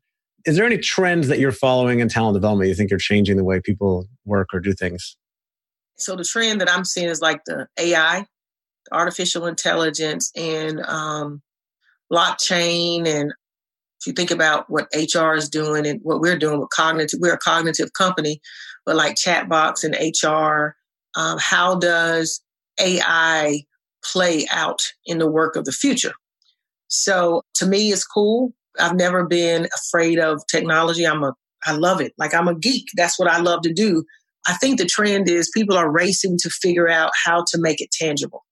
Is 0.45 0.55
there 0.55 0.65
any 0.65 0.77
trends 0.77 1.27
that 1.27 1.39
you're 1.39 1.51
following 1.51 1.99
in 1.99 2.07
talent 2.07 2.35
development? 2.35 2.69
You 2.69 2.75
think 2.75 2.89
you're 2.89 2.99
changing 2.99 3.37
the 3.37 3.43
way 3.43 3.59
people 3.59 4.07
work 4.25 4.53
or 4.53 4.59
do 4.59 4.73
things? 4.73 5.17
So 5.97 6.15
the 6.15 6.23
trend 6.23 6.61
that 6.61 6.71
I'm 6.71 6.85
seeing 6.85 7.09
is 7.09 7.21
like 7.21 7.41
the 7.45 7.67
AI, 7.77 8.25
artificial 8.91 9.45
intelligence, 9.47 10.31
and 10.35 10.79
um, 10.85 11.41
blockchain. 12.11 13.07
And 13.07 13.33
if 13.99 14.07
you 14.07 14.13
think 14.13 14.31
about 14.31 14.69
what 14.69 14.87
HR 14.93 15.33
is 15.33 15.49
doing 15.49 15.85
and 15.85 15.99
what 16.03 16.21
we're 16.21 16.37
doing 16.37 16.59
with 16.59 16.69
cognitive, 16.69 17.19
we're 17.21 17.33
a 17.33 17.39
cognitive 17.39 17.93
company, 17.93 18.39
but 18.85 18.95
like 18.95 19.15
chatbots 19.15 19.83
and 19.83 19.95
HR, 19.95 20.75
um, 21.19 21.37
how 21.39 21.75
does 21.75 22.41
AI 22.79 23.63
play 24.03 24.45
out 24.51 24.93
in 25.05 25.17
the 25.17 25.29
work 25.29 25.55
of 25.55 25.65
the 25.65 25.71
future? 25.71 26.13
So 26.87 27.43
to 27.55 27.65
me, 27.65 27.91
it's 27.91 28.05
cool. 28.05 28.53
I've 28.79 28.95
never 28.95 29.25
been 29.25 29.67
afraid 29.75 30.19
of 30.19 30.41
technology. 30.49 31.05
I'm 31.05 31.23
a, 31.23 31.33
I 31.65 31.73
love 31.73 32.01
it. 32.01 32.13
Like 32.17 32.33
I'm 32.33 32.47
a 32.47 32.57
geek. 32.57 32.85
That's 32.95 33.19
what 33.19 33.29
I 33.29 33.39
love 33.39 33.61
to 33.61 33.73
do. 33.73 34.03
I 34.47 34.53
think 34.53 34.79
the 34.79 34.85
trend 34.85 35.29
is 35.29 35.51
people 35.53 35.77
are 35.77 35.91
racing 35.91 36.37
to 36.39 36.49
figure 36.49 36.87
out 36.87 37.11
how 37.25 37.43
to 37.47 37.57
make 37.59 37.81
it 37.81 37.91
tangible. 37.91 38.45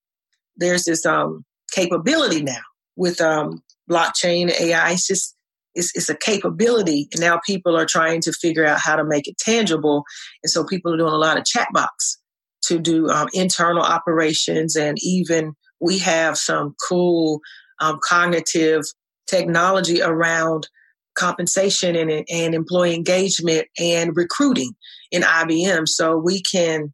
There's 0.58 0.84
this 0.84 1.06
um, 1.06 1.46
capability 1.72 2.44
now 2.44 2.62
with 2.96 3.22
um, 3.22 3.64
blockchain 3.90 4.50
AI. 4.60 4.92
It's 4.92 5.08
just 5.08 5.36
it's, 5.74 5.96
it's 5.96 6.10
a 6.10 6.16
capability, 6.16 7.10
and 7.12 7.22
now 7.22 7.40
people 7.46 7.78
are 7.78 7.86
trying 7.86 8.22
to 8.22 8.32
figure 8.32 8.66
out 8.66 8.80
how 8.80 8.96
to 8.96 9.04
make 9.04 9.28
it 9.28 9.38
tangible. 9.38 10.04
And 10.42 10.50
so 10.50 10.64
people 10.64 10.94
are 10.94 10.98
doing 10.98 11.12
a 11.12 11.18
lot 11.18 11.38
of 11.38 11.44
chatbots 11.44 12.18
to 12.64 12.80
do 12.80 13.10
um, 13.10 13.28
internal 13.34 13.84
operations, 13.84 14.76
and 14.76 14.98
even 15.02 15.54
we 15.82 16.00
have 16.00 16.38
some 16.38 16.76
cool 16.88 17.42
um, 17.80 18.00
cognitive 18.04 18.84
technology 19.28 20.02
around 20.02 20.68
compensation 21.16 21.96
and, 21.96 22.26
and 22.30 22.54
employee 22.54 22.94
engagement 22.94 23.68
and 23.80 24.16
recruiting 24.16 24.72
in 25.12 25.22
IBM. 25.22 25.88
So 25.88 26.18
we 26.18 26.42
can 26.42 26.94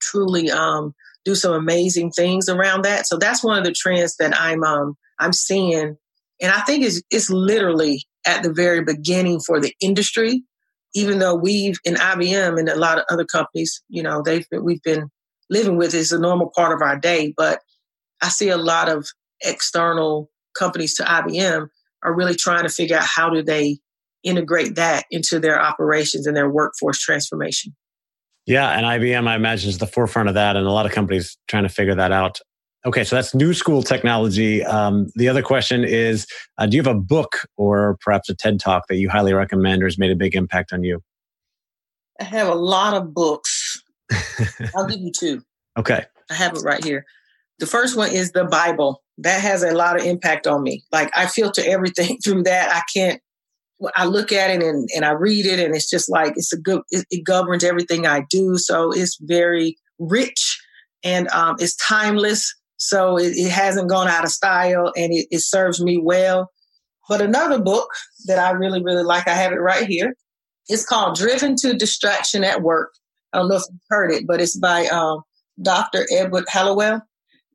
truly 0.00 0.50
um, 0.50 0.94
do 1.24 1.34
some 1.34 1.54
amazing 1.54 2.10
things 2.10 2.48
around 2.48 2.84
that. 2.84 3.06
So 3.06 3.16
that's 3.16 3.42
one 3.42 3.58
of 3.58 3.64
the 3.64 3.72
trends 3.72 4.16
that 4.16 4.38
I'm 4.38 4.62
um, 4.64 4.96
I'm 5.18 5.32
seeing, 5.32 5.96
and 6.40 6.52
I 6.52 6.60
think 6.62 6.84
it's 6.84 7.02
it's 7.10 7.30
literally 7.30 8.04
at 8.26 8.42
the 8.42 8.52
very 8.52 8.82
beginning 8.82 9.40
for 9.40 9.60
the 9.60 9.74
industry. 9.80 10.42
Even 10.94 11.20
though 11.20 11.34
we've 11.34 11.78
in 11.84 11.94
IBM 11.94 12.58
and 12.58 12.68
a 12.68 12.76
lot 12.76 12.98
of 12.98 13.04
other 13.08 13.24
companies, 13.24 13.82
you 13.88 14.02
know, 14.02 14.20
they've 14.22 14.46
been, 14.50 14.62
we've 14.62 14.82
been 14.82 15.08
living 15.48 15.78
with 15.78 15.94
is 15.94 16.12
a 16.12 16.18
normal 16.18 16.50
part 16.54 16.72
of 16.72 16.82
our 16.82 16.98
day, 16.98 17.32
but 17.34 17.60
I 18.20 18.28
see 18.28 18.50
a 18.50 18.58
lot 18.58 18.90
of 18.90 19.06
external 19.44 20.30
companies 20.56 20.94
to 20.96 21.04
IBM 21.04 21.68
are 22.02 22.14
really 22.14 22.34
trying 22.34 22.62
to 22.64 22.68
figure 22.68 22.96
out 22.96 23.04
how 23.04 23.30
do 23.30 23.42
they 23.42 23.78
integrate 24.22 24.74
that 24.76 25.04
into 25.10 25.38
their 25.38 25.60
operations 25.60 26.26
and 26.26 26.36
their 26.36 26.50
workforce 26.50 26.98
transformation. 26.98 27.74
Yeah, 28.46 28.70
and 28.70 28.84
IBM, 28.84 29.28
I 29.28 29.36
imagine, 29.36 29.70
is 29.70 29.78
the 29.78 29.86
forefront 29.86 30.28
of 30.28 30.34
that, 30.34 30.56
and 30.56 30.66
a 30.66 30.70
lot 30.70 30.86
of 30.86 30.92
companies 30.92 31.36
trying 31.46 31.62
to 31.62 31.68
figure 31.68 31.94
that 31.94 32.10
out. 32.10 32.40
Okay, 32.84 33.04
so 33.04 33.14
that's 33.14 33.34
new 33.34 33.54
school 33.54 33.82
technology. 33.82 34.64
Um, 34.64 35.06
the 35.14 35.28
other 35.28 35.42
question 35.42 35.84
is 35.84 36.26
uh, 36.58 36.66
Do 36.66 36.76
you 36.76 36.82
have 36.82 36.92
a 36.92 36.98
book 36.98 37.46
or 37.56 37.96
perhaps 38.00 38.28
a 38.28 38.34
TED 38.34 38.58
talk 38.58 38.88
that 38.88 38.96
you 38.96 39.08
highly 39.08 39.32
recommend 39.32 39.82
or 39.82 39.86
has 39.86 39.98
made 39.98 40.10
a 40.10 40.16
big 40.16 40.34
impact 40.34 40.72
on 40.72 40.82
you? 40.82 41.00
I 42.20 42.24
have 42.24 42.48
a 42.48 42.56
lot 42.56 42.94
of 42.94 43.14
books. 43.14 43.80
I'll 44.74 44.86
give 44.86 44.98
you 44.98 45.12
two. 45.16 45.42
Okay. 45.78 46.04
I 46.28 46.34
have 46.34 46.54
it 46.54 46.62
right 46.62 46.82
here. 46.82 47.04
The 47.60 47.66
first 47.66 47.96
one 47.96 48.10
is 48.10 48.32
the 48.32 48.44
Bible. 48.44 49.02
That 49.18 49.40
has 49.40 49.62
a 49.62 49.72
lot 49.72 50.00
of 50.00 50.06
impact 50.06 50.46
on 50.46 50.62
me. 50.62 50.84
Like 50.90 51.10
I 51.14 51.26
filter 51.26 51.62
everything 51.64 52.18
through 52.24 52.44
that. 52.44 52.74
I 52.74 52.82
can't 52.94 53.20
I 53.96 54.04
look 54.04 54.32
at 54.32 54.50
it 54.50 54.62
and, 54.62 54.88
and 54.94 55.04
I 55.04 55.10
read 55.10 55.46
it 55.46 55.58
and 55.58 55.74
it's 55.74 55.90
just 55.90 56.08
like 56.08 56.34
it's 56.36 56.52
a 56.52 56.58
good 56.58 56.82
it, 56.90 57.04
it 57.10 57.24
governs 57.24 57.64
everything 57.64 58.06
I 58.06 58.24
do. 58.30 58.56
So 58.56 58.92
it's 58.92 59.18
very 59.20 59.76
rich 59.98 60.60
and 61.02 61.28
um, 61.28 61.56
it's 61.58 61.76
timeless. 61.76 62.54
So 62.76 63.18
it, 63.18 63.32
it, 63.36 63.50
hasn't 63.50 63.88
gone 63.88 64.08
out 64.08 64.24
of 64.24 64.30
style 64.30 64.92
and 64.96 65.12
it, 65.12 65.26
it 65.30 65.40
serves 65.40 65.82
me 65.82 66.00
well. 66.02 66.50
But 67.08 67.20
another 67.20 67.60
book 67.60 67.88
that 68.26 68.38
I 68.38 68.50
really, 68.52 68.82
really 68.82 69.02
like, 69.02 69.28
I 69.28 69.34
have 69.34 69.52
it 69.52 69.60
right 69.60 69.86
here. 69.86 70.14
It's 70.68 70.84
called 70.84 71.16
Driven 71.16 71.56
to 71.56 71.74
Distraction 71.74 72.44
at 72.44 72.62
Work. 72.62 72.92
I 73.32 73.38
don't 73.38 73.48
know 73.48 73.56
if 73.56 73.64
you've 73.70 73.80
heard 73.88 74.12
it, 74.12 74.26
but 74.26 74.40
it's 74.40 74.56
by 74.56 74.86
um, 74.86 75.22
Dr. 75.60 76.06
Edward 76.10 76.44
Hallowell. 76.48 77.02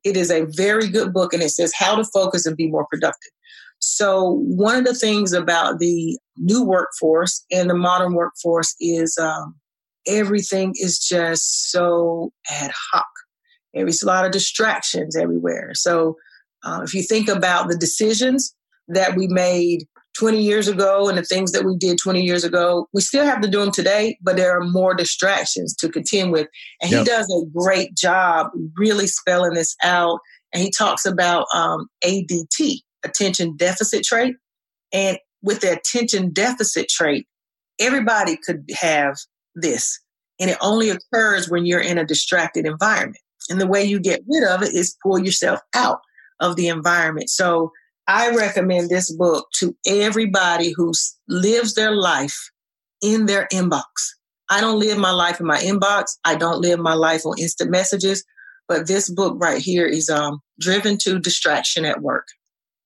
It 0.08 0.16
is 0.16 0.32
a 0.32 0.46
very 0.46 0.88
good 0.88 1.12
book 1.12 1.34
and 1.34 1.44
it 1.44 1.50
says 1.50 1.74
how 1.78 1.96
to 1.96 2.06
focus 2.06 2.46
and 2.46 2.56
be 2.56 2.70
more 2.70 2.86
productive. 2.90 3.32
So, 3.80 4.42
one 4.46 4.78
of 4.78 4.86
the 4.86 4.96
things 4.96 5.34
about 5.34 5.80
the 5.80 6.18
new 6.38 6.64
workforce 6.64 7.46
and 7.52 7.70
the 7.70 7.76
modern 7.76 8.14
workforce 8.14 8.74
is 8.80 9.18
um, 9.18 9.56
everything 10.08 10.74
is 10.76 10.98
just 10.98 11.70
so 11.72 12.32
ad 12.50 12.72
hoc. 12.92 13.06
There's 13.74 14.02
a 14.02 14.08
lot 14.08 14.26
of 14.26 14.32
distractions 14.32 15.16
everywhere. 15.16 15.72
So, 15.74 16.16
uh, 16.64 16.82
if 16.84 16.94
you 16.94 17.04
think 17.04 17.28
about 17.28 17.68
the 17.68 17.78
decisions 17.78 18.56
that 18.88 19.16
we 19.16 19.28
made 19.28 19.84
20 20.18 20.42
years 20.42 20.68
ago 20.68 21.10
and 21.10 21.18
the 21.18 21.24
things 21.24 21.52
that 21.52 21.64
we 21.64 21.76
did 21.78 21.98
20 21.98 22.22
years 22.22 22.44
ago, 22.44 22.88
we 22.94 23.02
still 23.02 23.26
have 23.26 23.42
to 23.42 23.48
do 23.48 23.60
them 23.60 23.72
today, 23.72 24.18
but 24.22 24.36
there 24.36 24.58
are 24.58 24.64
more 24.64 24.94
distractions 24.94 25.76
to 25.76 25.90
contend 25.90 26.32
with. 26.32 26.48
And 26.82 26.92
yep. 26.92 27.00
he 27.00 27.06
does 27.06 27.30
a 27.30 27.46
great 27.58 27.96
job 27.96 28.48
really 28.76 29.08
spelling 29.08 29.54
this 29.54 29.76
out. 29.84 30.20
And 30.54 30.64
he 30.64 30.72
talks 30.72 31.06
about 31.06 31.46
um, 31.54 31.88
ADT, 32.04 32.80
attention 33.06 33.56
deficit 33.58 34.04
trait. 34.04 34.36
And 34.92 35.20
with 35.42 35.62
the 35.62 35.74
attention 35.74 36.32
deficit 36.32 36.90
trait, 36.90 37.28
everybody 37.80 38.38
could 38.38 38.70
have 38.80 39.18
this. 39.56 40.00
And 40.40 40.50
it 40.50 40.58
only 40.62 40.90
occurs 40.90 41.50
when 41.50 41.66
you're 41.66 41.82
in 41.82 41.98
a 41.98 42.06
distracted 42.06 42.66
environment. 42.66 43.22
And 43.50 43.62
the 43.62 43.68
way 43.68 43.84
you 43.84 44.00
get 44.00 44.22
rid 44.28 44.48
of 44.48 44.64
it 44.64 44.74
is 44.74 44.98
pull 45.04 45.20
yourself 45.20 45.60
out 45.74 46.00
of 46.40 46.56
the 46.56 46.68
environment. 46.68 47.30
So 47.30 47.72
I 48.08 48.34
recommend 48.36 48.90
this 48.90 49.12
book 49.12 49.48
to 49.56 49.76
everybody 49.86 50.74
who 50.76 50.94
lives 51.28 51.76
their 51.76 51.96
life 51.96 52.52
in 53.02 53.26
their 53.26 53.48
inbox. 53.52 53.84
I 54.50 54.62
don't 54.62 54.80
live 54.80 54.98
my 54.98 55.12
life 55.12 55.40
in 55.40 55.46
my 55.46 55.58
inbox. 55.58 56.06
I 56.24 56.36
don't 56.36 56.62
live 56.62 56.80
my 56.80 56.94
life 56.94 57.26
on 57.26 57.38
instant 57.38 57.70
messages. 57.70 58.24
But 58.68 58.88
this 58.88 59.10
book 59.10 59.36
right 59.38 59.62
here 59.62 59.86
is 59.86 60.10
um, 60.10 60.40
Driven 60.60 60.98
to 61.00 61.20
Distraction 61.20 61.86
at 61.86 62.02
Work. 62.02 62.28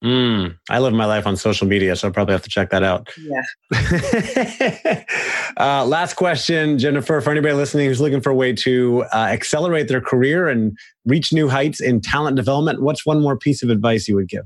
Mm, 0.04 0.58
I 0.68 0.80
live 0.80 0.94
my 0.94 1.06
life 1.06 1.28
on 1.28 1.38
social 1.38 1.68
media, 1.68 1.96
so 1.96 2.08
I'll 2.08 2.14
probably 2.14 2.32
have 2.32 2.42
to 2.42 2.50
check 2.50 2.72
that 2.72 2.82
out. 2.82 3.08
Yeah. 3.20 3.44
uh, 5.58 5.86
last 5.86 6.16
question, 6.16 6.80
Jennifer, 6.80 7.22
for 7.22 7.30
anybody 7.30 7.54
listening 7.54 7.86
who's 7.88 8.02
looking 8.02 8.22
for 8.22 8.32
a 8.32 8.36
way 8.36 8.52
to 8.54 9.06
uh, 9.14 9.18
accelerate 9.18 9.88
their 9.88 10.02
career 10.02 10.48
and 10.48 10.76
reach 11.06 11.32
new 11.32 11.48
heights 11.48 11.80
in 11.80 12.02
talent 12.02 12.36
development, 12.36 12.82
what's 12.82 13.06
one 13.06 13.22
more 13.22 13.38
piece 13.38 13.62
of 13.62 13.70
advice 13.70 14.08
you 14.08 14.16
would 14.16 14.28
give? 14.28 14.46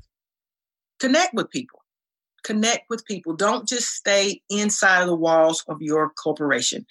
Connect 1.00 1.34
with 1.34 1.50
people. 1.50 1.80
Connect 2.44 2.90
with 2.90 3.06
people. 3.06 3.36
Don't 3.36 3.68
just 3.68 3.90
stay 3.90 4.42
inside 4.50 5.02
of 5.02 5.08
the 5.08 5.16
walls 5.16 5.64
of 5.68 5.82
your 5.82 6.12
corporation. 6.12 6.86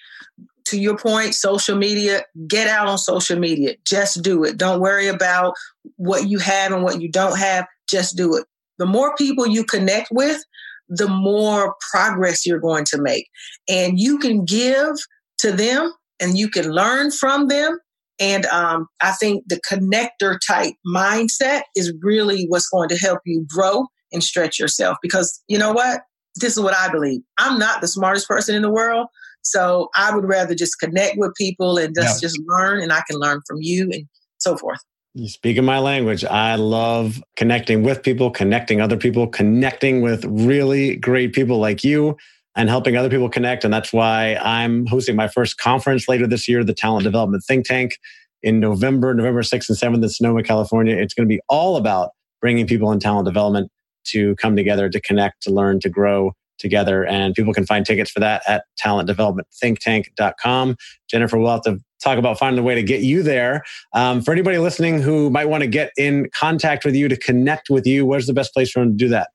To 0.66 0.80
your 0.80 0.96
point, 0.96 1.34
social 1.34 1.76
media, 1.76 2.24
get 2.48 2.66
out 2.66 2.88
on 2.88 2.98
social 2.98 3.38
media. 3.38 3.74
Just 3.86 4.22
do 4.22 4.44
it. 4.44 4.57
Don't 4.57 4.80
worry 4.80 5.09
about 5.09 5.55
what 5.96 6.28
you 6.28 6.38
have 6.38 6.72
and 6.72 6.82
what 6.82 7.00
you 7.00 7.09
don't 7.09 7.38
have. 7.38 7.66
Just 7.88 8.16
do 8.16 8.34
it 8.36 8.46
the 8.78 8.86
more 8.86 9.14
people 9.16 9.46
you 9.46 9.64
connect 9.64 10.09
with, 10.11 10.42
the 10.88 11.09
more 11.09 11.74
progress 11.92 12.44
you're 12.44 12.61
going 12.61 12.84
to 12.86 13.00
make. 13.00 13.28
And 13.68 13.98
you 13.98 14.18
can 14.18 14.44
give 14.44 14.96
to 15.38 15.52
them 15.52 15.92
and 16.20 16.36
you 16.36 16.48
can 16.48 16.70
learn 16.70 17.11
from 17.11 17.48
them. 17.48 17.78
And 18.20 18.46
um, 18.46 18.86
I 19.00 19.12
think 19.12 19.44
the 19.48 19.61
connector 19.68 20.38
type 20.46 20.74
mindset 20.86 21.62
is 21.74 21.92
really 22.00 22.46
what's 22.48 22.68
going 22.68 22.88
to 22.90 22.98
help 22.98 23.20
you 23.24 23.44
grow 23.48 23.86
and 24.14 24.24
stretch 24.24 24.58
yourself. 24.58 24.96
Because 25.02 25.42
you 25.48 25.58
know 25.58 25.72
what? 25.72 26.02
This 26.36 26.56
is 26.56 26.62
what 26.62 26.74
I 26.74 26.90
believe. 26.90 27.20
I'm 27.38 27.58
not 27.58 27.80
the 27.80 27.88
smartest 27.88 28.26
person 28.26 28.54
in 28.54 28.62
the 28.62 28.70
world. 28.70 29.08
So 29.42 29.90
I 29.94 30.14
would 30.14 30.24
rather 30.24 30.54
just 30.54 30.80
connect 30.80 31.18
with 31.18 31.34
people 31.34 31.76
and 31.76 31.94
just, 31.94 32.22
yeah. 32.22 32.26
just 32.26 32.40
learn, 32.46 32.80
and 32.80 32.92
I 32.92 33.02
can 33.08 33.18
learn 33.20 33.42
from 33.46 33.58
you 33.60 33.90
and 33.92 34.06
so 34.38 34.56
forth. 34.56 34.78
You 35.12 35.28
speak 35.28 35.58
in 35.58 35.64
my 35.64 35.78
language. 35.78 36.24
I 36.24 36.56
love 36.56 37.22
connecting 37.36 37.82
with 37.82 38.02
people, 38.02 38.30
connecting 38.30 38.80
other 38.80 38.96
people, 38.96 39.28
connecting 39.28 40.00
with 40.00 40.24
really 40.24 40.96
great 40.96 41.34
people 41.34 41.58
like 41.58 41.84
you 41.84 42.16
and 42.56 42.68
helping 42.68 42.96
other 42.96 43.10
people 43.10 43.28
connect. 43.28 43.64
And 43.64 43.72
that's 43.72 43.92
why 43.92 44.36
I'm 44.36 44.86
hosting 44.86 45.14
my 45.14 45.28
first 45.28 45.58
conference 45.58 46.08
later 46.08 46.26
this 46.26 46.48
year, 46.48 46.64
the 46.64 46.74
Talent 46.74 47.04
Development 47.04 47.44
Think 47.44 47.66
Tank 47.66 47.98
in 48.42 48.60
November, 48.60 49.14
November 49.14 49.42
6th 49.42 49.68
and 49.68 49.78
7th 49.78 50.02
in 50.02 50.08
Sonoma, 50.08 50.42
California. 50.42 50.96
It's 50.96 51.14
going 51.14 51.28
to 51.28 51.32
be 51.32 51.40
all 51.48 51.76
about 51.76 52.10
bringing 52.40 52.66
people 52.66 52.90
in 52.92 52.98
talent 52.98 53.26
development 53.26 53.70
to 54.05 54.36
come 54.36 54.57
together, 54.57 54.88
to 54.88 55.00
connect, 55.00 55.42
to 55.42 55.50
learn, 55.50 55.80
to 55.80 55.88
grow 55.88 56.32
together. 56.59 57.05
And 57.05 57.34
people 57.34 57.52
can 57.52 57.66
find 57.66 57.84
tickets 57.84 58.11
for 58.11 58.20
that 58.20 58.42
at 58.48 58.64
talentdevelopmentthinktank.com. 58.82 60.76
Jennifer, 61.11 61.38
we'll 61.38 61.50
have 61.50 61.62
to 61.62 61.80
talk 62.02 62.18
about 62.18 62.38
finding 62.38 62.61
a 62.61 62.62
way 62.62 62.74
to 62.74 62.82
get 62.82 63.00
you 63.00 63.22
there. 63.22 63.62
Um, 63.92 64.22
for 64.22 64.32
anybody 64.32 64.59
listening 64.59 65.00
who 65.00 65.30
might 65.30 65.48
want 65.48 65.62
to 65.62 65.66
get 65.66 65.90
in 65.96 66.28
contact 66.34 66.84
with 66.84 66.94
you 66.94 67.09
to 67.09 67.16
connect 67.16 67.70
with 67.70 67.86
you, 67.86 68.07
where's 68.07 68.26
the 68.26 68.34
best 68.34 68.52
place 68.52 68.70
for 68.70 68.80
them 68.80 68.90
to 68.90 68.96
do 68.96 69.09
that? 69.09 69.30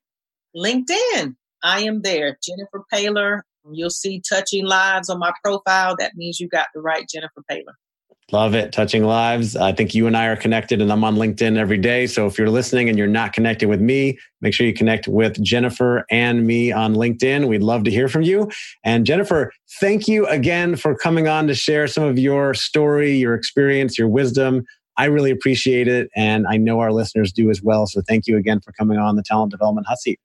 LinkedIn. 0.55 1.35
I 1.63 1.81
am 1.81 2.01
there. 2.03 2.37
Jennifer 2.43 2.85
Paylor. 2.93 3.41
You'll 3.71 3.89
see 3.89 4.21
touching 4.27 4.65
lives 4.65 5.09
on 5.09 5.19
my 5.19 5.33
profile. 5.43 5.95
That 5.99 6.13
means 6.15 6.39
you 6.39 6.47
got 6.47 6.67
the 6.73 6.81
right 6.81 7.05
Jennifer 7.07 7.43
Paylor. 7.51 7.73
Love 8.31 8.53
it. 8.53 8.71
Touching 8.71 9.03
lives. 9.03 9.55
I 9.55 9.71
think 9.71 9.95
you 9.95 10.05
and 10.05 10.15
I 10.15 10.27
are 10.27 10.35
connected 10.35 10.81
and 10.81 10.91
I'm 10.91 11.03
on 11.03 11.15
LinkedIn 11.15 11.57
every 11.57 11.77
day. 11.77 12.05
So 12.05 12.27
if 12.27 12.37
you're 12.37 12.49
listening 12.49 12.87
and 12.87 12.97
you're 12.97 13.07
not 13.07 13.33
connected 13.33 13.67
with 13.69 13.81
me, 13.81 14.19
make 14.41 14.53
sure 14.53 14.67
you 14.67 14.73
connect 14.73 15.07
with 15.07 15.41
Jennifer 15.41 16.05
and 16.11 16.45
me 16.45 16.71
on 16.71 16.93
LinkedIn. 16.93 17.47
We'd 17.47 17.63
love 17.63 17.83
to 17.85 17.91
hear 17.91 18.07
from 18.07 18.21
you. 18.21 18.49
And 18.83 19.05
Jennifer, 19.05 19.51
thank 19.79 20.07
you 20.07 20.27
again 20.27 20.75
for 20.75 20.95
coming 20.95 21.27
on 21.27 21.47
to 21.47 21.55
share 21.55 21.87
some 21.87 22.03
of 22.03 22.19
your 22.19 22.53
story, 22.53 23.13
your 23.13 23.33
experience, 23.33 23.97
your 23.97 24.07
wisdom. 24.07 24.63
I 24.97 25.05
really 25.05 25.31
appreciate 25.31 25.87
it. 25.87 26.09
And 26.15 26.45
I 26.47 26.57
know 26.57 26.81
our 26.81 26.91
listeners 26.91 27.31
do 27.31 27.49
as 27.49 27.63
well. 27.63 27.87
So 27.87 28.01
thank 28.07 28.27
you 28.27 28.37
again 28.37 28.59
for 28.59 28.73
coming 28.73 28.99
on 28.99 29.15
the 29.15 29.23
Talent 29.23 29.51
Development 29.51 29.87
Hot 29.87 29.97
Seat. 29.97 30.19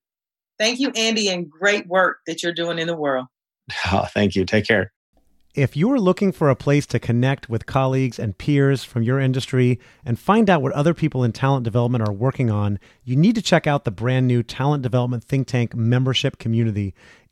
Thank 0.59 0.79
you, 0.79 0.91
Andy, 0.91 1.29
and 1.31 1.49
great 1.51 1.87
work 1.87 2.19
that 2.27 2.43
you're 2.43 2.53
doing 2.53 2.79
in 2.79 2.87
the 2.87 2.97
world. 2.97 3.27
Oh, 3.91 4.07
thank 4.13 4.37
you. 4.37 4.45
Take 4.45 4.67
care. 4.67 4.93
If 5.55 5.77
you're 5.77 6.01
looking 6.01 6.33
for 6.33 6.51
a 6.51 6.57
place 6.57 6.85
to 6.87 6.99
connect 6.99 7.49
with 7.49 7.65
colleagues 7.65 8.19
and 8.19 8.37
peers 8.37 8.83
from 8.83 9.05
your 9.05 9.21
industry 9.21 9.79
and 10.05 10.19
find 10.19 10.51
out 10.51 10.63
what 10.63 10.73
other 10.73 10.95
people 10.95 11.23
in 11.23 11.31
talent 11.31 11.63
development 11.63 12.09
are 12.09 12.13
working 12.13 12.51
on, 12.51 12.81
you 13.05 13.15
need 13.15 13.37
to 13.37 13.43
check 13.43 13.65
out 13.65 13.85
the 13.85 13.93
brand 13.93 14.27
new 14.27 14.43
Talent 14.43 14.83
Development 14.83 15.23
Think 15.23 15.47
Tank 15.47 15.73
membership 15.73 16.39
community. 16.39 16.93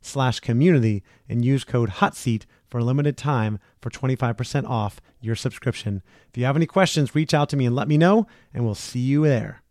slash 0.00 0.40
community 0.40 1.02
and 1.28 1.44
use 1.44 1.64
code 1.64 1.90
HOTSEAT 1.90 2.46
for 2.68 2.78
a 2.78 2.84
limited 2.84 3.16
time 3.16 3.58
for 3.80 3.90
25% 3.90 4.68
off 4.68 5.00
your 5.20 5.34
subscription. 5.34 6.02
If 6.28 6.38
you 6.38 6.44
have 6.44 6.56
any 6.56 6.66
questions, 6.66 7.14
reach 7.14 7.34
out 7.34 7.48
to 7.50 7.56
me 7.56 7.66
and 7.66 7.74
let 7.74 7.88
me 7.88 7.98
know, 7.98 8.26
and 8.54 8.64
we'll 8.64 8.74
see 8.74 9.00
you 9.00 9.24
there. 9.24 9.62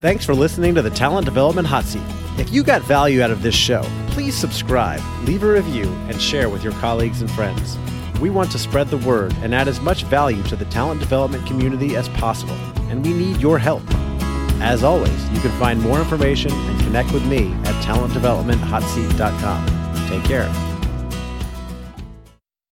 Thanks 0.00 0.24
for 0.24 0.34
listening 0.34 0.74
to 0.74 0.82
the 0.82 0.90
Talent 0.90 1.24
Development 1.24 1.66
Hot 1.66 1.84
Seat. 1.84 2.02
If 2.38 2.52
you 2.52 2.62
got 2.62 2.82
value 2.82 3.22
out 3.22 3.30
of 3.30 3.42
this 3.42 3.54
show, 3.54 3.82
please 4.08 4.34
subscribe, 4.36 5.00
leave 5.24 5.42
a 5.42 5.50
review, 5.50 5.84
and 6.08 6.20
share 6.20 6.48
with 6.50 6.62
your 6.62 6.74
colleagues 6.74 7.22
and 7.22 7.30
friends. 7.30 7.78
We 8.20 8.28
want 8.28 8.52
to 8.52 8.58
spread 8.58 8.88
the 8.88 8.98
word 8.98 9.34
and 9.40 9.54
add 9.54 9.66
as 9.66 9.80
much 9.80 10.04
value 10.04 10.42
to 10.44 10.56
the 10.56 10.66
talent 10.66 11.00
development 11.00 11.46
community 11.46 11.96
as 11.96 12.08
possible, 12.10 12.56
and 12.90 13.04
we 13.04 13.14
need 13.14 13.40
your 13.40 13.58
help. 13.58 13.82
As 14.60 14.82
always, 14.82 15.30
you 15.30 15.40
can 15.40 15.50
find 15.58 15.80
more 15.80 15.98
information 15.98 16.52
and 16.52 16.80
connect 16.80 17.12
with 17.12 17.26
me 17.26 17.52
at 17.64 17.84
talentdevelopmenthotseat.com. 17.84 20.08
Take 20.08 20.24
care. 20.24 20.73